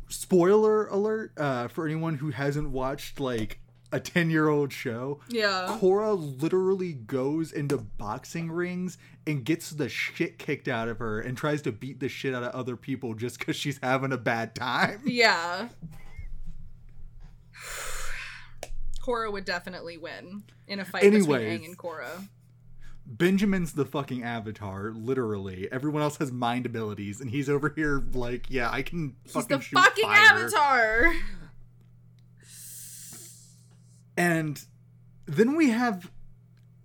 spoiler 0.09 0.87
alert 0.87 1.33
uh, 1.37 1.67
for 1.69 1.85
anyone 1.85 2.15
who 2.15 2.29
hasn't 2.29 2.69
watched 2.69 3.19
like 3.19 3.59
a 3.95 3.99
10 3.99 4.29
year 4.29 4.49
old 4.49 4.73
show. 4.73 5.21
yeah, 5.29 5.77
Korra 5.79 6.41
literally 6.41 6.91
goes 6.93 7.51
into 7.51 7.77
boxing 7.77 8.51
rings 8.51 8.97
and 9.25 9.43
gets 9.45 9.69
the 9.69 9.87
shit 9.87 10.37
kicked 10.37 10.67
out 10.67 10.89
of 10.89 10.99
her 10.99 11.19
and 11.21 11.37
tries 11.37 11.61
to 11.63 11.71
beat 11.71 12.01
the 12.01 12.09
shit 12.09 12.35
out 12.35 12.43
of 12.43 12.53
other 12.53 12.75
people 12.75 13.13
just 13.13 13.39
because 13.39 13.55
she's 13.55 13.79
having 13.81 14.11
a 14.11 14.17
bad 14.17 14.53
time. 14.53 15.01
yeah. 15.05 15.69
Korra 19.01 19.31
would 19.31 19.45
definitely 19.45 19.97
win 19.97 20.43
in 20.67 20.79
a 20.79 20.85
fight 20.85 21.03
between 21.03 21.21
Anyways. 21.21 21.61
Aang 21.61 21.65
and 21.65 21.77
Korra. 21.77 22.27
Benjamin's 23.07 23.73
the 23.73 23.85
fucking 23.85 24.23
avatar, 24.23 24.91
literally. 24.91 25.69
Everyone 25.71 26.01
else 26.01 26.17
has 26.17 26.31
mind 26.31 26.65
abilities, 26.65 27.21
and 27.21 27.29
he's 27.29 27.47
over 27.49 27.69
here 27.69 28.03
like, 28.13 28.49
yeah, 28.49 28.69
I 28.71 28.81
can 28.81 29.15
He's 29.23 29.33
fucking 29.33 29.57
the 29.57 29.63
shoot 29.63 29.77
fucking 29.79 30.03
fire. 30.03 30.17
Avatar. 30.17 31.13
And 34.17 34.63
then 35.25 35.55
we 35.55 35.69
have 35.69 36.11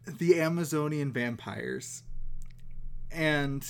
the 0.07 0.41
Amazonian 0.41 1.13
vampires. 1.13 2.03
And 3.11 3.67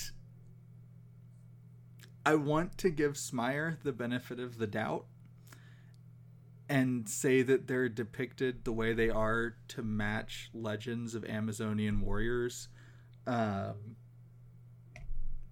I 2.24 2.34
want 2.34 2.78
to 2.78 2.90
give 2.90 3.14
Smeyer 3.14 3.76
the 3.82 3.92
benefit 3.92 4.38
of 4.38 4.58
the 4.58 4.66
doubt 4.66 5.06
and 6.68 7.08
say 7.08 7.42
that 7.42 7.66
they're 7.66 7.88
depicted 7.88 8.64
the 8.64 8.72
way 8.72 8.92
they 8.92 9.10
are 9.10 9.56
to 9.68 9.82
match 9.82 10.50
legends 10.54 11.14
of 11.14 11.24
Amazonian 11.24 12.00
warriors. 12.00 12.68
Um, 13.26 13.96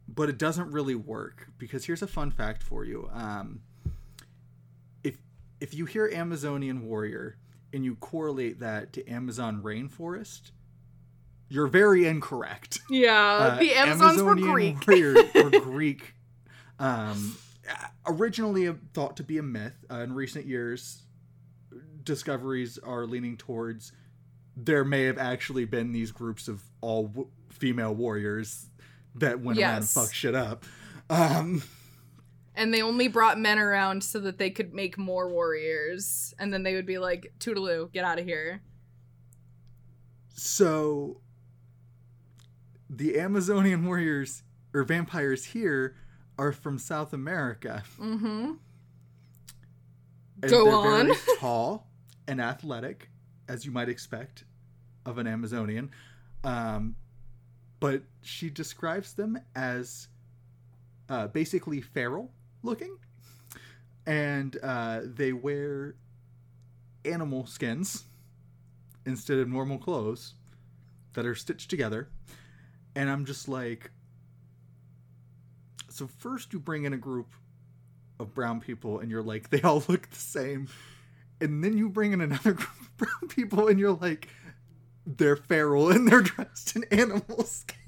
but 0.06 0.28
it 0.28 0.38
doesn't 0.38 0.70
really 0.70 0.94
work 0.94 1.48
because 1.58 1.84
here's 1.84 2.02
a 2.02 2.06
fun 2.06 2.30
fact 2.30 2.62
for 2.62 2.84
you. 2.84 3.10
Um, 3.12 3.60
if 5.02 5.18
if 5.60 5.74
you 5.74 5.86
hear 5.86 6.08
Amazonian 6.08 6.86
warrior 6.86 7.36
and 7.72 7.84
you 7.84 7.96
correlate 7.96 8.60
that 8.60 8.92
to 8.94 9.06
Amazon 9.08 9.62
rainforest, 9.62 10.50
you're 11.48 11.66
very 11.66 12.06
incorrect. 12.06 12.78
Yeah, 12.90 13.14
Uh, 13.14 13.58
the 13.58 13.72
Amazons 13.74 14.22
were 14.22 14.34
Greek. 14.34 14.76
warriors 14.86 15.34
were 15.34 15.50
Greek. 15.60 16.14
Um, 16.78 17.36
originally 18.06 18.72
thought 18.94 19.16
to 19.18 19.22
be 19.22 19.38
a 19.38 19.42
myth. 19.42 19.74
Uh, 19.90 19.96
in 20.00 20.14
recent 20.14 20.46
years, 20.46 21.02
discoveries 22.04 22.78
are 22.78 23.06
leaning 23.06 23.36
towards 23.36 23.92
there 24.56 24.84
may 24.84 25.04
have 25.04 25.18
actually 25.18 25.64
been 25.64 25.92
these 25.92 26.10
groups 26.10 26.48
of 26.48 26.62
all 26.80 27.04
w- 27.08 27.28
female 27.50 27.94
warriors 27.94 28.66
that 29.14 29.40
went 29.40 29.58
around 29.58 29.76
and 29.76 29.88
fucked 29.88 30.14
shit 30.14 30.34
up. 30.34 30.64
Um, 31.10 31.62
and 32.58 32.74
they 32.74 32.82
only 32.82 33.06
brought 33.06 33.38
men 33.38 33.58
around 33.58 34.02
so 34.02 34.18
that 34.18 34.36
they 34.36 34.50
could 34.50 34.74
make 34.74 34.98
more 34.98 35.28
warriors, 35.30 36.34
and 36.38 36.52
then 36.52 36.64
they 36.64 36.74
would 36.74 36.86
be 36.86 36.98
like, 36.98 37.32
"Toodaloo, 37.38 37.90
get 37.92 38.04
out 38.04 38.18
of 38.18 38.24
here." 38.24 38.60
So 40.34 41.20
the 42.90 43.18
Amazonian 43.18 43.86
warriors 43.86 44.42
or 44.74 44.82
vampires 44.82 45.44
here 45.44 45.94
are 46.36 46.52
from 46.52 46.78
South 46.78 47.12
America. 47.12 47.84
Mm-hmm. 47.98 48.52
And 50.42 50.50
Go 50.50 50.70
on. 50.70 51.12
tall 51.38 51.88
and 52.26 52.40
athletic, 52.40 53.08
as 53.48 53.64
you 53.64 53.70
might 53.70 53.88
expect 53.88 54.44
of 55.06 55.18
an 55.18 55.26
Amazonian. 55.26 55.90
Um, 56.42 56.96
but 57.80 58.02
she 58.22 58.50
describes 58.50 59.14
them 59.14 59.38
as 59.54 60.08
uh, 61.08 61.28
basically 61.28 61.80
feral 61.80 62.32
looking, 62.62 62.96
and 64.06 64.56
uh, 64.62 65.00
they 65.04 65.32
wear 65.32 65.94
animal 67.04 67.46
skins 67.46 68.04
instead 69.06 69.38
of 69.38 69.48
normal 69.48 69.78
clothes 69.78 70.34
that 71.14 71.26
are 71.26 71.34
stitched 71.34 71.70
together. 71.70 72.08
And 72.94 73.10
I'm 73.10 73.24
just 73.24 73.48
like, 73.48 73.90
so 75.88 76.06
first 76.06 76.52
you 76.52 76.60
bring 76.60 76.84
in 76.84 76.92
a 76.92 76.98
group 76.98 77.32
of 78.20 78.34
brown 78.34 78.60
people 78.60 79.00
and 79.00 79.10
you're 79.10 79.22
like, 79.22 79.50
they 79.50 79.62
all 79.62 79.82
look 79.88 80.08
the 80.10 80.16
same. 80.16 80.68
And 81.40 81.62
then 81.62 81.76
you 81.76 81.88
bring 81.88 82.12
in 82.12 82.20
another 82.20 82.52
group 82.54 82.80
of 82.80 82.96
brown 82.96 83.28
people 83.28 83.68
and 83.68 83.78
you're 83.78 83.92
like, 83.92 84.28
they're 85.06 85.36
feral 85.36 85.90
and 85.90 86.06
they're 86.06 86.20
dressed 86.22 86.76
in 86.76 86.84
animal 86.84 87.44
skins. 87.44 87.78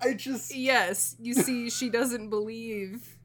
I 0.00 0.14
just. 0.14 0.54
Yes, 0.54 1.16
you 1.20 1.34
see, 1.34 1.70
she 1.70 1.88
doesn't 1.90 2.30
believe. 2.30 3.16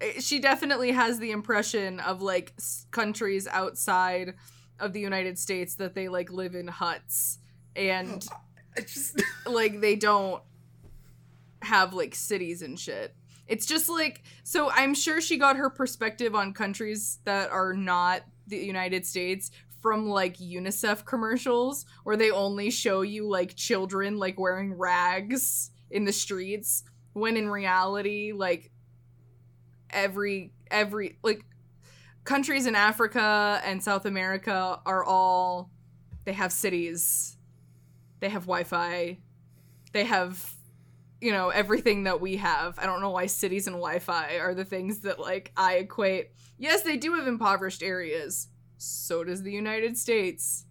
eh, 0.00 0.20
She 0.20 0.38
definitely 0.38 0.92
has 0.92 1.18
the 1.18 1.30
impression 1.32 2.00
of 2.00 2.22
like 2.22 2.52
s- 2.58 2.86
countries 2.90 3.46
outside 3.48 4.34
of 4.78 4.92
the 4.92 5.00
United 5.00 5.38
States 5.38 5.74
that 5.76 5.94
they 5.94 6.08
like 6.08 6.30
live 6.30 6.54
in 6.54 6.68
huts 6.68 7.38
and 7.74 8.26
I 8.76 8.80
just. 8.82 9.22
like 9.46 9.80
they 9.80 9.96
don't 9.96 10.42
have 11.62 11.92
like 11.94 12.14
cities 12.14 12.62
and 12.62 12.78
shit. 12.78 13.14
It's 13.46 13.66
just 13.66 13.88
like 13.88 14.22
so 14.44 14.70
I'm 14.70 14.94
sure 14.94 15.20
she 15.20 15.38
got 15.38 15.56
her 15.56 15.70
perspective 15.70 16.34
on 16.34 16.52
countries 16.52 17.18
that 17.24 17.50
are 17.50 17.72
not 17.74 18.22
the 18.46 18.58
United 18.58 19.06
States 19.06 19.50
from 19.80 20.08
like 20.08 20.36
UNICEF 20.38 21.04
commercials 21.04 21.86
where 22.04 22.16
they 22.16 22.30
only 22.30 22.70
show 22.70 23.02
you 23.02 23.26
like 23.28 23.54
children 23.54 24.18
like 24.18 24.38
wearing 24.38 24.74
rags 24.74 25.70
in 25.90 26.04
the 26.04 26.12
streets 26.12 26.84
when 27.12 27.36
in 27.36 27.48
reality 27.48 28.32
like 28.32 28.70
every 29.90 30.52
every 30.70 31.18
like 31.22 31.44
countries 32.24 32.66
in 32.66 32.74
Africa 32.74 33.60
and 33.64 33.82
South 33.82 34.04
America 34.04 34.80
are 34.84 35.04
all 35.04 35.70
they 36.24 36.32
have 36.32 36.52
cities. 36.52 37.38
They 38.20 38.28
have 38.28 38.42
Wi-Fi. 38.42 39.18
They 39.92 40.04
have 40.04 40.54
you 41.20 41.32
know 41.32 41.48
everything 41.48 42.04
that 42.04 42.20
we 42.20 42.36
have. 42.36 42.78
I 42.78 42.84
don't 42.84 43.00
know 43.00 43.10
why 43.10 43.26
cities 43.26 43.66
and 43.66 43.76
Wi-Fi 43.76 44.38
are 44.38 44.54
the 44.54 44.64
things 44.64 45.00
that 45.00 45.18
like 45.18 45.52
I 45.56 45.74
equate. 45.76 46.32
Yes, 46.58 46.82
they 46.82 46.96
do 46.96 47.14
have 47.14 47.26
impoverished 47.26 47.82
areas. 47.82 48.48
So 48.76 49.24
does 49.24 49.42
the 49.42 49.52
United 49.52 49.96
States. 49.96 50.66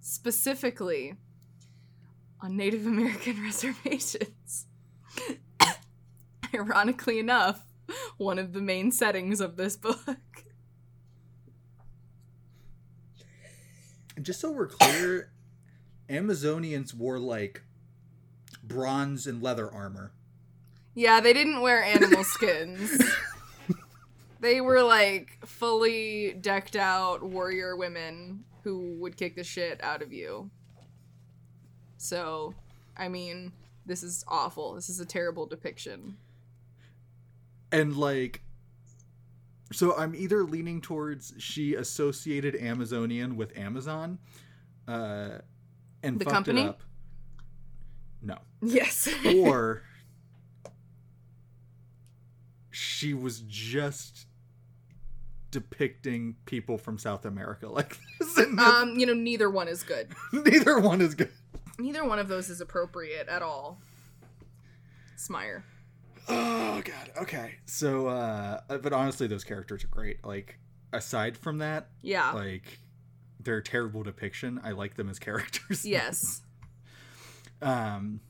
Specifically 0.00 1.14
on 2.42 2.56
Native 2.56 2.86
American 2.86 3.42
reservations. 3.42 4.66
Ironically 6.54 7.18
enough, 7.18 7.66
one 8.16 8.38
of 8.38 8.52
the 8.52 8.60
main 8.60 8.90
settings 8.90 9.40
of 9.40 9.56
this 9.56 9.76
book. 9.76 10.18
And 14.16 14.26
just 14.26 14.40
so 14.40 14.50
we're 14.50 14.66
clear, 14.66 15.32
Amazonians 16.08 16.92
wore 16.92 17.18
like 17.18 17.62
bronze 18.62 19.26
and 19.26 19.42
leather 19.42 19.72
armor. 19.72 20.12
Yeah, 20.94 21.20
they 21.20 21.32
didn't 21.32 21.60
wear 21.60 21.82
animal 21.82 22.24
skins. 22.24 23.02
they 24.40 24.60
were 24.60 24.82
like 24.82 25.38
fully 25.46 26.32
decked 26.32 26.76
out 26.76 27.22
warrior 27.22 27.76
women 27.76 28.44
who 28.64 28.96
would 28.98 29.16
kick 29.16 29.36
the 29.36 29.44
shit 29.44 29.82
out 29.82 30.02
of 30.02 30.12
you. 30.12 30.50
So, 32.00 32.54
I 32.96 33.08
mean, 33.08 33.52
this 33.84 34.02
is 34.02 34.24
awful. 34.26 34.72
This 34.74 34.88
is 34.88 35.00
a 35.00 35.04
terrible 35.04 35.44
depiction. 35.44 36.16
And 37.70 37.94
like 37.94 38.40
so 39.70 39.94
I'm 39.96 40.14
either 40.14 40.42
leaning 40.42 40.80
towards 40.80 41.34
she 41.38 41.74
associated 41.74 42.56
Amazonian 42.56 43.36
with 43.36 43.56
Amazon 43.56 44.18
uh 44.88 45.38
and 46.02 46.18
The 46.18 46.24
fucked 46.24 46.34
company? 46.34 46.62
it 46.62 46.68
up. 46.68 46.82
No. 48.22 48.38
Yes. 48.62 49.08
Or 49.36 49.82
she 52.70 53.12
was 53.12 53.40
just 53.46 54.26
depicting 55.50 56.36
people 56.46 56.78
from 56.78 56.96
South 56.98 57.26
America 57.26 57.68
like 57.68 57.98
this 58.18 58.38
um, 58.58 58.98
you 58.98 59.04
know, 59.04 59.12
neither 59.14 59.50
one 59.50 59.68
is 59.68 59.82
good. 59.82 60.08
neither 60.32 60.78
one 60.78 61.02
is 61.02 61.14
good. 61.14 61.30
Neither 61.80 62.04
one 62.04 62.18
of 62.18 62.28
those 62.28 62.50
is 62.50 62.60
appropriate 62.60 63.28
at 63.28 63.42
all. 63.42 63.80
Smeyer. 65.16 65.62
Oh 66.28 66.82
god. 66.84 67.10
Okay. 67.22 67.54
So 67.66 68.06
uh 68.08 68.60
but 68.78 68.92
honestly 68.92 69.26
those 69.26 69.44
characters 69.44 69.82
are 69.84 69.88
great. 69.88 70.24
Like 70.24 70.58
aside 70.92 71.36
from 71.36 71.58
that, 71.58 71.88
Yeah. 72.02 72.32
like 72.32 72.78
they're 73.40 73.58
a 73.58 73.62
terrible 73.62 74.02
depiction. 74.02 74.60
I 74.62 74.72
like 74.72 74.94
them 74.96 75.08
as 75.08 75.18
characters. 75.18 75.84
yes. 75.86 76.42
Um 77.62 78.20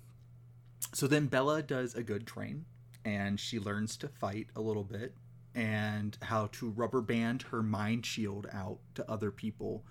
so 0.93 1.07
then 1.07 1.27
Bella 1.27 1.63
does 1.63 1.95
a 1.95 2.03
good 2.03 2.27
train 2.27 2.65
and 3.05 3.39
she 3.39 3.59
learns 3.59 3.97
to 3.99 4.09
fight 4.09 4.49
a 4.57 4.61
little 4.61 4.85
bit 4.85 5.15
and 5.55 6.17
how 6.23 6.47
to 6.53 6.71
rubber 6.71 7.01
band 7.01 7.43
her 7.51 7.63
mind 7.63 8.07
shield 8.07 8.47
out 8.53 8.79
to 8.95 9.11
other 9.11 9.31
people. 9.31 9.85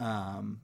Um 0.00 0.60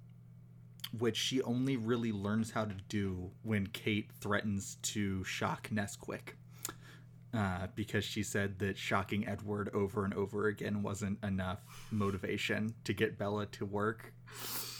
which 0.98 1.16
she 1.16 1.40
only 1.42 1.76
really 1.76 2.12
learns 2.12 2.50
how 2.50 2.64
to 2.64 2.74
do 2.88 3.30
when 3.42 3.66
Kate 3.66 4.10
threatens 4.20 4.76
to 4.82 5.24
shock 5.24 5.68
Nesquik. 5.70 6.34
Uh, 7.34 7.66
because 7.74 8.04
she 8.04 8.22
said 8.22 8.58
that 8.58 8.76
shocking 8.76 9.26
Edward 9.26 9.70
over 9.72 10.04
and 10.04 10.12
over 10.12 10.48
again 10.48 10.82
wasn't 10.82 11.18
enough 11.24 11.60
motivation 11.90 12.74
to 12.84 12.92
get 12.92 13.16
Bella 13.16 13.46
to 13.46 13.64
work. 13.64 14.12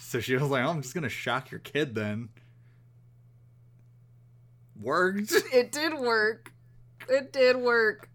So 0.03 0.21
she 0.21 0.35
was 0.35 0.43
like, 0.43 0.63
oh, 0.63 0.69
I'm 0.69 0.83
just 0.83 0.93
going 0.93 1.05
to 1.05 1.09
shock 1.09 1.51
your 1.51 1.61
kid 1.61 1.95
then. 1.95 2.29
Worked. 4.79 5.33
It 5.53 5.73
did 5.73 5.99
work. 5.99 6.53
It 7.09 7.33
did 7.33 7.57
work. 7.57 8.11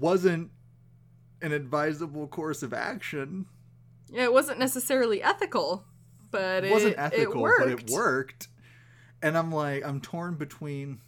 Wasn't 0.00 0.50
an 1.40 1.52
advisable 1.52 2.26
course 2.26 2.64
of 2.64 2.74
action. 2.74 3.46
Yeah, 4.08 4.24
it 4.24 4.32
wasn't 4.32 4.58
necessarily 4.58 5.22
ethical, 5.22 5.84
but 6.34 6.64
It 6.64 6.72
wasn't 6.72 6.98
ethical, 6.98 7.46
it 7.46 7.52
but 7.58 7.68
it 7.68 7.90
worked. 7.90 8.48
And 9.22 9.38
I'm 9.38 9.52
like, 9.52 9.84
I'm 9.84 10.00
torn 10.00 10.34
between. 10.34 11.00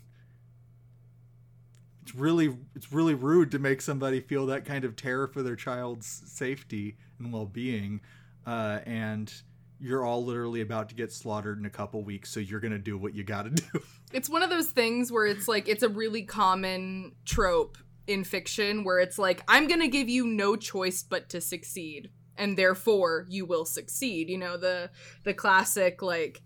It's 2.03 2.15
really, 2.15 2.57
it's 2.77 2.93
really 2.93 3.15
rude 3.15 3.51
to 3.51 3.59
make 3.59 3.81
somebody 3.81 4.21
feel 4.21 4.47
that 4.47 4.65
kind 4.65 4.85
of 4.85 4.95
terror 4.95 5.27
for 5.27 5.43
their 5.43 5.57
child's 5.57 6.07
safety 6.07 6.97
and 7.19 7.33
well-being, 7.33 8.01
uh, 8.47 8.79
and 8.87 9.33
you're 9.81 10.05
all 10.05 10.25
literally 10.25 10.61
about 10.61 10.89
to 10.91 10.95
get 10.95 11.13
slaughtered 11.13 11.59
in 11.59 11.67
a 11.67 11.71
couple 11.71 12.03
weeks, 12.05 12.31
so 12.31 12.39
you're 12.39 12.61
gonna 12.61 12.79
do 12.79 12.97
what 12.97 13.13
you 13.15 13.25
gotta 13.25 13.51
do. 13.51 13.65
It's 14.13 14.31
one 14.31 14.45
of 14.45 14.51
those 14.51 14.69
things 14.69 15.11
where 15.11 15.27
it's 15.27 15.49
like 15.49 15.69
it's 15.69 15.83
a 15.83 15.89
really 15.89 16.23
common 16.23 17.17
trope 17.25 17.77
in 18.07 18.23
fiction 18.23 18.85
where 18.85 19.01
it's 19.01 19.19
like 19.19 19.43
I'm 19.49 19.67
going 19.67 19.81
to 19.81 19.89
give 19.89 20.09
you 20.09 20.27
no 20.27 20.55
choice 20.57 21.03
but 21.03 21.29
to 21.31 21.41
succeed 21.41 22.11
and 22.39 22.57
therefore 22.57 23.27
you 23.29 23.45
will 23.45 23.65
succeed. 23.65 24.29
You 24.29 24.39
know, 24.39 24.57
the 24.57 24.91
the 25.25 25.35
classic 25.35 26.03
like 26.03 26.43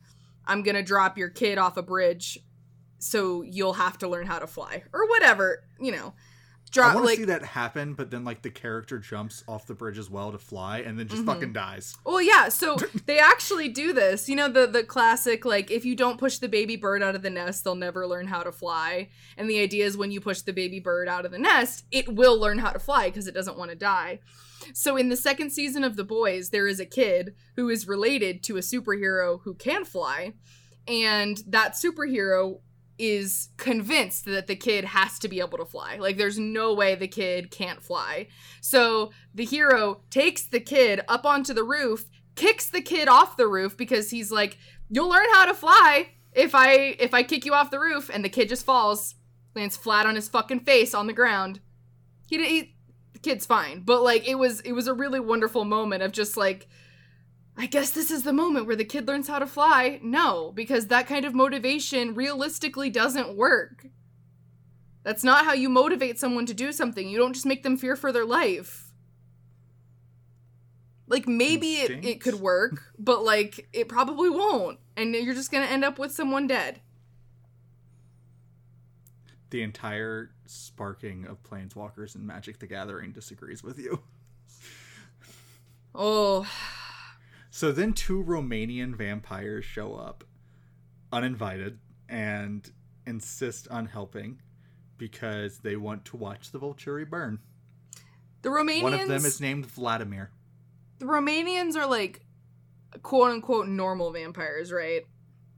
I'm 0.47 0.63
to 0.77 0.83
drop 0.83 1.19
your 1.19 1.29
kid 1.29 1.59
off 1.59 1.77
a 1.77 1.83
bridge 1.83 2.39
so 2.99 3.43
you'll 3.43 3.75
have 3.75 3.99
to 3.99 4.09
learn 4.09 4.27
how 4.27 4.39
to 4.39 4.47
fly 4.47 4.83
or 4.93 5.09
whatever, 5.09 5.65
you 5.81 5.93
know. 5.93 6.15
I 6.79 6.95
want 6.95 6.99
to 6.99 7.03
like 7.05 7.19
see 7.19 7.25
that 7.25 7.43
happen, 7.45 7.95
but 7.95 8.11
then 8.11 8.25
like 8.25 8.43
the 8.43 8.51
character 8.51 8.99
jumps 8.99 9.43
off 9.49 9.67
the 9.67 9.75
bridge 9.75 9.99
as 9.99 10.09
well 10.09 10.31
to 10.33 10.39
fly, 10.39 10.79
and 10.81 10.99
then 10.99 11.09
just 11.09 11.23
Mhm. 11.23 11.27
fucking 11.27 11.53
dies. 11.53 11.97
Well, 12.05 12.23
yeah, 12.23 12.49
so 12.49 12.77
they 13.07 13.19
actually 13.19 13.69
do 13.69 13.93
this. 13.93 14.29
You 14.29 14.37
know 14.37 14.49
the 14.49 14.67
the 14.67 14.85
classic 14.85 15.45
like 15.45 15.71
if 15.71 15.85
you 15.85 15.97
don't 15.97 16.19
push 16.19 16.39
the 16.39 16.49
baby 16.49 16.77
bird 16.77 17.03
out 17.03 17.15
of 17.15 17.23
the 17.23 17.31
nest, 17.31 17.65
they'll 17.65 17.75
never 17.75 18.07
learn 18.07 18.29
how 18.29 18.43
to 18.43 18.53
fly. 18.53 19.09
And 19.37 19.49
the 19.51 19.59
idea 19.61 19.85
is 19.87 19.97
when 19.97 20.11
you 20.13 20.21
push 20.21 20.43
the 20.43 20.53
baby 20.53 20.79
bird 20.81 21.09
out 21.09 21.25
of 21.25 21.33
the 21.33 21.39
nest, 21.39 21.85
it 21.91 22.15
will 22.15 22.39
learn 22.39 22.59
how 22.59 22.71
to 22.71 22.79
fly 22.79 23.09
because 23.09 23.27
it 23.27 23.35
doesn't 23.35 23.59
want 23.59 23.71
to 23.71 23.77
die. 23.77 24.21
So 24.75 24.97
in 24.97 25.09
the 25.09 25.17
second 25.17 25.51
season 25.51 25.83
of 25.85 25.97
The 25.97 26.05
Boys, 26.05 26.51
there 26.51 26.67
is 26.69 26.79
a 26.79 26.87
kid 26.87 27.35
who 27.57 27.69
is 27.71 27.89
related 27.89 28.43
to 28.45 28.57
a 28.59 28.61
superhero 28.61 29.41
who 29.43 29.55
can 29.55 29.85
fly, 29.85 30.35
and 30.87 31.43
that 31.47 31.73
superhero 31.73 32.61
is 33.01 33.49
convinced 33.57 34.27
that 34.27 34.47
the 34.47 34.55
kid 34.55 34.85
has 34.85 35.19
to 35.19 35.29
be 35.29 35.41
able 35.41 35.57
to 35.57 35.65
fly. 35.65 35.97
Like 35.97 36.19
there's 36.19 36.39
no 36.39 36.75
way 36.75 36.95
the 36.95 37.09
kid 37.09 37.51
can't 37.51 37.83
fly. 37.83 38.29
So 38.61 39.11
the 39.35 39.47
hero 39.47 40.03
takes 40.11 40.43
the 40.43 40.61
kid 40.61 41.01
up 41.09 41.25
onto 41.25 41.55
the 41.55 41.65
roof, 41.65 42.11
kicks 42.35 42.69
the 42.69 42.83
kid 42.83 43.09
off 43.09 43.39
the 43.39 43.49
roof 43.49 43.77
because 43.77 44.11
he's 44.11 44.31
like, 44.31 44.59
"You'll 44.91 45.09
learn 45.09 45.27
how 45.33 45.47
to 45.47 45.55
fly 45.55 46.09
if 46.33 46.55
I 46.55 46.95
if 46.99 47.15
I 47.15 47.23
kick 47.23 47.47
you 47.47 47.55
off 47.55 47.71
the 47.71 47.81
roof." 47.81 48.11
And 48.13 48.23
the 48.23 48.29
kid 48.29 48.51
just 48.51 48.67
falls, 48.67 49.15
lands 49.57 49.79
flat 49.79 50.05
on 50.05 50.15
his 50.15 50.29
fucking 50.29 50.61
face 50.61 50.95
on 50.95 51.07
the 51.07 51.15
ground. 51.15 51.61
He, 52.29 52.37
he 52.45 52.75
the 53.15 53.19
kid's 53.19 53.47
fine, 53.47 53.81
but 53.81 54.03
like 54.03 54.29
it 54.29 54.37
was 54.37 54.61
it 54.61 54.73
was 54.73 54.87
a 54.87 54.95
really 54.95 55.21
wonderful 55.21 55.65
moment 55.65 56.03
of 56.03 56.13
just 56.13 56.37
like 56.37 56.69
I 57.61 57.67
guess 57.67 57.91
this 57.91 58.11
is 58.11 58.23
the 58.23 58.33
moment 58.33 58.67
where 58.67 58.75
the 58.75 58.87
kid 58.87 59.07
learns 59.07 59.29
how 59.29 59.39
to 59.39 59.47
fly. 59.47 60.01
No, 60.03 60.51
because 60.51 60.87
that 60.87 61.07
kind 61.07 61.27
of 61.27 61.35
motivation 61.35 62.15
realistically 62.15 62.89
doesn't 62.89 63.37
work. 63.37 63.89
That's 65.03 65.23
not 65.23 65.45
how 65.45 65.53
you 65.53 65.69
motivate 65.69 66.19
someone 66.19 66.47
to 66.47 66.55
do 66.55 66.73
something. 66.73 67.07
You 67.07 67.19
don't 67.19 67.35
just 67.35 67.45
make 67.45 67.63
them 67.63 67.77
fear 67.77 67.97
for 67.97 68.13
their 68.13 68.25
life. 68.25 68.95
Like 71.07 71.29
maybe 71.29 71.75
it, 71.75 72.03
it 72.03 72.23
could 72.23 72.37
work, 72.37 72.95
but 72.99 73.25
like 73.25 73.69
it 73.75 73.91
probably 73.91 74.31
won't. 74.31 74.79
And 74.97 75.15
you're 75.15 75.35
just 75.35 75.53
gonna 75.53 75.67
end 75.67 75.85
up 75.85 75.99
with 75.99 76.13
someone 76.13 76.47
dead. 76.47 76.81
The 79.51 79.63
entire 79.63 80.31
sparking 80.47 81.27
of 81.27 81.43
Planeswalkers 81.43 82.15
and 82.15 82.27
Magic 82.27 82.59
the 82.59 82.67
Gathering 82.67 83.13
disagrees 83.13 83.63
with 83.63 83.79
you. 83.79 84.01
Oh, 85.95 86.47
So 87.61 87.73
then 87.73 87.93
two 87.93 88.25
Romanian 88.25 88.97
vampires 88.97 89.67
show 89.67 89.95
up, 89.95 90.25
uninvited, 91.13 91.79
and 92.09 92.67
insist 93.07 93.69
on 93.69 93.85
helping 93.85 94.41
because 94.97 95.59
they 95.59 95.77
want 95.77 96.07
to 96.07 96.17
watch 96.17 96.53
the 96.53 96.59
Volturi 96.59 97.07
burn. 97.07 97.39
the 98.41 98.49
Romanians. 98.49 98.83
One 98.83 98.95
of 98.95 99.09
them 99.09 99.27
is 99.27 99.43
named 99.43 99.67
Vladimir. 99.67 100.31
the 101.01 101.05
Romanians 101.05 101.77
are 101.77 101.85
like 101.85 102.25
quote 103.03 103.31
unquote 103.31 103.69
normal 103.69 104.11
vampires, 104.11 104.73
right? 104.73 105.03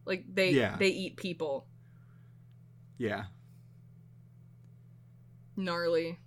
Like 0.05 0.24
they 0.28 0.50
Yeah. 0.50 0.76
they 0.78 0.88
eat 0.88 1.16
people. 1.16 1.68
Yeah. 2.98 3.26
Gnarly. 5.57 6.18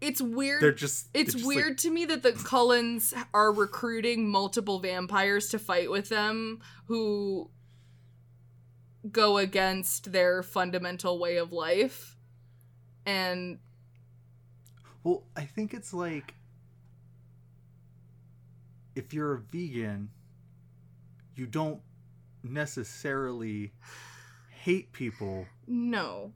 It's 0.00 0.20
weird. 0.22 0.62
They're 0.62 0.72
just 0.72 1.08
it's 1.12 1.34
they're 1.34 1.38
just, 1.40 1.46
weird 1.46 1.68
like- 1.68 1.76
to 1.78 1.90
me 1.90 2.04
that 2.06 2.22
the 2.22 2.32
Cullens 2.32 3.12
are 3.34 3.52
recruiting 3.52 4.28
multiple 4.28 4.78
vampires 4.78 5.50
to 5.50 5.58
fight 5.58 5.90
with 5.90 6.08
them 6.08 6.60
who 6.86 7.50
go 9.10 9.38
against 9.38 10.12
their 10.12 10.42
fundamental 10.42 11.18
way 11.18 11.36
of 11.36 11.52
life. 11.52 12.16
And 13.06 13.58
well, 15.04 15.24
I 15.36 15.44
think 15.44 15.74
it's 15.74 15.92
like 15.92 16.34
if 18.94 19.14
you're 19.14 19.34
a 19.34 19.38
vegan, 19.38 20.10
you 21.36 21.46
don't 21.46 21.80
necessarily 22.42 23.72
hate 24.50 24.92
people. 24.92 25.46
no. 25.66 26.32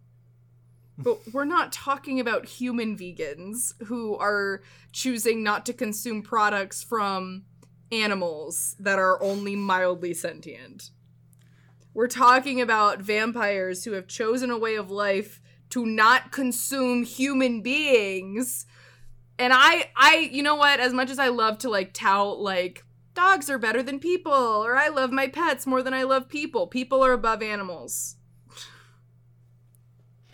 But 0.97 1.19
we're 1.33 1.45
not 1.45 1.73
talking 1.73 2.21
about 2.21 2.47
human 2.47 2.97
vegans 2.97 3.73
who 3.85 4.17
are 4.17 4.63
choosing 4.93 5.43
not 5.43 5.67
to 5.67 5.73
consume 5.73 6.23
products 6.23 6.85
from 6.85 7.45
animals 7.91 8.77
that 8.79 8.99
are 8.99 9.23
only 9.23 9.57
mildly 9.57 10.15
sentient. 10.15 10.91
We're 11.93 12.09
talking 12.09 12.61
about 12.61 13.03
vampires 13.03 13.85
who 13.85 13.93
have 13.93 14.07
chosen 14.07 14.51
a 14.51 14.59
way 14.59 14.75
of 14.75 14.91
life 14.91 15.41
to 15.71 15.87
not 15.87 16.33
consume 16.33 17.05
human 17.05 17.61
beings. 17.61 18.67
And 19.39 19.53
I 19.53 19.91
I 19.97 20.29
you 20.33 20.43
know 20.43 20.57
what, 20.57 20.81
as 20.81 20.93
much 20.93 21.11
as 21.11 21.19
I 21.19 21.29
love 21.29 21.59
to 21.59 21.71
like 21.71 21.93
tout 21.93 22.39
like 22.39 22.85
dogs 23.15 23.49
are 23.49 23.59
better 23.59 23.83
than 23.83 24.01
people 24.01 24.33
or 24.33 24.77
I 24.77 24.89
love 24.89 25.13
my 25.13 25.29
pets 25.29 25.67
more 25.67 25.83
than 25.83 25.95
I 25.95 26.03
love 26.03 26.29
people. 26.29 26.67
People 26.67 27.05
are 27.05 27.13
above 27.13 27.43
animals. 27.43 28.17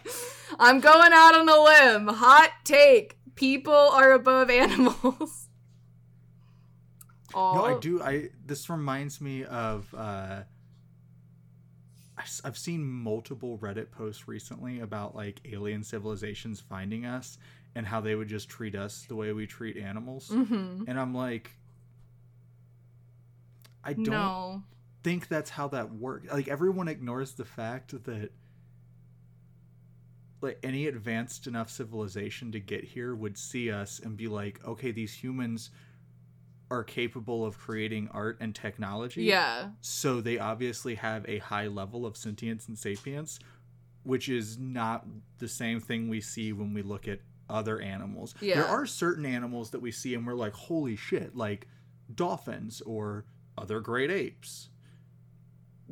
I'm 0.58 0.80
going 0.80 1.12
out 1.12 1.34
on 1.34 1.48
a 1.48 1.60
limb. 1.62 2.08
Hot 2.08 2.50
take. 2.64 3.16
People 3.34 3.72
are 3.74 4.12
above 4.12 4.50
animals. 4.50 5.46
No, 7.34 7.64
I 7.64 7.78
do. 7.78 8.02
I 8.02 8.30
this 8.44 8.68
reminds 8.68 9.20
me 9.20 9.44
of. 9.44 9.92
uh 9.94 10.42
I've 12.44 12.58
seen 12.58 12.84
multiple 12.84 13.56
Reddit 13.58 13.90
posts 13.90 14.28
recently 14.28 14.80
about 14.80 15.16
like 15.16 15.40
alien 15.50 15.82
civilizations 15.82 16.60
finding 16.60 17.06
us 17.06 17.38
and 17.74 17.86
how 17.86 18.02
they 18.02 18.14
would 18.14 18.28
just 18.28 18.50
treat 18.50 18.74
us 18.74 19.06
the 19.08 19.14
way 19.16 19.32
we 19.32 19.46
treat 19.46 19.78
animals, 19.78 20.28
Mhm. 20.28 20.84
and 20.86 21.00
I'm 21.00 21.14
like, 21.14 21.52
I 23.82 23.94
don't 23.94 24.08
No. 24.10 24.62
think 25.02 25.28
that's 25.28 25.48
how 25.50 25.68
that 25.68 25.94
works. 25.94 26.30
Like 26.30 26.48
everyone 26.48 26.88
ignores 26.88 27.32
the 27.32 27.44
fact 27.46 27.92
that 28.04 28.32
like 30.40 30.58
any 30.62 30.86
advanced 30.86 31.46
enough 31.46 31.70
civilization 31.70 32.52
to 32.52 32.60
get 32.60 32.84
here 32.84 33.14
would 33.14 33.36
see 33.36 33.70
us 33.70 34.00
and 34.02 34.16
be 34.16 34.26
like, 34.28 34.60
okay, 34.66 34.90
these 34.90 35.12
humans 35.12 35.70
are 36.70 36.84
capable 36.84 37.44
of 37.44 37.58
creating 37.58 38.08
art 38.12 38.38
and 38.40 38.54
technology. 38.54 39.24
Yeah. 39.24 39.70
So 39.80 40.20
they 40.20 40.38
obviously 40.38 40.94
have 40.94 41.28
a 41.28 41.38
high 41.38 41.66
level 41.66 42.06
of 42.06 42.16
sentience 42.16 42.68
and 42.68 42.78
sapience, 42.78 43.40
which 44.04 44.28
is 44.28 44.56
not 44.56 45.04
the 45.38 45.48
same 45.48 45.80
thing 45.80 46.08
we 46.08 46.20
see 46.20 46.52
when 46.52 46.72
we 46.72 46.82
look 46.82 47.08
at 47.08 47.20
other 47.48 47.80
animals. 47.80 48.34
Yeah. 48.40 48.54
There 48.56 48.68
are 48.68 48.86
certain 48.86 49.26
animals 49.26 49.70
that 49.70 49.80
we 49.80 49.90
see 49.90 50.14
and 50.14 50.26
we're 50.26 50.34
like, 50.34 50.54
holy 50.54 50.96
shit, 50.96 51.36
like 51.36 51.66
dolphins 52.14 52.80
or 52.82 53.24
other 53.58 53.80
great 53.80 54.10
apes. 54.10 54.68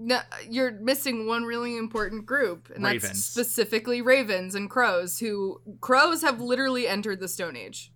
No, 0.00 0.20
you're 0.48 0.70
missing 0.70 1.26
one 1.26 1.42
really 1.42 1.76
important 1.76 2.24
group, 2.24 2.70
and 2.72 2.84
that's 2.84 3.18
specifically 3.18 4.00
ravens 4.00 4.54
and 4.54 4.70
crows. 4.70 5.18
Who 5.18 5.60
crows 5.80 6.22
have 6.22 6.40
literally 6.40 6.86
entered 6.86 7.18
the 7.18 7.26
Stone 7.26 7.56
Age. 7.56 7.92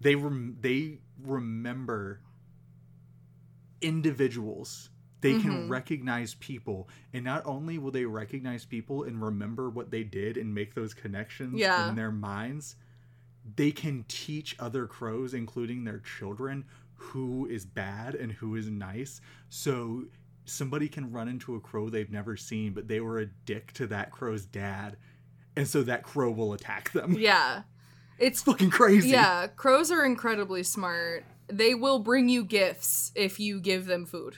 They 0.00 0.14
rem- 0.14 0.56
they 0.60 1.00
remember 1.20 2.20
individuals. 3.80 4.90
They 5.22 5.38
can 5.40 5.66
Mhm. 5.66 5.70
recognize 5.70 6.34
people, 6.34 6.88
and 7.12 7.24
not 7.24 7.44
only 7.44 7.76
will 7.76 7.90
they 7.90 8.06
recognize 8.06 8.64
people 8.64 9.02
and 9.02 9.20
remember 9.20 9.68
what 9.68 9.90
they 9.90 10.04
did 10.04 10.36
and 10.38 10.54
make 10.54 10.74
those 10.74 10.94
connections 10.94 11.58
Yeah. 11.58 11.90
in 11.90 11.96
their 11.96 12.12
minds, 12.12 12.76
they 13.56 13.70
can 13.72 14.04
teach 14.04 14.54
other 14.58 14.86
crows, 14.86 15.34
including 15.34 15.84
their 15.84 15.98
children, 15.98 16.64
who 17.00 17.46
is 17.46 17.64
bad 17.64 18.14
and 18.14 18.30
who 18.32 18.56
is 18.56 18.68
nice. 18.68 19.20
So 19.48 20.04
somebody 20.44 20.88
can 20.88 21.10
run 21.10 21.28
into 21.28 21.54
a 21.54 21.60
crow 21.60 21.88
they've 21.88 22.10
never 22.10 22.36
seen, 22.36 22.72
but 22.72 22.88
they 22.88 23.00
were 23.00 23.18
a 23.20 23.26
dick 23.46 23.72
to 23.74 23.86
that 23.88 24.10
crow's 24.10 24.44
dad, 24.46 24.96
and 25.56 25.66
so 25.66 25.82
that 25.82 26.02
crow 26.02 26.30
will 26.30 26.52
attack 26.52 26.92
them. 26.92 27.16
Yeah, 27.18 27.62
It's 28.18 28.42
fucking 28.42 28.70
crazy. 28.70 29.08
yeah. 29.10 29.46
Crows 29.48 29.90
are 29.90 30.04
incredibly 30.04 30.62
smart. 30.62 31.24
They 31.48 31.74
will 31.74 31.98
bring 31.98 32.28
you 32.28 32.44
gifts 32.44 33.12
if 33.14 33.40
you 33.40 33.60
give 33.60 33.86
them 33.86 34.06
food. 34.06 34.36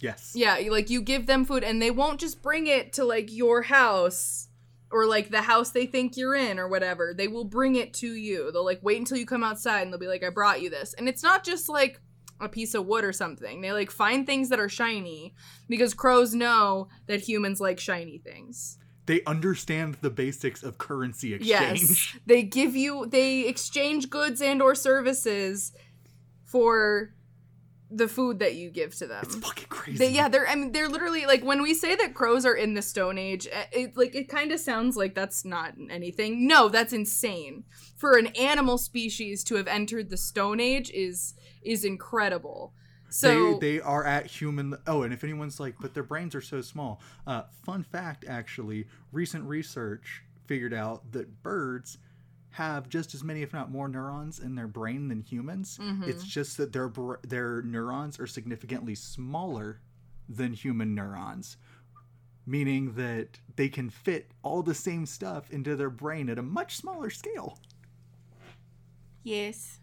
Yes. 0.00 0.32
Yeah, 0.34 0.58
like 0.70 0.88
you 0.90 1.02
give 1.02 1.26
them 1.26 1.44
food 1.44 1.64
and 1.64 1.80
they 1.82 1.90
won't 1.90 2.20
just 2.20 2.40
bring 2.42 2.66
it 2.66 2.92
to 2.94 3.04
like 3.04 3.30
your 3.32 3.62
house 3.62 4.48
or 4.90 5.06
like 5.06 5.30
the 5.30 5.42
house 5.42 5.70
they 5.70 5.86
think 5.86 6.16
you're 6.16 6.34
in 6.34 6.58
or 6.58 6.68
whatever. 6.68 7.14
They 7.16 7.28
will 7.28 7.44
bring 7.44 7.76
it 7.76 7.94
to 7.94 8.14
you. 8.14 8.50
They'll 8.52 8.64
like 8.64 8.80
wait 8.82 8.98
until 8.98 9.18
you 9.18 9.26
come 9.26 9.44
outside 9.44 9.82
and 9.82 9.92
they'll 9.92 10.00
be 10.00 10.08
like, 10.08 10.24
I 10.24 10.30
brought 10.30 10.62
you 10.62 10.70
this. 10.70 10.94
And 10.94 11.08
it's 11.08 11.22
not 11.22 11.44
just 11.44 11.68
like 11.68 12.00
a 12.40 12.48
piece 12.48 12.74
of 12.74 12.86
wood 12.86 13.04
or 13.04 13.12
something. 13.12 13.60
They 13.60 13.72
like 13.72 13.90
find 13.90 14.26
things 14.26 14.48
that 14.48 14.60
are 14.60 14.68
shiny 14.68 15.34
because 15.68 15.94
crows 15.94 16.34
know 16.34 16.88
that 17.06 17.20
humans 17.20 17.60
like 17.60 17.78
shiny 17.78 18.18
things. 18.18 18.78
They 19.06 19.22
understand 19.26 19.98
the 20.00 20.10
basics 20.10 20.62
of 20.62 20.78
currency 20.78 21.34
exchange. 21.34 22.14
Yes. 22.14 22.16
They 22.26 22.42
give 22.42 22.76
you 22.76 23.06
they 23.06 23.46
exchange 23.46 24.10
goods 24.10 24.40
and 24.40 24.62
or 24.62 24.74
services 24.74 25.72
for 26.44 27.14
the 27.90 28.06
food 28.08 28.38
that 28.38 28.54
you 28.54 28.70
give 28.70 28.94
to 28.96 29.06
them. 29.06 29.22
It's 29.24 29.34
fucking 29.36 29.66
crazy. 29.68 29.98
They, 29.98 30.10
yeah, 30.12 30.28
they're. 30.28 30.46
I 30.48 30.54
mean, 30.54 30.72
they're 30.72 30.88
literally 30.88 31.26
like 31.26 31.42
when 31.42 31.60
we 31.62 31.74
say 31.74 31.96
that 31.96 32.14
crows 32.14 32.46
are 32.46 32.54
in 32.54 32.74
the 32.74 32.82
Stone 32.82 33.18
Age. 33.18 33.48
eh, 33.50 33.64
It 33.72 33.96
like 33.96 34.14
it 34.14 34.28
kind 34.28 34.52
of 34.52 34.60
sounds 34.60 34.96
like 34.96 35.14
that's 35.14 35.44
not 35.44 35.74
anything. 35.90 36.46
No, 36.46 36.68
that's 36.68 36.92
insane. 36.92 37.64
For 37.96 38.16
an 38.16 38.28
animal 38.28 38.78
species 38.78 39.42
to 39.44 39.56
have 39.56 39.66
entered 39.68 40.08
the 40.10 40.16
Stone 40.16 40.60
Age 40.60 40.90
is 40.92 41.34
is 41.62 41.84
incredible. 41.84 42.72
So 43.12 43.58
they, 43.60 43.72
they 43.74 43.80
are 43.80 44.04
at 44.04 44.26
human. 44.26 44.76
Oh, 44.86 45.02
and 45.02 45.12
if 45.12 45.24
anyone's 45.24 45.58
like, 45.58 45.74
but 45.80 45.94
their 45.94 46.04
brains 46.04 46.34
are 46.36 46.40
so 46.40 46.60
small. 46.60 47.00
Uh, 47.26 47.42
fun 47.64 47.82
fact, 47.82 48.24
actually, 48.28 48.86
recent 49.10 49.44
research 49.44 50.22
figured 50.46 50.72
out 50.72 51.10
that 51.12 51.42
birds 51.42 51.98
have 52.50 52.88
just 52.88 53.14
as 53.14 53.22
many, 53.22 53.42
if 53.42 53.52
not 53.52 53.70
more, 53.70 53.88
neurons 53.88 54.40
in 54.40 54.54
their 54.56 54.66
brain 54.66 55.08
than 55.08 55.20
humans. 55.22 55.78
Mhm. 55.80 56.06
It's 56.08 56.24
just 56.24 56.56
that 56.56 56.72
their 56.72 56.88
br- 56.88 57.14
their 57.22 57.62
neurons 57.62 58.18
are 58.18 58.26
significantly 58.26 58.94
smaller 58.94 59.80
than 60.28 60.52
human 60.52 60.94
neurons, 60.94 61.56
meaning 62.46 62.94
that 62.94 63.38
they 63.56 63.68
can 63.68 63.88
fit 63.90 64.32
all 64.42 64.62
the 64.62 64.74
same 64.74 65.06
stuff 65.06 65.50
into 65.50 65.76
their 65.76 65.90
brain 65.90 66.28
at 66.28 66.38
a 66.38 66.42
much 66.42 66.76
smaller 66.76 67.10
scale. 67.10 67.58
Yes. 69.22 69.78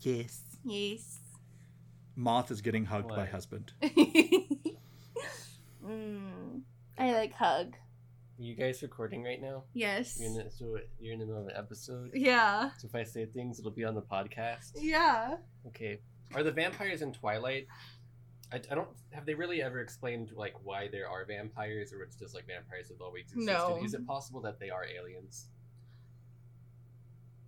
Yes. 0.00 0.42
Yes. 0.64 1.18
Moth 2.16 2.50
is 2.50 2.60
getting 2.60 2.84
hugged 2.84 3.08
by 3.08 3.24
husband. 3.26 3.72
mm, 5.84 6.60
I 6.98 7.12
like 7.12 7.32
hug. 7.32 7.76
Are 8.40 8.42
you 8.42 8.54
guys 8.54 8.80
recording 8.80 9.22
right 9.22 9.40
now? 9.40 9.64
Yes. 9.74 10.16
You're 10.18 10.30
in 10.30 10.34
the, 10.34 10.50
so 10.50 10.78
you're 10.98 11.12
in 11.12 11.18
the 11.18 11.26
middle 11.26 11.42
of 11.42 11.48
an 11.48 11.56
episode. 11.56 12.12
Yeah. 12.14 12.70
So 12.78 12.88
if 12.88 12.94
I 12.94 13.04
say 13.04 13.26
things, 13.26 13.58
it'll 13.58 13.70
be 13.70 13.84
on 13.84 13.94
the 13.94 14.00
podcast. 14.00 14.72
Yeah. 14.80 15.34
Okay. 15.66 16.00
Are 16.34 16.42
the 16.42 16.50
vampires 16.50 17.02
in 17.02 17.12
Twilight? 17.12 17.66
I, 18.50 18.56
I 18.70 18.74
don't 18.74 18.88
have 19.10 19.26
they 19.26 19.34
really 19.34 19.60
ever 19.60 19.80
explained 19.80 20.30
like 20.34 20.54
why 20.62 20.88
there 20.90 21.06
are 21.06 21.26
vampires 21.26 21.92
or 21.92 22.02
it's 22.02 22.16
just 22.16 22.34
like 22.34 22.46
vampires 22.46 22.88
have 22.88 23.02
always 23.02 23.24
existed. 23.24 23.44
No. 23.44 23.82
Is 23.84 23.92
it 23.92 24.06
possible 24.06 24.40
that 24.40 24.58
they 24.58 24.70
are 24.70 24.86
aliens? 24.86 25.48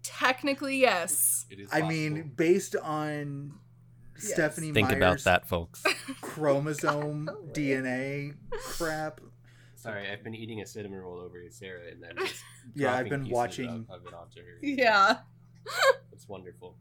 Technically, 0.03 0.77
yes. 0.77 1.47
It 1.49 1.59
is. 1.59 1.71
I 1.73 1.81
possible. 1.81 1.89
mean, 1.89 2.33
based 2.37 2.77
on 2.77 3.55
Yes. 4.23 4.35
Stephenie 4.35 4.73
think 4.73 4.89
Meyer's 4.89 4.97
about 4.99 5.19
that, 5.25 5.49
folks. 5.49 5.83
chromosome 6.21 7.25
God, 7.25 7.35
no 7.35 7.41
way. 7.41 7.53
DNA 7.55 8.35
crap. 8.53 9.21
Sorry, 9.83 10.09
I've 10.09 10.23
been 10.23 10.37
eating 10.37 10.61
a 10.61 10.67
cinnamon 10.67 11.01
roll 11.01 11.19
over 11.19 11.43
to 11.43 11.51
Sarah, 11.51 11.81
and 11.91 12.01
then 12.01 12.15
Yeah, 12.77 12.95
I've 12.95 13.09
been 13.09 13.23
pieces 13.23 13.33
watching- 13.35 13.87
of, 13.91 14.03
of 14.03 14.07
it 14.07 14.15
onto 14.15 14.39
her. 14.41 14.59
Yeah. 14.63 15.19
It's 16.13 16.29
wonderful. 16.29 16.77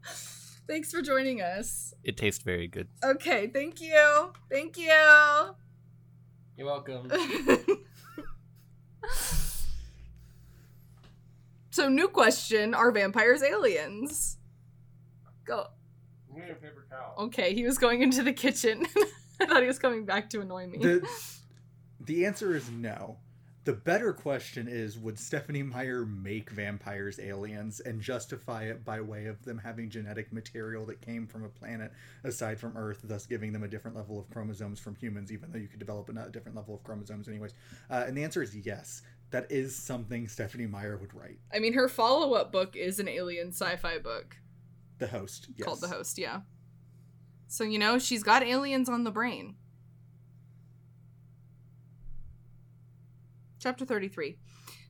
Thanks 0.68 0.92
for 0.92 1.02
joining 1.02 1.42
us. 1.42 1.92
It 2.04 2.16
tastes 2.16 2.44
very 2.44 2.68
good. 2.68 2.86
Okay, 3.02 3.48
thank 3.48 3.80
you. 3.80 4.32
Thank 4.48 4.78
you. 4.78 4.84
You're 6.56 6.66
welcome. 6.66 7.10
so, 11.70 11.88
new 11.88 12.06
question 12.08 12.72
Are 12.74 12.92
vampires 12.92 13.42
aliens? 13.42 14.36
Go. 15.44 15.66
I'm 16.32 16.42
a 16.42 16.54
paper 16.54 16.86
towel. 16.88 17.24
Okay, 17.26 17.54
he 17.54 17.64
was 17.64 17.78
going 17.78 18.02
into 18.02 18.22
the 18.22 18.32
kitchen. 18.32 18.86
I 19.40 19.46
thought 19.46 19.62
he 19.62 19.66
was 19.66 19.80
coming 19.80 20.04
back 20.04 20.30
to 20.30 20.40
annoy 20.40 20.68
me. 20.68 20.78
The 20.78 21.08
the 22.04 22.26
answer 22.26 22.54
is 22.54 22.70
no. 22.70 23.16
The 23.64 23.72
better 23.72 24.12
question 24.12 24.66
is 24.66 24.98
would 24.98 25.16
Stephenie 25.16 25.62
Meyer 25.62 26.04
make 26.04 26.50
vampires 26.50 27.20
aliens 27.20 27.78
and 27.78 28.00
justify 28.00 28.64
it 28.64 28.84
by 28.84 29.00
way 29.00 29.26
of 29.26 29.44
them 29.44 29.56
having 29.56 29.88
genetic 29.88 30.32
material 30.32 30.84
that 30.86 31.00
came 31.00 31.28
from 31.28 31.44
a 31.44 31.48
planet 31.48 31.92
aside 32.24 32.58
from 32.58 32.76
Earth, 32.76 33.02
thus 33.04 33.24
giving 33.24 33.52
them 33.52 33.62
a 33.62 33.68
different 33.68 33.96
level 33.96 34.18
of 34.18 34.28
chromosomes 34.30 34.80
from 34.80 34.96
humans, 34.96 35.30
even 35.30 35.52
though 35.52 35.60
you 35.60 35.68
could 35.68 35.78
develop 35.78 36.08
a 36.08 36.30
different 36.30 36.56
level 36.56 36.74
of 36.74 36.82
chromosomes 36.82 37.28
anyways? 37.28 37.54
Uh, 37.88 38.02
and 38.04 38.16
the 38.16 38.24
answer 38.24 38.42
is 38.42 38.56
yes. 38.56 39.02
That 39.30 39.50
is 39.50 39.76
something 39.76 40.26
Stephenie 40.26 40.66
Meyer 40.66 40.96
would 40.96 41.14
write. 41.14 41.38
I 41.54 41.60
mean, 41.60 41.72
her 41.74 41.88
follow 41.88 42.34
up 42.34 42.50
book 42.50 42.74
is 42.74 42.98
an 42.98 43.08
alien 43.08 43.48
sci 43.52 43.76
fi 43.76 43.98
book 43.98 44.36
The 44.98 45.06
host, 45.06 45.48
yes. 45.56 45.64
called 45.64 45.80
The 45.80 45.88
Host, 45.88 46.18
yeah. 46.18 46.40
So, 47.46 47.62
you 47.62 47.78
know, 47.78 47.98
she's 47.98 48.24
got 48.24 48.42
aliens 48.42 48.88
on 48.88 49.04
the 49.04 49.10
brain. 49.12 49.54
Chapter 53.62 53.84
33. 53.84 54.36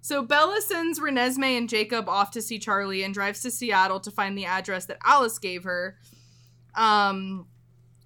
So 0.01 0.23
Bella 0.23 0.61
sends 0.61 0.99
Renesmee 0.99 1.57
and 1.59 1.68
Jacob 1.68 2.09
off 2.09 2.31
to 2.33 2.43
see 2.43 2.59
Charlie 2.59 3.05
and 3.05 3.12
drives 3.12 3.43
to 3.43 3.51
Seattle 3.51 4.01
to 4.01 4.11
find 4.11 4.37
the 4.37 4.47
address 4.47 4.87
that 4.87 4.99
Alice 5.05 5.39
gave 5.39 5.64
her. 5.64 5.99
Um 6.75 7.47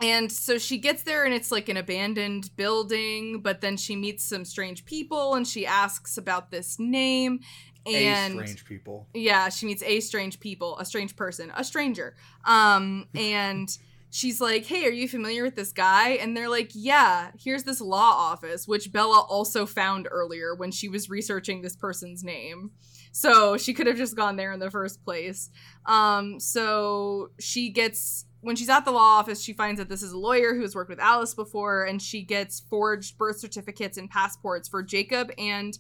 and 0.03 0.31
so 0.31 0.59
she 0.59 0.77
gets 0.77 1.05
there 1.05 1.25
and 1.25 1.33
it's 1.33 1.51
like 1.51 1.71
an 1.71 1.79
abandoned 1.79 2.51
building, 2.57 3.41
but 3.41 3.63
then 3.63 3.79
she 3.79 3.97
meets 3.97 4.25
some 4.25 4.45
strange 4.45 4.85
people 4.85 5.35
and 5.35 5.47
she 5.47 5.65
asks 5.65 6.19
about 6.19 6.51
this 6.51 6.79
name 6.79 7.41
and 7.87 8.35
a 8.35 8.45
strange 8.47 8.65
people. 8.65 9.07
yeah, 9.15 9.49
she 9.49 9.67
meets 9.67 9.83
a 9.85 10.01
strange 10.01 10.41
people, 10.41 10.77
a 10.79 10.85
strange 10.85 11.17
person, 11.17 11.51
a 11.57 11.65
stranger. 11.65 12.15
Um, 12.45 13.07
and 13.15 13.69
she's 14.11 14.41
like, 14.41 14.65
"Hey, 14.67 14.87
are 14.87 14.91
you 14.91 15.09
familiar 15.09 15.43
with 15.43 15.57
this 15.57 15.73
guy?" 15.73 16.11
And 16.11 16.37
they're 16.37 16.49
like, 16.49 16.71
"Yeah, 16.75 17.31
here's 17.39 17.65
this 17.65 17.81
law 17.81 18.13
office, 18.13 18.67
which 18.67 18.93
Bella 18.93 19.21
also 19.29 19.67
found 19.67 20.09
earlier 20.11 20.55
when 20.55 20.71
she 20.71 20.89
was 20.89 21.11
researching 21.11 21.63
this 21.63 21.77
person's 21.77 22.25
name." 22.25 22.71
So 23.13 23.57
she 23.57 23.73
could 23.73 23.87
have 23.87 23.97
just 23.97 24.15
gone 24.15 24.37
there 24.37 24.53
in 24.53 24.61
the 24.61 24.71
first 24.71 25.03
place. 25.03 25.49
Um, 25.87 26.39
so 26.39 27.31
she 27.41 27.71
gets 27.71 28.27
when 28.47 28.55
she's 28.55 28.69
at 28.69 28.85
the 28.85 28.93
law 28.93 29.19
office, 29.19 29.43
she 29.43 29.53
finds 29.53 29.79
that 29.79 29.89
this 29.89 30.03
is 30.03 30.13
a 30.13 30.19
lawyer 30.19 30.55
who 30.55 30.61
has 30.61 30.75
worked 30.75 30.91
with 30.91 31.01
Alice 31.01 31.35
before, 31.35 31.85
and 31.85 32.01
she 32.01 32.23
gets 32.23 32.61
forged 32.61 33.19
birth 33.19 33.41
certificates 33.41 33.99
and 33.99 34.09
passports 34.09 34.69
for 34.69 34.83
Jacob 34.83 35.33
and 35.37 35.79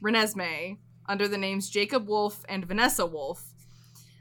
Renesmee 0.00 0.78
under 1.08 1.26
the 1.26 1.38
names 1.38 1.70
Jacob 1.70 2.06
Wolfe 2.06 2.44
and 2.48 2.66
Vanessa 2.66 3.04
Wolfe. 3.04 3.53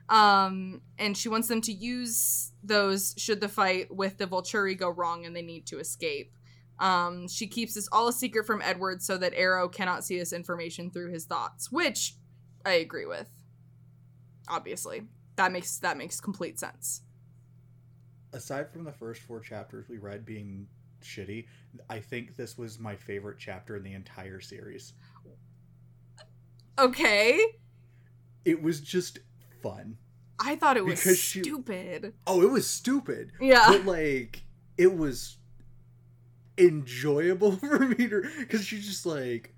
Um, 0.10 0.82
and 1.00 1.18
she 1.18 1.30
wants 1.30 1.48
them 1.48 1.62
to 1.62 1.72
use 1.72 2.52
those 2.64 3.16
should 3.18 3.42
the 3.42 3.48
fight 3.50 3.94
with 3.94 4.18
the 4.18 4.28
Volturi 4.28 4.78
go 4.78 4.90
wrong 4.90 5.26
and 5.26 5.36
they 5.36 5.42
need 5.42 5.66
to 5.68 5.80
escape. 5.80 6.34
Um, 6.80 7.28
she 7.28 7.48
keeps 7.48 7.76
this 7.76 7.88
all 7.92 8.08
a 8.08 8.14
secret 8.14 8.46
from 8.46 8.62
Edward 8.62 9.02
so 9.02 9.18
that 9.18 9.34
Aro 9.34 9.72
cannot 9.72 10.04
see 10.04 10.18
this 10.20 10.34
information 10.34 10.90
through 10.92 11.12
his 11.12 11.26
thoughts, 11.26 11.72
which 11.72 12.16
I 12.66 12.74
agree 12.74 13.06
with. 13.06 13.30
Obviously, 14.48 15.04
that 15.38 15.52
makes 15.52 15.78
that 15.80 15.98
makes 15.98 16.20
complete 16.20 16.60
sense. 16.60 17.02
aside 18.34 18.70
from 18.72 18.84
the 18.84 18.92
first 18.92 19.22
four 19.22 19.40
chapters 19.40 19.88
we 19.88 19.98
read 20.00 20.26
being 20.26 20.68
shitty, 21.02 21.46
I 21.90 22.00
think 22.00 22.36
this 22.36 22.58
was 22.58 22.80
my 22.80 22.96
favorite 22.96 23.38
chapter 23.40 23.76
in 23.78 23.84
the 23.84 23.94
entire 23.94 24.40
series. 24.42 24.94
Okay, 26.80 27.40
It 28.46 28.62
was 28.62 28.82
just 28.82 29.20
fun. 29.64 29.98
I 30.40 30.56
thought 30.58 30.78
it 30.78 30.86
was 30.86 31.00
Because 31.00 31.18
she- 31.18 31.42
stupid. 31.42 32.14
Oh, 32.28 32.42
it 32.44 32.52
was 32.52 32.68
stupid, 32.68 33.32
Yeah, 33.42 33.66
but 33.68 33.86
like 33.86 34.44
it 34.78 34.96
was 34.96 35.38
enjoyable 36.58 37.52
for 37.58 37.80
me 37.80 38.08
to 38.08 38.30
because 38.40 38.64
she's 38.66 38.86
just 38.86 39.06
like 39.06 39.54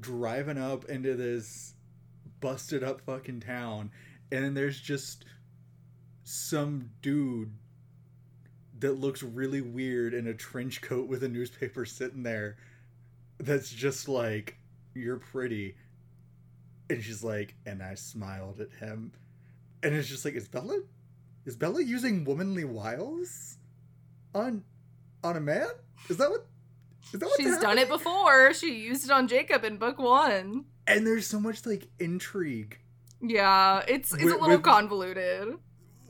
driving 0.00 0.58
up 0.58 0.84
into 0.86 1.14
this 1.14 1.74
busted 2.40 2.82
up 2.82 3.00
fucking 3.02 3.40
town, 3.40 3.90
and 4.32 4.44
then 4.44 4.54
there's 4.54 4.80
just 4.80 5.24
some 6.24 6.90
dude 7.02 7.52
that 8.78 8.92
looks 8.92 9.22
really 9.22 9.60
weird 9.60 10.14
in 10.14 10.26
a 10.26 10.34
trench 10.34 10.80
coat 10.80 11.06
with 11.08 11.22
a 11.22 11.28
newspaper 11.28 11.84
sitting 11.84 12.22
there 12.22 12.56
that's 13.38 13.70
just 13.70 14.08
like 14.08 14.56
you're 14.94 15.16
pretty 15.18 15.74
and 16.88 17.02
she's 17.02 17.22
like 17.24 17.54
and 17.66 17.82
i 17.82 17.94
smiled 17.94 18.60
at 18.60 18.70
him 18.78 19.12
and 19.82 19.94
it's 19.94 20.08
just 20.08 20.24
like 20.24 20.34
is 20.34 20.48
bella 20.48 20.80
is 21.44 21.56
bella 21.56 21.82
using 21.82 22.24
womanly 22.24 22.64
wiles 22.64 23.56
on 24.34 24.62
on 25.24 25.36
a 25.36 25.40
man 25.40 25.66
is 26.08 26.16
that 26.18 26.30
what 26.30 26.46
is 27.12 27.18
that 27.20 27.26
what's 27.26 27.36
she's 27.42 27.58
done 27.58 27.78
it 27.78 27.88
before. 27.88 28.52
She 28.54 28.74
used 28.80 29.04
it 29.04 29.10
on 29.10 29.26
Jacob 29.26 29.64
in 29.64 29.76
book 29.78 29.98
one. 29.98 30.66
and 30.86 31.06
there's 31.06 31.26
so 31.26 31.40
much 31.40 31.64
like 31.66 31.88
intrigue 31.98 32.78
Yeah, 33.20 33.82
it's 33.88 34.12
it's 34.14 34.24
With- 34.24 34.34
a 34.34 34.38
little 34.38 34.56
with- 34.56 34.62
convoluted. 34.62 35.54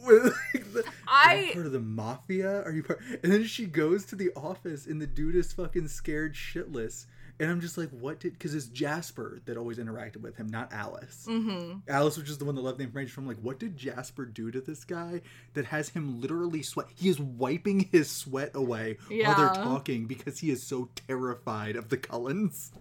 with 0.07 0.25
like, 0.55 0.73
the, 0.73 0.85
I 1.07 1.51
part 1.53 1.67
of 1.67 1.73
the 1.73 1.81
mafia? 1.81 2.63
Are 2.63 2.73
you 2.73 2.83
part? 2.83 3.01
And 3.23 3.31
then 3.33 3.45
she 3.45 3.67
goes 3.67 4.05
to 4.07 4.17
the 4.17 4.31
office, 4.35 4.87
and 4.87 5.01
the 5.01 5.07
dude 5.07 5.37
is 5.37 5.53
fucking 5.53 5.89
scared 5.89 6.35
shitless. 6.35 7.05
And 7.41 7.51
I'm 7.51 7.63
just 7.63 7.79
like, 7.79 7.89
what 7.89 8.21
did? 8.21 8.35
Because 8.35 8.55
it's 8.55 8.67
Jasper 8.67 9.41
that 9.47 9.57
always 9.57 9.79
interacted 9.79 10.19
with 10.19 10.37
him, 10.37 10.47
not 10.49 10.71
Alice. 10.75 11.27
mm-hmm. 11.27 11.79
Alice 11.89 12.19
was 12.19 12.27
just 12.27 12.39
the 12.39 12.45
one 12.45 12.55
that 12.55 12.61
left 12.61 12.77
the 12.77 12.85
information 12.85 13.15
from. 13.15 13.27
Like, 13.27 13.39
what 13.39 13.59
did 13.59 13.79
Jasper 13.79 14.27
do 14.27 14.51
to 14.51 14.61
this 14.61 14.85
guy 14.85 15.23
that 15.55 15.65
has 15.65 15.89
him 15.89 16.21
literally 16.21 16.63
sweat? 16.63 16.89
He 16.95 17.09
is 17.09 17.19
wiping 17.19 17.89
his 17.91 18.11
sweat 18.11 18.51
away 18.55 18.99
while 19.09 19.35
they're 19.35 19.65
talking 19.65 20.05
because 20.05 20.41
he 20.41 20.51
is 20.51 20.63
so 20.63 20.91
terrified 21.09 21.77
of 21.77 21.89
the 21.89 21.97
Cullens. 21.97 22.73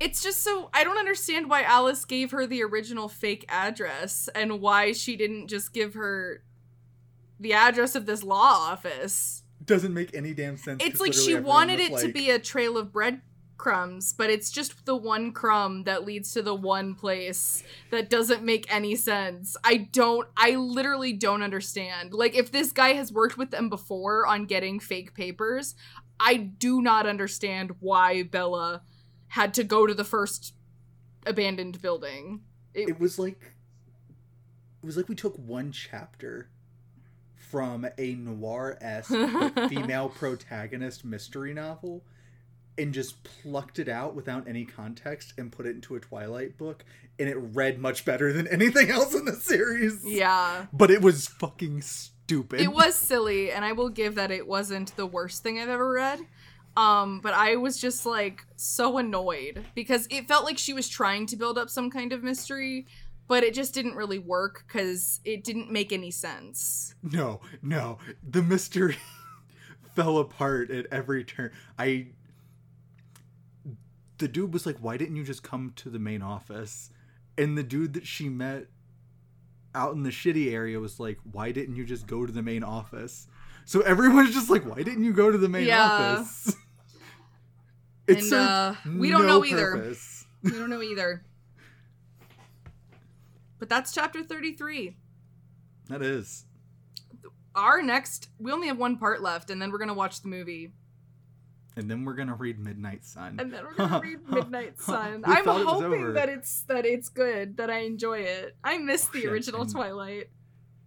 It's 0.00 0.22
just 0.22 0.42
so 0.42 0.70
I 0.72 0.82
don't 0.82 0.96
understand 0.96 1.50
why 1.50 1.62
Alice 1.62 2.06
gave 2.06 2.30
her 2.30 2.46
the 2.46 2.62
original 2.62 3.06
fake 3.06 3.44
address 3.50 4.30
and 4.34 4.62
why 4.62 4.92
she 4.92 5.14
didn't 5.14 5.48
just 5.48 5.74
give 5.74 5.92
her 5.92 6.42
the 7.38 7.52
address 7.52 7.94
of 7.94 8.06
this 8.06 8.22
law 8.22 8.70
office. 8.70 9.42
Doesn't 9.62 9.92
make 9.92 10.14
any 10.14 10.32
damn 10.32 10.56
sense. 10.56 10.82
It's 10.82 11.00
like 11.00 11.12
she 11.12 11.34
wanted 11.34 11.80
it 11.80 11.98
to 11.98 12.10
be 12.10 12.30
a 12.30 12.38
trail 12.38 12.78
of 12.78 12.92
breadcrumbs, 13.60 14.12
but 14.12 14.30
it's 14.30 14.50
just 14.50 14.86
the 14.86 14.96
one 14.96 15.32
crumb 15.32 15.84
that 15.84 16.04
leads 16.04 16.32
to 16.32 16.42
the 16.42 16.54
one 16.54 16.94
place 16.94 17.62
that 17.90 18.10
doesn't 18.10 18.42
make 18.42 18.72
any 18.72 18.96
sense. 18.96 19.56
I 19.64 19.76
don't 19.92 20.28
I 20.36 20.56
literally 20.56 21.12
don't 21.12 21.42
understand. 21.42 22.12
Like 22.12 22.34
if 22.34 22.52
this 22.52 22.72
guy 22.72 22.94
has 22.94 23.12
worked 23.12 23.38
with 23.38 23.50
them 23.50 23.68
before 23.68 24.26
on 24.26 24.46
getting 24.46 24.80
fake 24.80 25.14
papers, 25.14 25.74
I 26.18 26.36
do 26.36 26.80
not 26.82 27.06
understand 27.06 27.72
why 27.80 28.22
Bella 28.22 28.82
had 29.28 29.54
to 29.54 29.64
go 29.64 29.86
to 29.86 29.94
the 29.94 30.04
first 30.04 30.54
abandoned 31.26 31.80
building. 31.80 32.42
It, 32.74 32.90
it 32.90 33.00
was 33.00 33.18
like 33.18 33.52
it 34.82 34.86
was 34.86 34.96
like 34.96 35.08
we 35.08 35.14
took 35.14 35.36
one 35.36 35.72
chapter 35.72 36.48
from 37.50 37.86
a 37.98 38.14
noir 38.14 38.78
esque 38.80 39.10
female 39.68 40.08
protagonist 40.08 41.04
mystery 41.04 41.52
novel 41.52 42.04
and 42.80 42.94
just 42.94 43.22
plucked 43.22 43.78
it 43.78 43.88
out 43.88 44.14
without 44.14 44.48
any 44.48 44.64
context 44.64 45.34
and 45.36 45.52
put 45.52 45.66
it 45.66 45.74
into 45.74 45.96
a 45.96 46.00
Twilight 46.00 46.56
book, 46.56 46.84
and 47.18 47.28
it 47.28 47.36
read 47.36 47.78
much 47.78 48.04
better 48.04 48.32
than 48.32 48.46
anything 48.48 48.90
else 48.90 49.14
in 49.14 49.24
the 49.24 49.34
series. 49.34 50.02
Yeah. 50.04 50.66
But 50.72 50.90
it 50.90 51.02
was 51.02 51.28
fucking 51.28 51.82
stupid. 51.82 52.60
It 52.60 52.72
was 52.72 52.94
silly, 52.94 53.52
and 53.52 53.64
I 53.64 53.72
will 53.72 53.90
give 53.90 54.14
that 54.14 54.30
it 54.30 54.46
wasn't 54.46 54.96
the 54.96 55.06
worst 55.06 55.42
thing 55.42 55.60
I've 55.60 55.68
ever 55.68 55.90
read. 55.92 56.20
Um, 56.76 57.20
but 57.20 57.34
I 57.34 57.56
was 57.56 57.78
just 57.78 58.06
like 58.06 58.46
so 58.56 58.96
annoyed 58.98 59.64
because 59.74 60.06
it 60.08 60.28
felt 60.28 60.44
like 60.44 60.56
she 60.56 60.72
was 60.72 60.88
trying 60.88 61.26
to 61.26 61.36
build 61.36 61.58
up 61.58 61.68
some 61.68 61.90
kind 61.90 62.12
of 62.12 62.22
mystery, 62.22 62.86
but 63.28 63.42
it 63.42 63.54
just 63.54 63.74
didn't 63.74 63.96
really 63.96 64.18
work 64.18 64.64
because 64.66 65.20
it 65.24 65.44
didn't 65.44 65.70
make 65.70 65.92
any 65.92 66.10
sense. 66.10 66.94
No, 67.02 67.40
no. 67.60 67.98
The 68.28 68.42
mystery 68.42 68.96
fell 69.94 70.18
apart 70.18 70.70
at 70.70 70.86
every 70.90 71.24
turn. 71.24 71.50
I. 71.78 72.08
The 74.20 74.28
dude 74.28 74.52
was 74.52 74.66
like, 74.66 74.76
why 74.78 74.96
didn't 74.98 75.16
you 75.16 75.24
just 75.24 75.42
come 75.42 75.72
to 75.76 75.88
the 75.88 75.98
main 75.98 76.20
office? 76.20 76.90
And 77.38 77.56
the 77.56 77.62
dude 77.62 77.94
that 77.94 78.06
she 78.06 78.28
met 78.28 78.66
out 79.74 79.94
in 79.94 80.02
the 80.02 80.10
shitty 80.10 80.52
area 80.52 80.78
was 80.78 81.00
like, 81.00 81.18
why 81.32 81.52
didn't 81.52 81.76
you 81.76 81.84
just 81.86 82.06
go 82.06 82.26
to 82.26 82.32
the 82.32 82.42
main 82.42 82.62
office? 82.62 83.26
So 83.64 83.80
everyone's 83.80 84.34
just 84.34 84.50
like, 84.50 84.66
why 84.66 84.82
didn't 84.82 85.04
you 85.04 85.14
go 85.14 85.30
to 85.30 85.38
the 85.38 85.48
main 85.48 85.66
Yeah. 85.66 85.84
office? 85.86 86.54
It 88.06 88.18
And, 88.24 88.32
uh, 88.32 88.74
we 88.98 89.08
don't 89.08 89.22
no 89.22 89.38
know 89.38 89.44
either. 89.44 89.72
purpose. 89.76 90.24
We 90.42 90.50
don't 90.50 90.68
know 90.68 90.82
either. 90.82 91.22
But 93.60 93.68
that's 93.68 93.92
chapter 93.92 94.24
33. 94.24 94.96
That 95.88 96.02
is. 96.02 96.44
Our 97.54 97.82
next, 97.82 98.28
we 98.38 98.50
only 98.50 98.66
have 98.66 98.78
one 98.78 98.96
part 98.96 99.22
left, 99.22 99.48
and 99.50 99.62
then 99.62 99.70
we're 99.70 99.78
going 99.78 99.88
to 99.88 99.94
watch 99.94 100.22
the 100.22 100.28
movie. 100.28 100.72
And 101.80 101.90
then 101.90 102.04
we're 102.04 102.14
gonna 102.14 102.34
read 102.34 102.58
Midnight 102.58 103.04
Sun. 103.04 103.36
and 103.40 103.52
then 103.52 103.64
we're 103.64 103.74
gonna 103.88 104.00
read 104.00 104.28
Midnight 104.28 104.78
Sun. 104.82 105.22
I'm 105.26 105.44
thought 105.44 105.60
it 105.62 105.66
hoping 105.66 106.12
that 106.14 106.28
it's 106.28 106.60
that 106.62 106.84
it's 106.84 107.08
good, 107.08 107.56
that 107.56 107.70
I 107.70 107.78
enjoy 107.80 108.18
it. 108.20 108.54
I 108.62 108.78
miss 108.78 109.06
Oh, 109.08 109.12
the 109.14 109.20
shit, 109.22 109.32
original 109.32 109.62
and- 109.62 109.70
Twilight. 109.72 110.28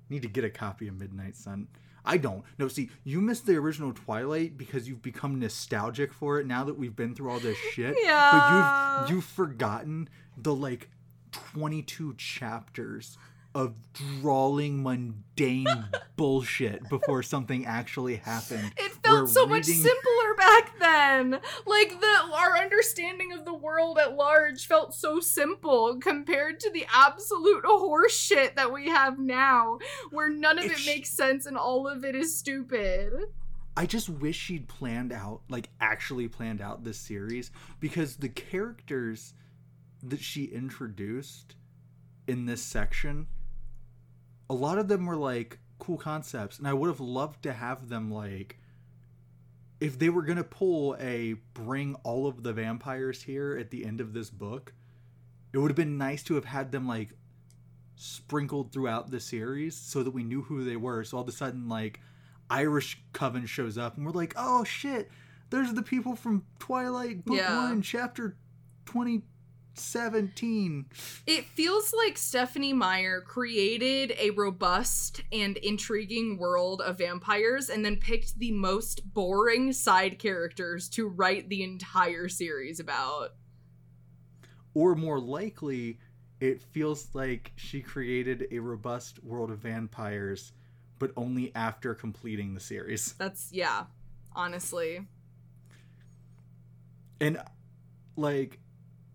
need 0.10 0.22
to 0.22 0.28
get 0.28 0.44
a 0.44 0.50
copy 0.50 0.88
of 0.88 1.00
Midnight 1.00 1.36
Sun. 1.36 1.68
I 2.06 2.18
don't. 2.18 2.44
No, 2.60 2.68
see, 2.68 2.90
you 3.06 3.22
missed 3.22 3.46
the 3.46 3.56
original 3.56 3.94
Twilight 3.94 4.58
because 4.58 4.88
you've 4.90 5.02
become 5.02 5.40
nostalgic 5.40 6.14
for 6.14 6.38
it 6.40 6.46
now 6.46 6.64
that 6.66 6.78
we've 6.78 6.96
been 6.96 7.16
through 7.16 7.32
all 7.32 7.40
this 7.40 7.58
shit. 7.74 7.96
Yeah. 8.04 8.32
But 9.00 9.10
you've 9.10 9.16
you've 9.16 9.26
forgotten 9.26 10.10
the 10.38 10.54
like 10.54 10.90
22 11.32 12.14
chapters 12.18 13.18
of 13.56 13.76
drawling 13.94 14.82
mundane 14.82 15.68
bullshit 16.16 16.88
before 16.90 17.22
something 17.22 17.66
actually 17.66 18.16
happened. 18.16 18.74
It 18.78 18.92
felt 19.04 19.22
We're 19.22 19.28
so 19.28 19.46
much 19.46 19.66
simpler 19.66 20.34
back 20.38 20.80
then. 20.80 21.40
Like 21.66 22.00
the 22.00 22.14
our 22.34 22.58
understanding 22.58 23.32
of 23.32 23.46
the 23.46 23.54
world 23.54 24.00
at 24.00 24.16
large 24.16 24.68
felt 24.68 24.94
so 24.94 25.20
simple 25.20 25.98
compared 26.00 26.60
to 26.62 26.72
the 26.72 26.86
absolute 26.94 27.64
horseshit 27.64 28.56
that 28.56 28.74
we 28.74 28.88
have 28.88 29.20
now, 29.20 29.80
where 30.12 30.30
none 30.30 30.58
of 30.58 30.66
it 30.66 30.86
makes 30.86 31.10
sense 31.10 31.46
and 31.46 31.58
all 31.58 31.88
of 31.88 32.04
it 32.04 32.16
is 32.16 32.38
stupid. 32.38 33.14
I 33.76 33.86
just 33.86 34.08
wish 34.08 34.38
she'd 34.38 34.68
planned 34.68 35.12
out, 35.12 35.42
like 35.50 35.70
actually 35.82 36.28
planned 36.28 36.62
out 36.62 36.84
this 36.84 37.00
series 37.00 37.52
because 37.80 38.18
the 38.18 38.30
characters 38.30 39.34
that 40.04 40.22
she 40.22 40.46
introduced 40.46 41.56
in 42.28 42.46
this 42.46 42.62
section, 42.62 43.28
a 44.54 44.56
lot 44.56 44.78
of 44.78 44.88
them 44.88 45.08
were 45.08 45.18
like 45.18 45.58
cool 45.80 45.98
concepts, 45.98 46.60
and 46.60 46.68
I 46.68 46.74
would 46.74 46.88
have 46.88 47.00
loved 47.00 47.42
to 47.44 47.54
have 47.54 47.90
them 47.90 48.12
like 48.12 48.60
if 49.80 49.98
they 49.98 50.10
were 50.10 50.22
gonna 50.22 50.44
pull 50.44 50.96
a 51.00 51.34
bring 51.56 51.96
all 52.04 52.28
of 52.28 52.44
the 52.44 52.54
vampires 52.54 53.24
here 53.24 53.58
at 53.58 53.72
the 53.72 53.84
end 53.84 54.00
of 54.00 54.14
this 54.14 54.30
book, 54.30 54.74
it 55.52 55.58
would 55.58 55.72
have 55.72 55.76
been 55.76 55.98
nice 55.98 56.22
to 56.24 56.36
have 56.36 56.46
had 56.46 56.72
them 56.72 56.88
like 56.88 57.10
sprinkled 57.96 58.72
throughout 58.72 59.10
the 59.10 59.20
series 59.20 59.76
so 59.76 60.04
that 60.04 60.12
we 60.12 60.24
knew 60.24 60.44
who 60.44 60.64
they 60.64 60.76
were. 60.76 61.04
So 61.04 61.18
all 61.18 61.24
of 61.24 61.30
a 61.30 61.32
sudden, 61.32 61.68
like 61.68 62.00
Irish 62.48 63.02
Coven 63.12 63.48
shows 63.48 63.76
up, 63.76 63.98
and 63.98 64.06
we're 64.06 64.12
like, 64.12 64.36
oh 64.38 64.64
shit, 64.64 65.10
there's 65.50 65.74
the 65.74 65.82
people 65.82 66.16
from 66.16 66.46
Twilight 66.60 67.26
Book 67.26 67.38
Yeah. 67.38 67.58
One, 67.58 67.82
Chapter 67.82 68.38
twenty 68.86 69.24
seventeen. 69.78 70.86
It 71.26 71.46
feels 71.46 71.94
like 71.94 72.18
Stephenie 72.18 72.74
Meyer 72.74 73.22
created 73.22 74.14
a 74.18 74.30
robust 74.32 75.22
and 75.32 75.58
intriguing 75.58 76.38
world 76.38 76.82
of 76.82 76.98
vampires 76.98 77.70
and 77.70 77.84
then 77.84 77.98
picked 77.98 78.40
the 78.40 78.52
most 78.52 79.14
boring 79.14 79.72
side 79.74 80.20
characters 80.20 80.90
to 80.90 81.08
write 81.08 81.50
the 81.50 81.64
entire 81.64 82.28
series 82.30 82.80
about. 82.80 83.30
Or 84.74 84.96
more 84.96 85.20
likely, 85.20 86.00
it 86.40 86.62
feels 86.62 87.10
like 87.14 87.52
she 87.56 87.82
created 87.82 88.48
a 88.52 88.60
robust 88.60 89.24
world 89.24 89.52
of 89.52 89.60
vampires, 89.60 90.52
but 91.00 91.12
only 91.16 91.54
after 91.56 91.94
completing 91.94 92.54
the 92.54 92.60
series. 92.60 93.14
That's, 93.18 93.50
yeah, 93.52 93.84
honestly. 94.36 95.08
and 97.22 97.42
like 98.16 98.60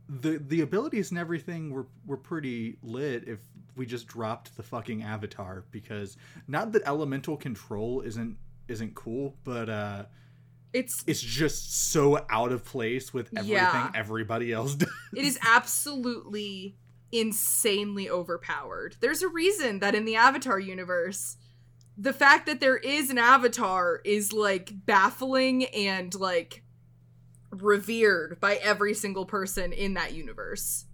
the 0.09 0.39
the 0.39 0.61
abilities 0.63 1.11
and 1.11 1.19
everything 1.19 1.71
were 1.71 1.87
were 2.07 2.17
pretty 2.17 2.79
lit 2.83 3.29
if 3.29 3.41
we 3.77 3.85
just 3.87 4.07
dropped 4.07 4.57
the 4.57 4.63
fucking 4.63 5.03
avatar 5.03 5.65
because 5.71 6.17
not 6.47 6.73
that 6.73 6.83
elemental 6.87 7.37
control 7.37 8.01
isn't 8.01 8.37
isn't 8.69 8.95
cool 8.95 9.37
but 9.45 9.69
uh 9.69 10.05
It's 10.73 11.05
it's 11.07 11.21
just 11.21 11.91
so 11.91 12.25
out 12.31 12.53
of 12.53 12.65
place 12.65 13.13
with 13.13 13.29
everything 13.37 13.55
Yeah. 13.57 13.91
everybody 13.95 14.53
else 14.53 14.75
does 14.83 14.89
it 15.15 15.25
is 15.25 15.39
absolutely 15.43 16.77
insanely 17.11 18.11
overpowered. 18.11 18.97
There's 19.01 19.23
a 19.23 19.29
reason 19.29 19.79
that 19.81 19.95
in 19.95 20.05
the 20.05 20.17
Avatar 20.17 20.59
universe, 20.61 21.39
the 21.97 22.13
fact 22.13 22.45
that 22.47 22.61
there 22.61 22.77
is 22.77 23.09
an 23.09 23.17
Avatar 23.17 24.01
is 24.05 24.33
like 24.33 24.73
baffling 24.85 25.65
and 25.67 26.15
like 26.15 26.63
revered 27.51 28.39
by 28.41 28.57
every 28.57 28.95
single 28.95 29.27
person 29.27 29.73
in 29.73 29.95
that 29.95 30.15
universe. 30.15 30.87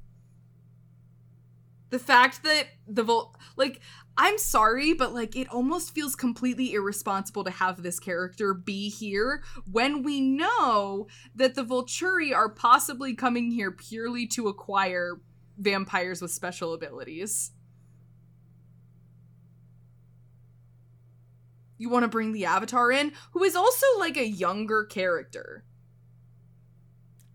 The 1.91 1.99
fact 1.99 2.43
that 2.43 2.67
the 2.89 3.05
Vol 3.05 3.37
like 3.57 3.81
I'm 4.17 4.39
sorry, 4.39 4.95
but 4.95 5.13
like 5.13 5.37
it 5.37 5.49
almost 5.49 5.95
feels 5.95 6.15
completely 6.15 6.73
irresponsible 6.73 7.45
to 7.45 7.51
have 7.51 7.83
this 7.83 7.99
character 7.99 8.55
be 8.55 8.89
here 8.89 9.43
when 9.71 10.03
we 10.03 10.21
know 10.21 11.09
that 11.35 11.55
the 11.55 11.65
Volturi 11.65 12.35
are 12.35 12.49
possibly 12.49 13.15
coming 13.15 13.51
here 13.51 13.71
purely 13.71 14.27
to 14.29 14.49
acquire 14.49 15.21
vampires 15.59 16.21
with 16.23 16.31
special 16.31 16.75
abilities. 16.75 17.53
You 21.77 21.91
want 21.91 22.05
to 22.05 22.09
bring 22.09 22.33
the 22.33 22.45
Avatar 22.45 22.93
in, 22.93 23.13
who 23.33 23.43
is 23.43 23.57
also 23.57 23.87
like 23.99 24.17
a 24.17 24.27
younger 24.27 24.85
character. 24.85 25.65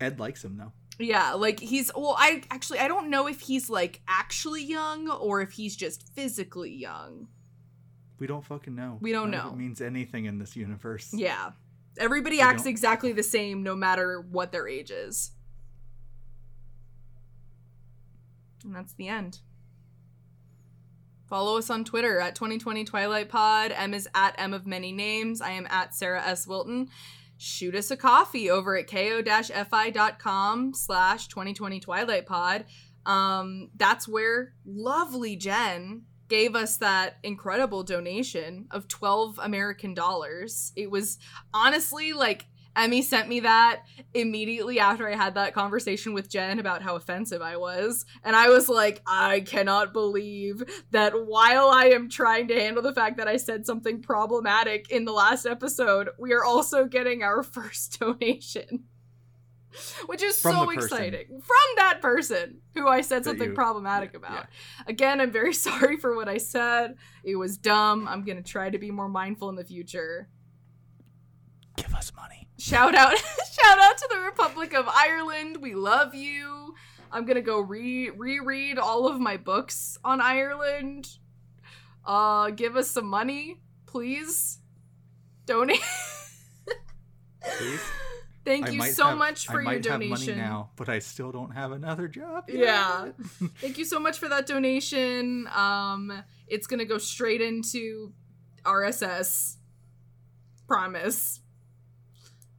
Ed 0.00 0.18
likes 0.18 0.44
him 0.44 0.56
though 0.56 0.72
Yeah, 0.98 1.32
like 1.34 1.60
he's 1.60 1.90
well, 1.94 2.14
I 2.18 2.42
actually 2.50 2.78
I 2.80 2.88
don't 2.88 3.10
know 3.10 3.26
if 3.26 3.40
he's 3.40 3.68
like 3.70 4.00
actually 4.08 4.62
young 4.64 5.08
or 5.10 5.40
if 5.42 5.52
he's 5.52 5.76
just 5.76 6.08
physically 6.14 6.74
young. 6.74 7.28
we 8.18 8.26
don't 8.26 8.44
fucking 8.44 8.74
know 8.74 8.98
We 9.00 9.12
don't 9.12 9.30
None 9.30 9.44
know. 9.46 9.52
it 9.52 9.56
means 9.56 9.80
anything 9.80 10.24
in 10.26 10.38
this 10.38 10.56
universe 10.56 11.10
Yeah. 11.12 11.52
Everybody 11.98 12.36
We 12.36 12.42
acts 12.42 12.62
don't- 12.62 12.70
exactly 12.70 13.12
the 13.12 13.22
same 13.22 13.62
no 13.62 13.74
matter 13.74 14.20
what 14.20 14.52
their 14.52 14.68
age 14.68 14.90
is. 14.90 15.32
And 18.64 18.74
that's 18.74 18.92
the 18.92 19.08
end. 19.08 19.40
Follow 21.28 21.56
us 21.58 21.70
on 21.70 21.84
Twitter 21.84 22.20
at 22.20 22.34
2020 22.34 22.84
Twilight 22.84 23.28
Pod. 23.28 23.72
M 23.72 23.94
is 23.94 24.08
at 24.14 24.34
M 24.38 24.52
of 24.52 24.66
many 24.66 24.92
names. 24.92 25.40
I 25.40 25.50
am 25.52 25.66
at 25.70 25.94
Sarah 25.94 26.22
S. 26.22 26.46
Wilton. 26.46 26.90
Shoot 27.42 27.74
us 27.74 27.90
a 27.90 27.96
coffee 27.96 28.50
over 28.50 28.76
at 28.76 28.86
ko-fi.com 28.86 30.74
slash 30.74 31.28
2020 31.28 31.80
Twilight 31.80 32.26
Pod. 32.26 32.66
Um, 33.06 33.70
that's 33.76 34.06
where 34.06 34.52
lovely 34.66 35.36
Jen 35.36 36.02
gave 36.28 36.54
us 36.54 36.76
that 36.76 37.16
incredible 37.22 37.82
donation 37.82 38.66
of 38.70 38.88
12 38.88 39.40
American 39.42 39.94
dollars. 39.94 40.74
It 40.76 40.90
was 40.90 41.16
honestly 41.54 42.12
like 42.12 42.44
Emmy 42.76 43.02
sent 43.02 43.28
me 43.28 43.40
that 43.40 43.82
immediately 44.14 44.78
after 44.78 45.08
I 45.08 45.16
had 45.16 45.34
that 45.34 45.54
conversation 45.54 46.14
with 46.14 46.28
Jen 46.30 46.58
about 46.60 46.82
how 46.82 46.94
offensive 46.96 47.42
I 47.42 47.56
was. 47.56 48.06
And 48.22 48.36
I 48.36 48.48
was 48.48 48.68
like, 48.68 49.02
I 49.06 49.40
cannot 49.40 49.92
believe 49.92 50.62
that 50.92 51.26
while 51.26 51.68
I 51.68 51.86
am 51.86 52.08
trying 52.08 52.46
to 52.48 52.54
handle 52.54 52.82
the 52.82 52.94
fact 52.94 53.16
that 53.16 53.26
I 53.28 53.38
said 53.38 53.66
something 53.66 54.00
problematic 54.00 54.90
in 54.90 55.04
the 55.04 55.12
last 55.12 55.46
episode, 55.46 56.10
we 56.18 56.32
are 56.32 56.44
also 56.44 56.84
getting 56.86 57.22
our 57.24 57.42
first 57.56 57.98
donation. 57.98 58.84
which 60.06 60.22
is 60.22 60.40
From 60.40 60.52
so 60.52 60.70
exciting 60.70 61.26
from 61.28 61.66
that 61.76 62.00
person 62.00 62.58
who 62.74 62.86
I 62.88 63.00
said 63.02 63.24
something 63.24 63.50
you- 63.50 63.54
problematic 63.54 64.10
yeah, 64.12 64.18
about. 64.18 64.32
yeah. 64.32 64.84
Again, 64.88 65.20
I'm 65.20 65.30
very 65.32 65.52
sorry 65.68 65.96
for 65.96 66.14
what 66.16 66.28
I 66.28 66.38
said. 66.38 66.94
It 67.24 67.36
was 67.36 67.56
dumb. 67.58 68.06
I'm 68.08 68.24
gonna 68.24 68.42
try 68.42 68.70
to 68.70 68.78
be 68.78 68.90
more 68.90 69.08
mindful 69.08 69.48
in 69.48 69.56
the 69.56 69.64
future. 69.64 70.28
Give 71.76 71.94
us 71.94 72.12
money. 72.16 72.39
Shout 72.60 72.94
out, 72.94 73.16
shout 73.52 73.78
out 73.78 73.96
to 73.96 74.08
the 74.10 74.20
Republic 74.20 74.74
of 74.74 74.86
Ireland. 74.88 75.56
We 75.62 75.74
love 75.74 76.14
you. 76.14 76.74
I'm 77.10 77.24
gonna 77.24 77.40
go 77.40 77.58
re 77.60 78.10
reread 78.10 78.78
all 78.78 79.08
of 79.08 79.18
my 79.18 79.36
books 79.38 79.96
on 80.04 80.20
Ireland. 80.20 81.08
Uh, 82.04 82.50
give 82.50 82.76
us 82.76 82.90
some 82.90 83.06
money, 83.06 83.60
please. 83.86 84.58
Donate. 85.46 85.80
Please? 87.58 87.80
Thank 88.44 88.68
I 88.68 88.72
you 88.72 88.82
so 88.84 89.06
have- 89.08 89.18
much 89.18 89.46
for 89.46 89.52
I 89.52 89.54
your 89.56 89.62
might 89.64 89.74
have 89.76 90.00
donation. 90.00 90.36
money 90.38 90.48
now, 90.48 90.70
but 90.76 90.88
I 90.88 90.98
still 90.98 91.32
don't 91.32 91.50
have 91.52 91.72
another 91.72 92.08
job. 92.08 92.44
yet. 92.48 92.58
Yeah. 92.58 93.08
Thank 93.60 93.78
you 93.78 93.84
so 93.84 93.98
much 93.98 94.18
for 94.18 94.28
that 94.28 94.46
donation. 94.46 95.48
Um, 95.54 96.22
it's 96.46 96.66
gonna 96.66 96.84
go 96.84 96.98
straight 96.98 97.40
into 97.40 98.12
RSS. 98.64 99.56
Promise. 100.68 101.40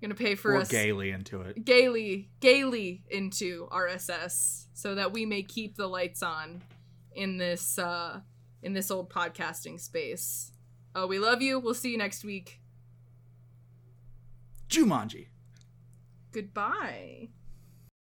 Gonna 0.02 0.16
pay 0.16 0.36
for 0.36 0.54
or 0.56 0.62
us 0.62 0.68
gaily 0.70 1.12
into 1.12 1.42
it. 1.42 1.64
gaily, 1.64 2.30
gaily 2.40 3.04
into 3.10 3.68
RSS 3.72 4.66
so 4.74 4.96
that 4.96 5.14
we 5.14 5.26
may 5.26 5.44
keep 5.44 5.76
the 5.76 5.88
lights 5.88 6.24
on 6.24 6.64
in 7.14 7.38
this 7.38 7.78
uh 7.78 8.20
in 8.64 8.74
this 8.74 8.90
old 8.90 9.10
podcasting 9.10 9.80
space. 9.80 10.52
Oh, 10.96 11.08
we 11.08 11.20
love 11.20 11.42
you. 11.42 11.60
We'll 11.60 11.74
see 11.74 11.92
you 11.92 11.98
next 11.98 12.24
week. 12.24 12.62
Jumanji. 14.70 15.28
Goodbye. 16.32 17.30